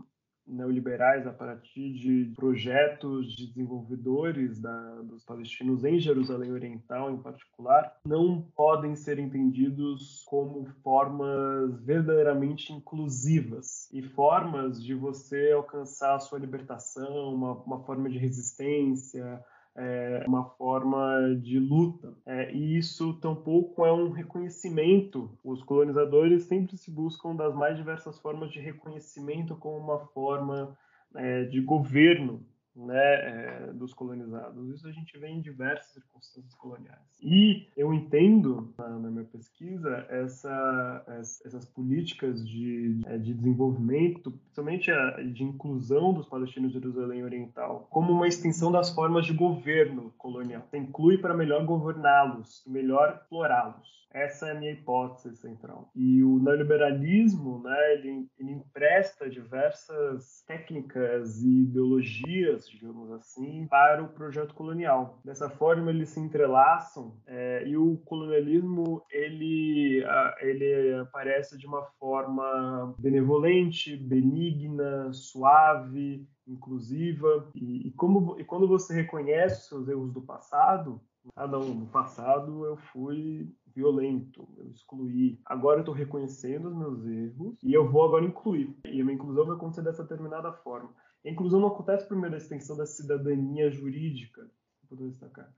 neoliberais 0.52 1.26
a 1.26 1.32
partir 1.32 1.94
de 1.94 2.34
projetos 2.36 3.34
de 3.34 3.48
desenvolvedores 3.48 4.60
da, 4.60 5.02
dos 5.02 5.24
palestinos 5.24 5.84
em 5.84 6.00
Jerusalém 6.00 6.52
Oriental, 6.52 7.12
em 7.12 7.18
particular, 7.18 7.98
não 8.06 8.42
podem 8.56 8.96
ser 8.96 9.18
entendidos 9.20 10.24
como 10.28 10.66
formas 10.84 11.82
verdadeiramente 11.84 12.74
inclusivas 12.74 13.90
e 13.92 14.02
formas 14.02 14.84
de 14.84 14.94
você 14.94 15.52
alcançar 15.52 16.16
a 16.16 16.20
sua 16.20 16.40
libertação, 16.40 17.34
uma, 17.34 17.54
uma 17.54 17.80
forma 17.84 18.10
de 18.10 18.18
resistência, 18.18 19.44
é, 19.76 20.24
uma 20.28 20.46
forma 20.46 21.36
de 21.42 21.60
luta. 21.60 22.14
É, 22.26 22.54
e 22.54 22.78
isso 22.78 23.14
tampouco 23.20 23.86
é 23.86 23.92
um 23.92 24.12
reconhecimento. 24.12 25.38
Os 25.44 25.64
colonizadores 25.64 26.44
sempre 26.44 26.78
se 26.78 26.92
buscam 26.92 27.36
das 27.36 27.56
mais 27.56 27.78
diversas 27.78 28.20
formas 28.20 28.52
de 28.52 28.60
reconhecimento 28.60 29.56
como 29.56 29.78
uma 29.78 30.00
forma 30.08 30.78
é, 31.16 31.44
de 31.46 31.62
governo 31.62 32.46
né, 32.76 33.68
é, 33.68 33.74
dos 33.74 33.94
colonizados. 33.94 34.70
Isso 34.70 34.88
a 34.88 34.92
gente 34.92 35.18
vê 35.18 35.28
em 35.28 35.42
diversas 35.42 35.92
circunstâncias 35.94 36.54
coloniais. 36.56 37.00
E 37.22 37.68
eu 37.76 37.94
entendo, 37.94 38.74
na, 38.78 38.90
na 38.90 39.12
minha 39.12 39.26
pesquisa, 39.26 40.06
essa, 40.10 41.06
essas 41.46 41.66
políticas 41.66 42.48
de, 42.48 43.00
é, 43.06 43.18
de 43.18 43.34
desenvolvimento, 43.34 44.32
principalmente 44.32 44.92
a, 44.92 45.22
de 45.22 45.44
inclusão 45.44 46.14
dos 46.14 46.28
palestinos 46.28 46.72
de 46.72 46.80
Jerusalém 46.80 47.24
Oriental, 47.24 47.88
como 47.90 48.14
uma 48.14 48.28
extensão 48.28 48.72
das 48.72 48.90
formas 48.90 49.26
de 49.26 49.34
governo 49.34 50.12
colonial. 50.18 50.68
Inclui 50.74 51.18
para 51.18 51.34
melhor 51.34 51.66
governá-los, 51.66 52.64
melhor 52.66 53.20
explorá-los. 53.22 54.01
Essa 54.14 54.48
é 54.48 54.52
a 54.52 54.60
minha 54.60 54.72
hipótese 54.72 55.36
central. 55.38 55.90
E 55.96 56.24
o 56.24 56.40
neoliberalismo, 56.40 57.62
né, 57.64 57.94
ele, 57.94 58.28
ele 58.38 58.52
empresta 58.52 59.30
diversas 59.30 60.44
técnicas 60.46 61.42
e 61.42 61.62
ideologias, 61.64 62.70
digamos 62.70 63.12
assim, 63.12 63.68
para 63.68 64.04
o 64.04 64.10
projeto 64.10 64.54
colonial. 64.54 65.20
Dessa 65.24 65.50
forma, 65.50 65.92
eles 65.92 66.10
se 66.10 66.20
entrelaçam 66.20 67.18
é, 67.26 67.64
e 67.66 67.78
o 67.78 67.98
colonialismo 68.06 69.04
ele, 69.10 70.04
ele 70.42 70.94
aparece 70.96 71.58
de 71.58 71.66
uma 71.66 71.84
forma 72.00 72.94
benevolente, 73.00 73.96
benigna, 73.96 75.14
suave, 75.14 76.28
inclusiva. 76.48 77.50
E, 77.56 77.88
e, 77.88 77.92
como, 77.92 78.40
e 78.40 78.44
quando 78.44 78.68
você 78.68 78.94
reconhece 78.94 79.62
os 79.62 79.68
seus 79.68 79.88
erros 79.88 80.12
do 80.12 80.22
passado, 80.22 81.02
ah, 81.36 81.48
não, 81.48 81.62
no 81.62 81.86
passado 81.88 82.66
eu 82.66 82.78
fui 82.78 83.48
violento, 83.76 84.48
eu 84.58 84.70
excluí. 84.70 85.40
Agora 85.46 85.78
eu 85.78 85.82
estou 85.82 85.96
reconhecendo 85.96 86.70
os 86.70 86.76
meus 86.76 87.06
erros 87.06 87.58
e 87.64 87.74
eu 87.74 87.90
vou 87.90 88.04
agora 88.04 88.26
incluir. 88.26 88.76
E 88.86 89.02
a 89.02 89.04
minha 89.04 89.16
inclusão 89.16 89.46
vai 89.46 89.56
acontecer 89.56 89.82
dessa 89.82 90.04
determinada 90.04 90.52
forma. 90.52 90.94
A 91.26 91.30
inclusão 91.30 91.60
não 91.60 91.68
acontece 91.68 92.08
por 92.08 92.18
meio 92.18 92.32
da 92.32 92.38
extensão 92.38 92.76
da 92.76 92.86
cidadania 92.86 93.70
jurídica, 93.70 94.50
vou 94.90 95.08
destacar, 95.08 95.54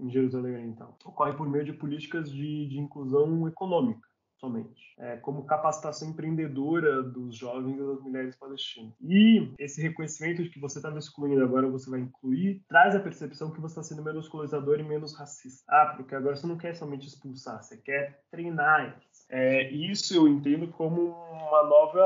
em 0.00 0.10
Jerusalém 0.10 0.54
Oriental. 0.54 0.96
Ocorre 1.04 1.34
por 1.34 1.48
meio 1.48 1.64
de 1.64 1.72
políticas 1.72 2.30
de, 2.30 2.66
de 2.68 2.78
inclusão 2.78 3.46
econômica 3.46 4.11
somente, 4.42 4.94
é, 4.98 5.16
como 5.18 5.46
capacitação 5.46 6.10
empreendedora 6.10 7.00
dos 7.00 7.36
jovens 7.36 7.78
e 7.78 7.86
das 7.86 8.00
mulheres 8.00 8.36
palestinas. 8.36 8.92
E 9.00 9.54
esse 9.56 9.80
reconhecimento 9.80 10.42
de 10.42 10.50
que 10.50 10.58
você 10.58 10.80
estava 10.80 10.98
excluindo, 10.98 11.44
agora 11.44 11.70
você 11.70 11.88
vai 11.88 12.00
incluir, 12.00 12.60
traz 12.68 12.96
a 12.96 13.00
percepção 13.00 13.52
que 13.52 13.60
você 13.60 13.78
está 13.78 13.82
sendo 13.84 14.02
menos 14.02 14.28
colonizador 14.28 14.80
e 14.80 14.82
menos 14.82 15.16
racista. 15.16 15.64
Ah, 15.68 15.94
porque 15.96 16.16
agora 16.16 16.34
você 16.34 16.46
não 16.46 16.58
quer 16.58 16.74
somente 16.74 17.06
expulsar, 17.06 17.62
você 17.62 17.76
quer 17.76 18.24
treinar 18.32 18.96
eles. 18.96 19.26
É, 19.30 19.70
isso 19.70 20.12
eu 20.14 20.26
entendo 20.26 20.66
como 20.72 21.10
uma 21.10 21.62
nova, 21.62 22.00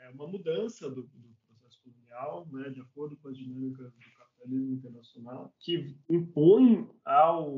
é, 0.00 0.10
uma 0.10 0.26
mudança 0.26 0.90
do, 0.90 1.02
do 1.02 1.36
processo 1.46 1.80
colonial, 1.84 2.48
né, 2.50 2.70
de 2.70 2.80
acordo 2.80 3.16
com 3.18 3.28
as 3.28 3.36
dinâmicas 3.36 3.86
do 3.92 4.19
capitalismo 4.40 4.74
internacional, 4.74 5.52
que 5.58 5.96
impõe 6.08 6.88
ao 7.04 7.50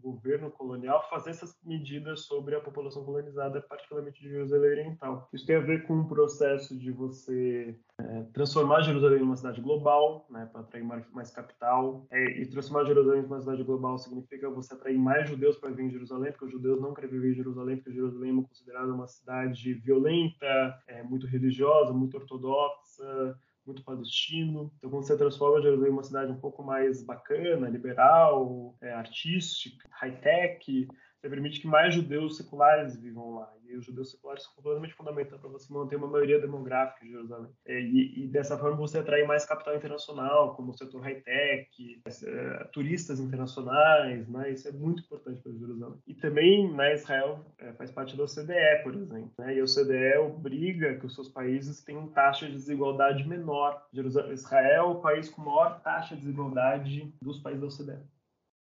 governo 0.00 0.50
colonial 0.50 1.06
fazer 1.10 1.30
essas 1.30 1.58
medidas 1.64 2.24
sobre 2.24 2.54
a 2.56 2.60
população 2.60 3.04
colonizada, 3.04 3.60
particularmente 3.60 4.20
de 4.20 4.30
Jerusalém 4.30 4.70
Oriental. 4.70 5.28
Isso 5.32 5.46
tem 5.46 5.56
a 5.56 5.60
ver 5.60 5.86
com 5.86 5.94
um 5.94 6.08
processo 6.08 6.76
de 6.78 6.90
você 6.90 7.78
é, 7.98 8.22
transformar 8.32 8.82
Jerusalém 8.82 9.20
em 9.20 9.24
uma 9.24 9.36
cidade 9.36 9.60
global, 9.60 10.26
né, 10.30 10.48
para 10.50 10.62
atrair 10.62 10.84
mais, 10.84 11.30
capital. 11.30 12.06
É, 12.10 12.40
e 12.40 12.46
transformar 12.46 12.86
Jerusalém 12.86 13.22
em 13.22 13.26
uma 13.26 13.40
cidade 13.40 13.62
global 13.62 13.98
significa 13.98 14.48
você 14.48 14.74
atrair 14.74 14.98
mais 14.98 15.28
judeus 15.28 15.56
para 15.56 15.70
vir 15.70 15.84
em 15.84 15.90
Jerusalém, 15.90 16.32
porque 16.32 16.46
os 16.46 16.52
judeus 16.52 16.80
não 16.80 16.94
querem 16.94 17.10
viver 17.10 17.32
em 17.32 17.36
Jerusalém, 17.36 17.76
porque 17.76 17.92
Jerusalém 17.92 18.38
é 18.38 18.42
considerada 18.42 18.92
uma 18.92 19.06
cidade 19.06 19.74
violenta, 19.74 20.82
é, 20.86 21.02
muito 21.02 21.26
religiosa, 21.26 21.92
muito 21.92 22.16
ortodoxa, 22.16 23.36
muito 23.68 23.84
palestino. 23.84 24.72
Então, 24.78 24.90
quando 24.90 25.04
você 25.06 25.16
transforma 25.16 25.62
Jerusalém 25.62 25.90
em 25.90 25.92
uma 25.92 26.02
cidade 26.02 26.32
um 26.32 26.40
pouco 26.40 26.62
mais 26.62 27.02
bacana, 27.02 27.68
liberal, 27.68 28.74
é, 28.80 28.92
artística, 28.92 29.86
high-tech, 29.90 30.88
você 31.20 31.28
permite 31.28 31.60
que 31.60 31.66
mais 31.66 31.94
judeus 31.94 32.36
seculares 32.36 32.96
vivam 32.96 33.34
lá. 33.34 33.52
E 33.68 33.76
os 33.76 33.84
judeus 33.84 34.12
seculares 34.12 34.44
são 34.44 34.54
completamente 34.54 34.94
fundamentais 34.94 35.40
para 35.40 35.50
você 35.50 35.70
manter 35.72 35.96
uma 35.96 36.06
maioria 36.06 36.40
demográfica 36.40 37.04
em 37.04 37.10
Jerusalém. 37.10 37.50
É, 37.66 37.80
e, 37.80 38.24
e, 38.24 38.28
dessa 38.28 38.56
forma 38.56 38.76
você 38.76 38.98
atrai 38.98 39.24
mais 39.24 39.44
capital 39.44 39.76
internacional, 39.76 40.54
como 40.54 40.70
o 40.70 40.74
setor 40.74 41.02
high-tech, 41.02 41.68
é, 42.06 42.64
turistas 42.72 43.20
internacionais, 43.20 44.26
né? 44.28 44.50
Isso 44.52 44.68
é 44.68 44.72
muito 44.72 45.02
importante 45.02 45.42
para 45.42 45.52
Jerusalém. 45.52 45.98
E 46.06 46.14
também, 46.14 46.72
né, 46.72 46.94
Israel 46.94 47.44
é, 47.58 47.72
faz 47.72 47.90
parte 47.90 48.16
da 48.16 48.24
OCDE, 48.24 48.82
por 48.82 48.94
exemplo. 48.94 49.32
Né? 49.38 49.56
E 49.56 49.60
a 49.60 49.64
OCDE 49.64 50.18
obriga 50.18 50.98
que 50.98 51.06
os 51.06 51.14
seus 51.14 51.28
países 51.28 51.82
tenham 51.82 52.08
taxa 52.08 52.46
de 52.46 52.52
desigualdade 52.52 53.28
menor. 53.28 53.86
Jerusalém, 53.92 54.32
Israel 54.32 54.68
é 54.68 54.82
o 54.82 55.00
país 55.00 55.28
com 55.28 55.42
maior 55.42 55.80
taxa 55.80 56.14
de 56.14 56.22
desigualdade 56.22 57.12
dos 57.20 57.38
países 57.40 57.60
da 57.60 57.66
OCDE 57.66 58.17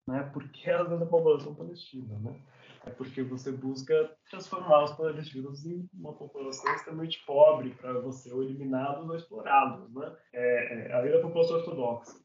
né? 0.07 0.31
Porque 0.33 0.69
é 0.71 0.85
da 0.85 1.07
população 1.07 1.55
palestina, 1.55 2.19
né? 2.21 2.41
É 2.87 2.91
porque 2.91 3.21
você 3.23 3.51
busca 3.51 4.17
transformar 4.31 4.85
os 4.85 4.93
palestinos 4.93 5.67
em 5.67 5.89
uma 5.93 6.13
população 6.13 6.73
extremamente 6.73 7.25
pobre 7.27 7.71
para 7.75 7.99
você 8.01 8.33
ou 8.33 8.45
eliminá-los 8.45 9.09
ou 9.09 9.17
explorá-los, 9.17 9.93
né? 9.93 10.17
É, 10.33 10.89
é, 10.89 10.93
além 10.93 11.13
da 11.13 11.21
população 11.21 11.57
ortodoxa. 11.57 12.25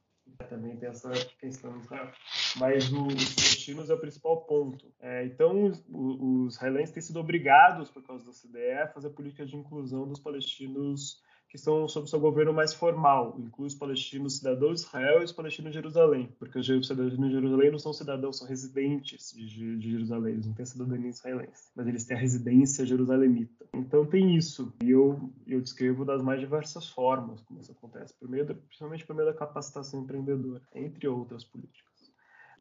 Também 0.50 0.78
tem 0.78 0.90
essa 0.90 1.12
questão 1.40 1.76
em 1.76 1.80
Israel. 1.80 2.12
Mas 2.58 2.92
o, 2.92 3.08
os 3.08 3.36
palestinos 3.36 3.90
é 3.90 3.94
o 3.94 4.00
principal 4.00 4.46
ponto. 4.46 4.92
É, 5.00 5.26
então, 5.26 5.66
os, 5.66 5.84
os 5.90 6.56
israelenses 6.56 6.94
têm 6.94 7.02
sido 7.02 7.20
obrigados, 7.20 7.90
por 7.90 8.04
causa 8.04 8.26
da 8.26 8.32
CDE, 8.32 8.84
a 8.84 8.88
fazer 8.88 9.10
políticas 9.12 9.50
de 9.50 9.58
inclusão 9.58 10.08
dos 10.08 10.20
palestinos 10.20 11.22
que 11.52 11.58
estão 11.58 11.86
sob 11.86 12.10
seu 12.10 12.18
governo 12.18 12.54
mais 12.54 12.74
formal, 12.74 13.36
inclui 13.38 13.68
os 13.68 13.76
palestinos 13.76 14.38
cidadãos 14.38 14.80
de 14.80 14.88
Israel 14.88 15.20
e 15.20 15.26
os 15.26 15.34
palestinos 15.34 15.72
de 15.72 15.80
Jerusalém, 15.80 16.34
porque 16.40 16.58
os 16.58 16.66
cidadãos 16.66 17.12
de 17.12 17.30
Jerusalém 17.30 17.72
não 17.72 17.78
são 17.78 17.92
cidadãos, 17.92 18.38
são 18.38 18.48
residentes 18.48 19.34
de, 19.36 19.78
de 19.78 19.92
Jerusalém, 19.92 20.36
eles 20.36 20.48
não 20.48 20.54
têm 20.54 20.66
cidadania 20.66 21.10
israelense, 21.10 21.70
mas 21.76 21.88
eles 21.88 22.06
têm 22.06 22.16
a 22.16 22.20
residência 22.22 22.86
jerusalemita. 22.86 23.66
Então 23.74 24.06
tem 24.06 24.34
isso, 24.34 24.74
e 24.82 24.92
eu, 24.92 25.30
eu 25.46 25.60
descrevo 25.60 26.06
das 26.06 26.22
mais 26.22 26.40
diversas 26.40 26.88
formas 26.88 27.42
como 27.42 27.60
isso 27.60 27.74
acontece, 27.74 28.14
por 28.14 28.30
meio 28.30 28.46
da, 28.46 28.54
principalmente 28.54 29.06
por 29.06 29.14
meio 29.14 29.28
da 29.28 29.34
capacitação 29.34 30.00
empreendedora, 30.00 30.62
entre 30.74 31.06
outras 31.06 31.44
políticas 31.44 31.91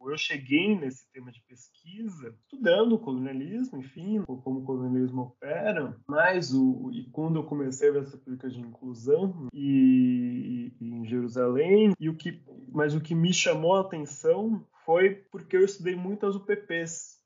eu 0.09 0.16
cheguei 0.16 0.78
nesse 0.78 1.05
tema 1.12 1.30
de 1.30 1.42
pesquisa 1.42 2.34
estudando 2.44 2.94
o 2.94 2.98
colonialismo, 2.98 3.78
enfim, 3.78 4.22
como 4.24 4.61
o 4.61 4.64
colonialismo 4.64 5.22
opera, 5.22 5.96
mas 6.09 6.55
o, 6.55 6.90
e 6.92 7.05
quando 7.11 7.40
eu 7.40 7.44
comecei 7.44 7.88
a 7.88 7.92
ver 7.92 8.03
essa 8.03 8.16
política 8.16 8.48
de 8.48 8.61
inclusão 8.61 9.48
e, 9.53 10.72
e, 10.80 10.88
em 10.88 11.07
Jerusalém, 11.07 11.92
e 11.98 12.09
o 12.09 12.16
que, 12.16 12.42
mas 12.68 12.94
o 12.94 13.01
que 13.01 13.14
me 13.14 13.32
chamou 13.32 13.76
a 13.76 13.80
atenção 13.80 14.66
foi 14.84 15.14
porque 15.30 15.57
eu 15.57 15.64
estudei 15.64 15.94
muito 15.94 16.26
as 16.26 16.34
UPPs 16.34 17.20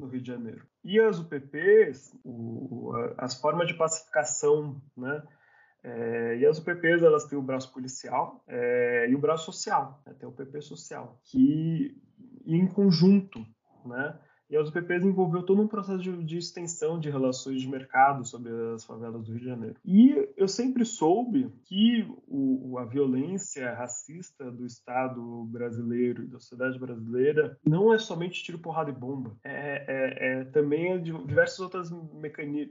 no 0.00 0.08
Rio 0.08 0.20
de 0.20 0.26
Janeiro. 0.26 0.66
E 0.84 1.00
as 1.00 1.18
UPPs, 1.18 2.14
o, 2.24 2.92
as 3.16 3.40
formas 3.40 3.66
de 3.66 3.74
pacificação, 3.74 4.80
né, 4.96 5.22
é, 5.82 6.38
e 6.38 6.46
as 6.46 6.58
UPPs 6.58 7.02
elas 7.02 7.24
têm 7.26 7.38
o 7.38 7.42
braço 7.42 7.72
policial 7.72 8.42
é, 8.46 9.06
e 9.08 9.14
o 9.14 9.18
braço 9.18 9.44
social, 9.44 10.02
né? 10.04 10.14
o 10.22 10.32
PP 10.32 10.60
social, 10.60 11.20
que 11.22 11.96
em 12.44 12.66
conjunto, 12.66 13.44
né? 13.84 14.18
E 14.48 14.56
a 14.56 14.62
UPP 14.62 14.86
desenvolveu 14.98 15.42
todo 15.42 15.62
um 15.62 15.68
processo 15.68 15.98
de, 15.98 16.24
de, 16.24 16.38
extensão 16.38 16.98
de 16.98 17.10
relações 17.10 17.60
de 17.60 17.68
mercado 17.68 18.24
sobre 18.24 18.52
as 18.74 18.84
favelas 18.84 19.24
do 19.24 19.32
Rio 19.32 19.40
de 19.40 19.44
Janeiro. 19.44 19.76
E 19.84 20.28
eu 20.36 20.46
sempre 20.46 20.84
soube 20.84 21.52
que 21.64 22.06
o, 22.28 22.78
a 22.78 22.84
violência 22.84 23.74
racista 23.74 24.50
do 24.50 24.64
Estado 24.64 25.20
brasileiro 25.46 26.22
e 26.22 26.26
da 26.26 26.38
sociedade 26.38 26.78
brasileira 26.78 27.58
não 27.64 27.92
é 27.92 27.98
somente 27.98 28.42
tiro, 28.42 28.58
porrada 28.58 28.90
e 28.90 28.94
bomba. 28.94 29.36
É, 29.42 29.84
é, 29.86 30.40
é 30.40 30.44
também 30.44 30.92
é 30.92 30.98
diversas 30.98 31.60
outras 31.60 31.90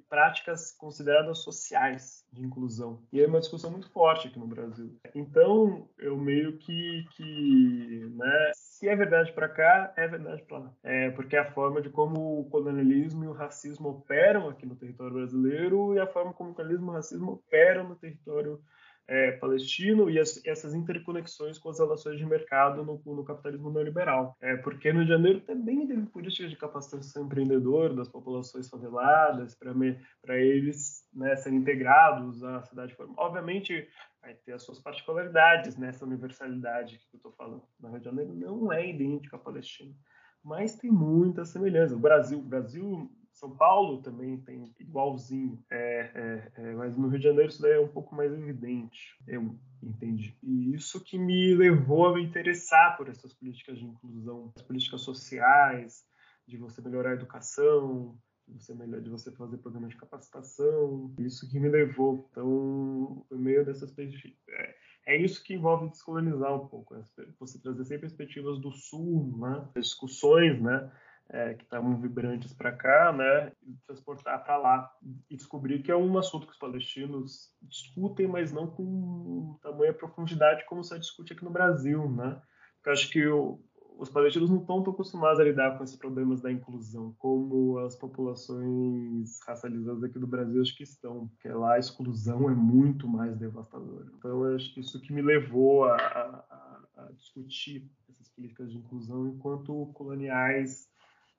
práticas 0.09 0.71
consideradas 0.71 1.39
sociais 1.39 2.25
de 2.31 2.43
inclusão. 2.43 3.01
E 3.11 3.21
é 3.21 3.27
uma 3.27 3.39
discussão 3.39 3.71
muito 3.71 3.89
forte 3.89 4.27
aqui 4.27 4.39
no 4.39 4.47
Brasil. 4.47 4.95
Então, 5.13 5.87
eu 5.97 6.17
meio 6.17 6.57
que, 6.57 7.05
que 7.15 8.11
né, 8.15 8.51
se 8.75 8.89
é 8.89 8.95
verdade 8.95 9.31
para 9.31 9.47
cá, 9.47 9.93
é 9.95 10.05
verdade 10.05 10.43
para 10.43 10.57
lá. 10.57 10.73
É, 10.83 11.09
porque 11.11 11.37
é 11.37 11.39
a 11.39 11.51
forma 11.53 11.81
de 11.81 11.89
como 11.89 12.41
o 12.41 12.49
colonialismo 12.49 13.23
e 13.23 13.27
o 13.27 13.31
racismo 13.31 13.87
operam 13.87 14.49
aqui 14.49 14.65
no 14.65 14.75
território 14.75 15.13
brasileiro 15.13 15.93
e 15.93 15.99
a 15.99 16.05
forma 16.05 16.33
como 16.33 16.49
o 16.49 16.53
colonialismo 16.53 16.87
e 16.87 16.91
o 16.91 16.93
racismo 16.95 17.31
operam 17.31 17.87
no 17.87 17.95
território 17.95 18.61
é, 19.07 19.31
palestino 19.33 20.09
e 20.09 20.19
as, 20.19 20.43
essas 20.45 20.73
interconexões 20.73 21.57
com 21.57 21.69
as 21.69 21.79
relações 21.79 22.17
de 22.17 22.25
mercado 22.25 22.83
no, 22.83 23.01
no 23.05 23.23
capitalismo 23.23 23.71
neoliberal. 23.71 24.35
É, 24.41 24.57
porque 24.57 24.91
no 24.91 25.05
Janeiro 25.05 25.39
também 25.39 25.87
teve 25.87 26.05
políticas 26.07 26.49
de 26.49 26.57
capacitação 26.57 27.23
empreendedor 27.23 27.95
das 27.95 28.09
populações 28.09 28.67
faveladas 28.67 29.55
para 29.55 30.37
eles 30.37 31.04
né, 31.15 31.35
serem 31.37 31.59
integrados 31.59 32.43
à 32.43 32.61
cidade 32.63 32.93
formal. 32.93 33.15
Obviamente, 33.17 33.87
vai 34.21 34.33
ter 34.33 34.53
as 34.53 34.63
suas 34.63 34.79
particularidades 34.79 35.77
nessa 35.77 36.05
universalidade 36.05 36.99
que 37.09 37.15
eu 37.15 37.17
estou 37.17 37.31
falando. 37.31 37.63
No 37.79 37.89
Rio 37.89 37.99
de 37.99 38.05
Janeiro 38.05 38.33
não 38.35 38.71
é 38.71 38.89
idêntica 38.89 39.37
à 39.37 39.39
Palestina, 39.39 39.95
mas 40.43 40.75
tem 40.75 40.91
muita 40.91 41.45
semelhança. 41.45 41.95
O 41.95 41.99
Brasil, 41.99 42.41
Brasil 42.41 43.09
são 43.35 43.55
Paulo 43.55 44.01
também 44.01 44.39
tem 44.41 44.73
igualzinho, 44.79 45.61
é, 45.69 46.11
é, 46.15 46.51
é, 46.55 46.73
mas 46.73 46.95
no 46.95 47.09
Rio 47.09 47.19
de 47.19 47.25
Janeiro 47.25 47.49
isso 47.49 47.61
daí 47.61 47.73
é 47.73 47.79
um 47.79 47.87
pouco 47.87 48.15
mais 48.15 48.31
evidente, 48.31 49.17
eu 49.27 49.59
entendi. 49.83 50.37
E 50.41 50.73
isso 50.73 51.03
que 51.03 51.17
me 51.17 51.53
levou 51.53 52.07
a 52.07 52.13
me 52.15 52.23
interessar 52.23 52.95
por 52.95 53.09
essas 53.09 53.33
políticas 53.33 53.77
de 53.77 53.85
inclusão, 53.85 54.53
as 54.55 54.61
políticas 54.61 55.01
sociais, 55.01 56.05
de 56.47 56.57
você 56.57 56.81
melhorar 56.81 57.11
a 57.11 57.15
educação, 57.15 58.17
você, 58.47 58.73
melhor, 58.73 59.01
de 59.01 59.09
você 59.09 59.31
fazer 59.31 59.57
programas 59.57 59.89
de 59.91 59.97
capacitação, 59.97 61.13
isso 61.19 61.49
que 61.49 61.59
me 61.59 61.69
levou. 61.69 62.27
Então, 62.31 63.25
por 63.27 63.37
meio 63.37 63.65
dessas 63.65 63.93
é, 63.97 64.75
é 65.07 65.17
isso 65.17 65.43
que 65.43 65.53
envolve 65.53 65.89
descolonizar 65.89 66.53
um 66.53 66.67
pouco, 66.67 66.95
você 67.39 67.59
trazer 67.59 67.83
sempre 67.83 68.07
perspectivas 68.07 68.59
do 68.59 68.71
Sul, 68.71 69.37
né? 69.37 69.69
discussões, 69.75 70.61
né? 70.61 70.91
é, 71.29 71.53
que 71.55 71.63
estavam 71.63 71.99
vibrantes 71.99 72.53
para 72.53 72.71
cá, 72.71 73.11
né, 73.11 73.51
e 73.63 73.75
transportar 73.87 74.43
para 74.43 74.57
lá 74.57 74.91
e 75.29 75.35
descobrir 75.35 75.81
que 75.81 75.91
é 75.91 75.95
um 75.95 76.17
assunto 76.17 76.45
que 76.45 76.53
os 76.53 76.59
palestinos 76.59 77.51
discutem, 77.61 78.27
mas 78.27 78.51
não 78.51 78.67
com 78.67 79.57
tamanha 79.61 79.93
profundidade 79.93 80.65
como 80.65 80.83
se 80.83 80.97
discute 80.99 81.33
aqui 81.33 81.43
no 81.43 81.51
Brasil, 81.51 82.09
né? 82.09 82.39
Eu 82.85 82.91
acho 82.91 83.09
que 83.09 83.25
o, 83.27 83.59
os 83.97 84.09
palestinos 84.09 84.49
não 84.49 84.59
estão 84.59 84.83
tão 84.83 84.93
acostumados 84.93 85.39
a 85.39 85.43
lidar 85.43 85.77
com 85.77 85.83
esses 85.83 85.95
problemas 85.95 86.41
da 86.41 86.51
inclusão, 86.51 87.15
como 87.17 87.77
as 87.79 87.95
populações 87.95 89.39
racializadas 89.47 90.03
aqui 90.03 90.19
do 90.19 90.27
Brasil 90.27 90.61
acho 90.61 90.75
que 90.75 90.83
estão, 90.83 91.27
porque 91.27 91.49
lá 91.49 91.73
a 91.73 91.79
exclusão 91.79 92.49
é 92.49 92.53
muito 92.53 93.07
mais 93.07 93.37
devastadora. 93.37 94.11
Então, 94.17 94.43
acho 94.55 94.73
que 94.73 94.79
isso 94.79 95.01
que 95.01 95.13
me 95.13 95.21
levou 95.21 95.85
a, 95.85 95.95
a, 95.95 96.83
a 96.97 97.11
discutir 97.13 97.89
essas 98.09 98.27
políticas 98.29 98.71
de 98.71 98.77
inclusão 98.77 99.27
enquanto 99.27 99.87
coloniais 99.93 100.89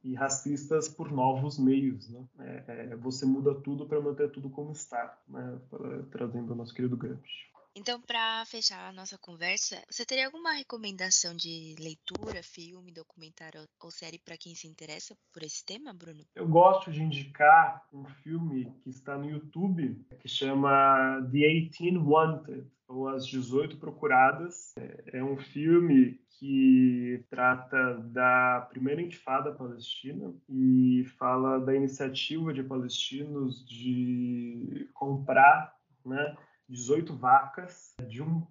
e 0.03 0.15
racistas 0.15 0.89
por 0.89 1.11
novos 1.11 1.59
meios. 1.59 2.09
Né? 2.09 2.25
É, 2.39 2.65
é, 2.69 2.97
você 2.97 3.27
muda 3.27 3.55
tudo 3.55 3.87
para 3.87 4.01
manter 4.01 4.31
tudo 4.31 4.49
como 4.49 4.73
está, 4.73 5.19
né? 5.29 5.59
trazendo 6.11 6.53
o 6.53 6.57
nosso 6.57 6.73
querido 6.73 6.97
Gramsci. 6.97 7.56
Então, 7.79 8.01
para 8.01 8.43
fechar 8.47 8.89
a 8.89 8.93
nossa 8.93 9.19
conversa, 9.19 9.77
você 9.91 10.07
teria 10.07 10.25
alguma 10.25 10.53
recomendação 10.53 11.37
de 11.37 11.77
leitura, 11.79 12.43
filme, 12.43 12.91
documentário 12.91 13.69
ou 13.83 13.91
série 13.91 14.19
para 14.19 14.39
quem 14.39 14.55
se 14.55 14.67
interessa 14.67 15.15
por 15.31 15.43
esse 15.43 15.63
tema, 15.63 15.93
Bruno? 15.93 16.25
Eu 16.35 16.49
gosto 16.49 16.91
de 16.91 17.03
indicar 17.03 17.87
um 17.93 18.07
filme 18.07 18.73
que 18.83 18.89
está 18.89 19.19
no 19.19 19.29
YouTube 19.29 19.95
que 20.19 20.27
chama 20.27 21.21
The 21.31 21.69
18 21.69 22.03
Wanted, 22.03 22.67
ou 22.89 23.09
As 23.09 23.27
18 23.27 23.77
Procuradas. 23.77 24.75
É 25.13 25.23
um 25.23 25.37
filme 25.37 26.19
que 26.31 27.23
trata 27.29 27.99
da 28.05 28.67
primeira 28.71 29.03
intifada 29.03 29.53
palestina 29.53 30.35
e 30.49 31.05
fala 31.19 31.61
da 31.61 31.77
iniciativa 31.77 32.55
de 32.55 32.63
palestinos 32.63 33.67
de 33.67 34.89
comprar, 34.95 35.77
né, 36.05 36.37
18 36.69 37.15
vacas 37.15 37.95
de 38.09 38.23
um 38.23 38.47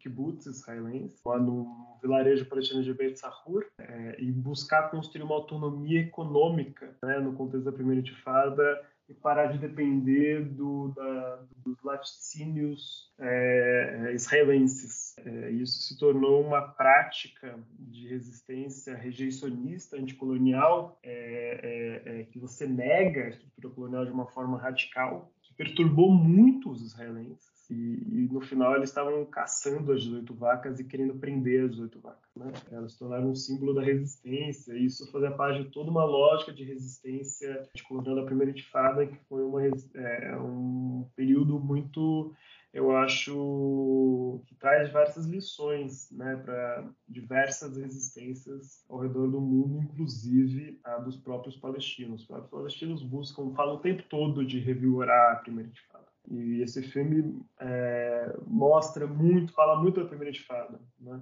kibbutz 0.00 0.46
israelense, 0.46 1.20
lá 1.24 1.38
no 1.38 1.98
vilarejo 2.02 2.46
palestino 2.46 2.82
de 2.82 2.92
Beit 2.94 3.18
Sahur, 3.18 3.66
é, 3.78 4.16
e 4.18 4.32
buscar 4.32 4.90
construir 4.90 5.22
uma 5.22 5.34
autonomia 5.34 6.00
econômica 6.00 6.96
né, 7.02 7.18
no 7.18 7.34
contexto 7.34 7.64
da 7.64 7.72
primeira 7.72 8.00
intifada 8.00 8.82
e 9.08 9.14
parar 9.14 9.46
de 9.46 9.58
depender 9.58 10.44
do, 10.44 10.92
da, 10.94 11.42
dos 11.56 11.82
laticínios 11.82 13.12
é, 13.18 14.12
israelenses. 14.14 15.16
É, 15.18 15.50
isso 15.50 15.82
se 15.82 15.98
tornou 15.98 16.46
uma 16.46 16.62
prática 16.62 17.58
de 17.78 18.06
resistência 18.06 18.96
rejeicionista, 18.96 19.96
anticolonial, 19.96 20.98
é, 21.02 22.04
é, 22.06 22.20
é 22.20 22.24
que 22.24 22.38
você 22.38 22.66
nega 22.66 23.24
a 23.24 23.28
estrutura 23.28 23.74
colonial 23.74 24.06
de 24.06 24.12
uma 24.12 24.26
forma 24.26 24.56
radical, 24.56 25.30
que 25.42 25.52
perturbou 25.54 26.10
muito 26.10 26.70
os 26.70 26.80
israelenses 26.80 27.49
e, 27.70 28.24
e, 28.24 28.28
no 28.32 28.40
final 28.40 28.74
eles 28.74 28.90
estavam 28.90 29.24
caçando 29.26 29.92
as 29.92 30.02
18 30.02 30.34
vacas 30.34 30.80
e 30.80 30.84
querendo 30.84 31.14
prender 31.14 31.64
as 31.64 31.70
18 31.70 32.00
vacas. 32.00 32.30
Né? 32.34 32.52
Elas 32.72 32.92
se 32.92 32.98
tornaram 32.98 33.30
um 33.30 33.34
símbolo 33.34 33.72
da 33.72 33.82
resistência, 33.82 34.72
e 34.72 34.86
isso 34.86 35.10
fazia 35.12 35.30
parte 35.30 35.62
de 35.62 35.70
toda 35.70 35.90
uma 35.90 36.04
lógica 36.04 36.52
de 36.52 36.64
resistência 36.64 37.68
de 37.74 37.82
colonial 37.84 38.16
da 38.16 38.24
primeira 38.24 38.50
intifada, 38.50 39.06
que 39.06 39.16
foi 39.28 39.42
uma, 39.44 39.64
é, 39.64 40.36
um 40.36 41.08
período 41.14 41.60
muito, 41.60 42.34
eu 42.72 42.96
acho, 42.96 44.42
que 44.46 44.54
traz 44.56 44.88
diversas 44.88 45.26
lições 45.26 46.10
né, 46.10 46.36
para 46.44 46.90
diversas 47.08 47.76
resistências 47.76 48.84
ao 48.88 48.98
redor 48.98 49.28
do 49.28 49.40
mundo, 49.40 49.82
inclusive 49.82 50.80
a 50.82 50.98
dos 50.98 51.16
próprios 51.16 51.56
palestinos. 51.56 52.22
Os 52.22 52.26
próprios 52.26 52.50
palestinos 52.50 53.02
buscam, 53.02 53.54
falam 53.54 53.76
o 53.76 53.80
tempo 53.80 54.02
todo 54.08 54.44
de 54.44 54.58
revigorar 54.58 55.32
a 55.32 55.36
primeira 55.36 55.70
intifada. 55.70 56.09
E 56.30 56.62
esse 56.62 56.80
filme 56.82 57.44
é, 57.58 58.36
mostra 58.46 59.06
muito, 59.06 59.52
fala 59.52 59.80
muito 59.80 60.00
da 60.00 60.06
primeira 60.06 60.30
intifada, 60.30 60.80
né? 60.98 61.20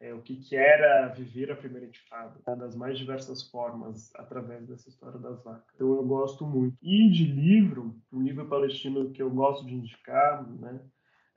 É, 0.00 0.14
o 0.14 0.22
que, 0.22 0.36
que 0.36 0.54
era 0.54 1.08
viver 1.08 1.50
a 1.50 1.56
primeira 1.56 1.86
intifada, 1.86 2.36
né? 2.46 2.54
das 2.54 2.76
mais 2.76 2.96
diversas 2.96 3.42
formas, 3.42 4.14
através 4.14 4.64
dessa 4.68 4.88
história 4.88 5.18
das 5.18 5.42
vacas. 5.42 5.74
Então 5.74 5.96
eu 5.96 6.04
gosto 6.04 6.46
muito. 6.46 6.76
E 6.80 7.10
de 7.10 7.24
livro, 7.24 7.96
um 8.12 8.22
livro 8.22 8.46
palestino 8.46 9.10
que 9.10 9.20
eu 9.20 9.30
gosto 9.30 9.66
de 9.66 9.74
indicar, 9.74 10.48
né? 10.48 10.80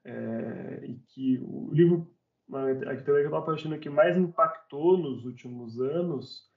É, 0.04 0.86
e 0.86 0.96
que 1.08 1.40
o 1.44 1.72
livro, 1.74 2.12
a 2.54 2.94
intelectual 2.94 3.46
palestina 3.46 3.78
que 3.78 3.90
mais 3.90 4.18
impactou 4.18 4.98
nos 4.98 5.26
últimos 5.26 5.80
anos 5.80 6.52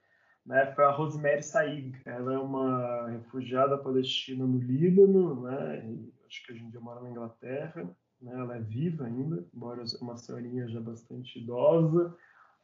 né, 0.45 0.71
foi 0.73 0.83
a 0.83 0.91
Rosemary 0.91 1.43
Saig. 1.43 1.95
Ela 2.05 2.33
é 2.33 2.37
uma 2.37 3.09
refugiada 3.09 3.77
palestina 3.77 4.45
no 4.45 4.59
Líbano, 4.59 5.41
né, 5.43 5.95
acho 6.27 6.45
que 6.45 6.53
hoje 6.53 6.63
em 6.63 6.69
dia 6.69 6.79
mora 6.79 7.01
na 7.01 7.09
Inglaterra, 7.09 7.83
né, 8.21 8.33
ela 8.33 8.55
é 8.55 8.61
viva 8.61 9.05
ainda, 9.05 9.45
embora 9.53 9.83
uma 10.01 10.17
senhorinha 10.17 10.67
já 10.67 10.79
bastante 10.79 11.39
idosa, 11.39 12.15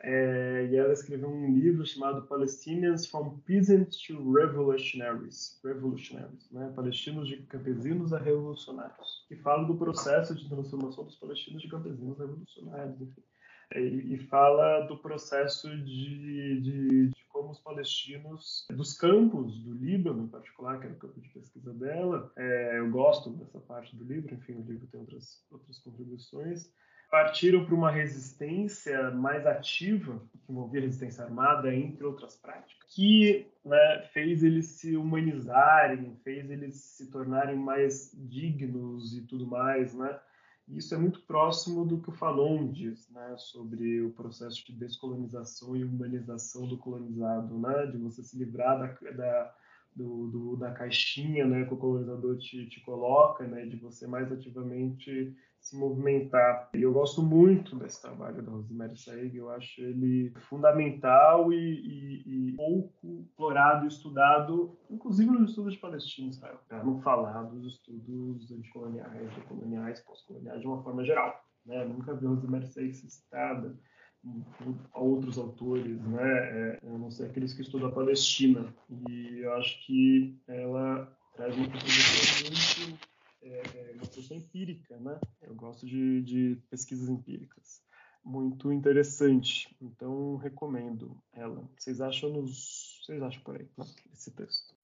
é, 0.04 0.68
e 0.72 0.76
ela 0.76 0.94
escreveu 0.94 1.30
um 1.30 1.54
livro 1.54 1.86
chamado 1.86 2.26
Palestinians 2.26 3.06
from 3.06 3.38
Peasants 3.46 3.98
to 3.98 4.32
Revolutionaries, 4.32 5.60
Revolutionaries 5.64 6.50
né? 6.52 6.72
Palestinos 6.76 7.28
de 7.28 7.38
campesinos 7.44 8.12
a 8.12 8.18
revolucionários, 8.18 9.26
que 9.28 9.36
fala 9.36 9.64
do 9.68 9.78
processo 9.78 10.34
de 10.34 10.50
transformação 10.50 11.04
dos 11.04 11.18
palestinos 11.18 11.62
de 11.62 11.70
campesinos 11.70 12.20
a 12.20 12.26
revolucionários, 12.26 13.00
enfim. 13.00 13.22
E, 13.76 14.18
fala 14.30 14.82
do 14.82 14.98
processo 14.98 15.70
de, 15.78 16.60
de, 16.62 17.10
de 17.10 17.26
como 17.30 17.52
os 17.52 17.60
palestinos 17.60 18.66
dos 18.70 18.98
campos 18.98 19.60
do 19.60 19.74
Líbano, 19.74 20.24
em 20.24 20.28
particular, 20.28 20.80
que 20.80 20.86
era 20.86 20.94
o 20.94 21.00
campo 21.00 21.20
de 21.20 21.30
pesquisa 21.30 21.74
dela, 21.74 22.32
é, 22.36 22.80
eu 22.80 22.90
gosto 22.90 23.30
dessa 23.32 23.60
parte 23.60 23.96
do 23.96 24.04
livro, 24.04 24.34
enfim, 24.34 24.54
o 24.54 24.66
livro 24.66 24.88
tem 24.88 25.00
outras, 25.00 25.44
outras 25.50 25.80
contribuições, 25.80 26.70
partiram 27.12 27.66
para 27.66 27.76
uma 27.76 27.92
resistência 27.92 29.12
mais 29.12 29.46
ativa, 29.46 30.22
que 30.46 30.52
envolvia 30.52 30.82
resistência 30.82 31.26
armada, 31.26 31.74
entre 31.76 32.06
outras 32.06 32.38
práticas, 32.38 32.88
que 32.88 33.48
né, 33.66 34.10
fez 34.14 34.44
eles 34.44 34.68
se 34.68 34.96
humanizarem, 34.96 36.16
fez 36.24 36.50
eles 36.50 36.76
se 36.76 37.12
tornarem 37.12 37.58
mais 37.58 38.12
dignos 38.14 39.14
e 39.18 39.22
tudo 39.24 39.46
mais, 39.46 39.94
né? 39.94 40.18
Isso 40.74 40.96
é 40.96 40.98
muito 40.98 41.22
próximo 41.22 41.86
do 41.86 42.00
que 42.00 42.10
o 42.10 42.14
Fanon 42.14 42.72
diz, 42.72 43.10
né, 43.10 43.36
sobre 43.38 44.02
o 44.02 44.12
processo 44.12 44.66
de 44.66 44.74
descolonização 44.74 45.76
e 45.76 45.84
humanização 45.84 46.68
do 46.68 46.78
colonizado, 46.78 47.58
né, 47.58 47.88
de 47.88 47.98
você 47.98 48.24
se 48.24 48.38
livrar 48.38 48.80
da, 48.80 49.12
da, 49.12 49.56
do, 49.96 50.28
do, 50.28 50.56
da 50.56 50.72
caixinha 50.72 51.46
né, 51.46 51.66
que 51.66 51.74
o 51.74 51.78
colonizador 51.78 52.38
te, 52.38 52.68
te 52.70 52.80
coloca, 52.82 53.46
né, 53.46 53.66
de 53.66 53.76
você 53.76 54.08
mais 54.08 54.32
ativamente 54.32 55.36
se 55.62 55.78
movimentar. 55.78 56.70
E 56.74 56.82
eu 56.82 56.92
gosto 56.92 57.22
muito 57.22 57.76
desse 57.76 58.02
trabalho 58.02 58.42
da 58.42 58.52
Rosemary 58.52 58.98
Saig, 58.98 59.38
eu 59.38 59.50
acho 59.52 59.80
ele 59.82 60.34
fundamental 60.50 61.54
e, 61.54 61.56
e, 61.56 62.50
e 62.50 62.54
pouco 62.54 63.22
explorado 63.22 63.86
e 63.86 63.88
estudado, 63.88 64.76
inclusive 64.90 65.30
nos 65.30 65.52
estudos 65.52 65.74
de 65.74 65.80
palestinos, 65.80 66.40
tá? 66.40 66.50
para 66.68 66.84
não 66.84 67.00
falar 67.02 67.44
dos 67.44 67.76
estudos 67.76 68.52
anticoloniais, 68.52 69.34
decoloniais, 69.36 70.02
pós-coloniais 70.02 70.60
de 70.60 70.68
uma 70.68 70.82
forma 70.82 71.06
geral. 71.06 71.40
Né? 71.64 71.86
Nunca 71.86 72.16
vi 72.16 72.26
a 72.26 72.30
Rosemary 72.30 72.68
Saig 72.68 72.94
citada 72.94 73.78
outros 74.94 75.38
autores, 75.38 76.00
né, 76.04 76.22
é, 76.22 76.80
a 76.84 76.98
não 76.98 77.10
ser 77.10 77.26
aqueles 77.26 77.54
que 77.54 77.62
estudam 77.62 77.90
a 77.90 77.92
Palestina. 77.92 78.72
E 79.10 79.40
eu 79.40 79.54
acho 79.54 79.84
que 79.86 80.40
ela 80.48 81.12
traz 81.36 81.56
uma 81.56 81.66
contribuição 81.66 82.84
muito 82.86 83.11
é, 83.42 83.62
é, 83.76 83.96
mostrou 83.96 84.38
empírica, 84.38 84.98
né? 85.00 85.20
Eu 85.42 85.56
gosto 85.56 85.86
de, 85.86 86.22
de 86.22 86.62
pesquisas 86.70 87.10
empíricas. 87.10 87.82
Muito 88.24 88.72
interessante. 88.72 89.76
Então, 89.82 90.36
recomendo 90.38 91.18
ela. 91.34 91.68
Vocês 91.78 92.00
acham 92.02 92.30
nos. 92.30 93.02
Vocês 93.04 93.22
acham 93.22 93.42
por 93.44 93.56
aí, 93.56 93.68
né? 93.78 93.86
esse 94.14 94.32
texto. 94.32 94.76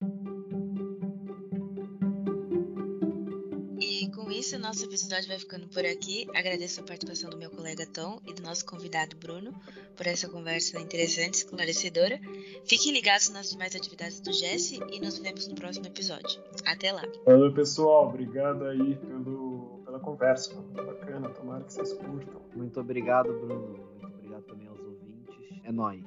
Isso, 4.48 4.58
nosso 4.60 4.86
episódio 4.86 5.28
vai 5.28 5.38
ficando 5.38 5.68
por 5.68 5.86
aqui. 5.86 6.26
Agradeço 6.34 6.80
a 6.80 6.84
participação 6.84 7.30
do 7.30 7.38
meu 7.38 7.50
colega 7.50 7.86
Tom 7.86 8.18
e 8.26 8.34
do 8.34 8.41
nosso 8.41 8.66
convidado 8.66 9.14
Bruno 9.18 9.54
por 9.98 10.08
essa 10.08 10.30
conversa 10.30 10.80
interessante 10.80 11.34
e 11.34 11.38
esclarecedora. 11.39 12.18
Fiquem 12.64 12.93
ligados 12.93 13.30
nas 13.30 13.50
demais 13.50 13.76
atividades 13.76 14.22
do 14.22 14.32
Jesse 14.32 14.80
e 14.89 15.02
nos 15.02 15.18
vemos 15.18 15.50
no 15.50 15.56
próximo 15.56 15.88
episódio. 15.88 16.41
Até 16.66 16.93
lá. 16.93 17.04
Valeu, 17.26 17.54
pessoal. 17.54 18.08
Obrigado 18.08 18.64
aí 18.64 18.95
pelo, 18.95 19.82
pela 19.84 20.00
conversa. 20.00 20.54
Foi 20.54 20.64
muito 20.64 20.82
bacana. 20.82 21.30
Tomara 21.30 21.66
que 21.66 21.74
vocês 21.74 21.91
curtam. 21.91 22.41
Muito 22.56 22.80
obrigado, 22.80 23.34
Bruno. 23.34 23.86
Muito 24.00 24.16
obrigado 24.16 24.43
também 24.43 24.68
aos 24.68 24.80
ouvintes. 24.80 25.36
É 25.66 25.72
nóis. 25.74 26.06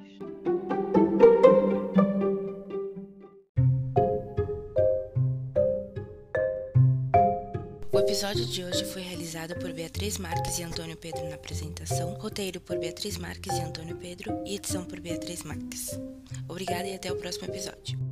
O 8.01 8.03
episódio 8.03 8.43
de 8.47 8.63
hoje 8.63 8.83
foi 8.83 9.03
realizado 9.03 9.53
por 9.57 9.71
Beatriz 9.71 10.17
Marques 10.17 10.57
e 10.57 10.63
Antônio 10.63 10.97
Pedro 10.97 11.23
na 11.29 11.35
apresentação, 11.35 12.15
roteiro 12.15 12.59
por 12.59 12.79
Beatriz 12.79 13.15
Marques 13.15 13.55
e 13.55 13.61
Antônio 13.61 13.95
Pedro 13.95 14.41
e 14.43 14.55
edição 14.55 14.83
por 14.83 14.99
Beatriz 14.99 15.43
Marques. 15.43 15.91
Obrigada 16.49 16.87
e 16.87 16.95
até 16.95 17.11
o 17.11 17.15
próximo 17.15 17.45
episódio. 17.45 18.10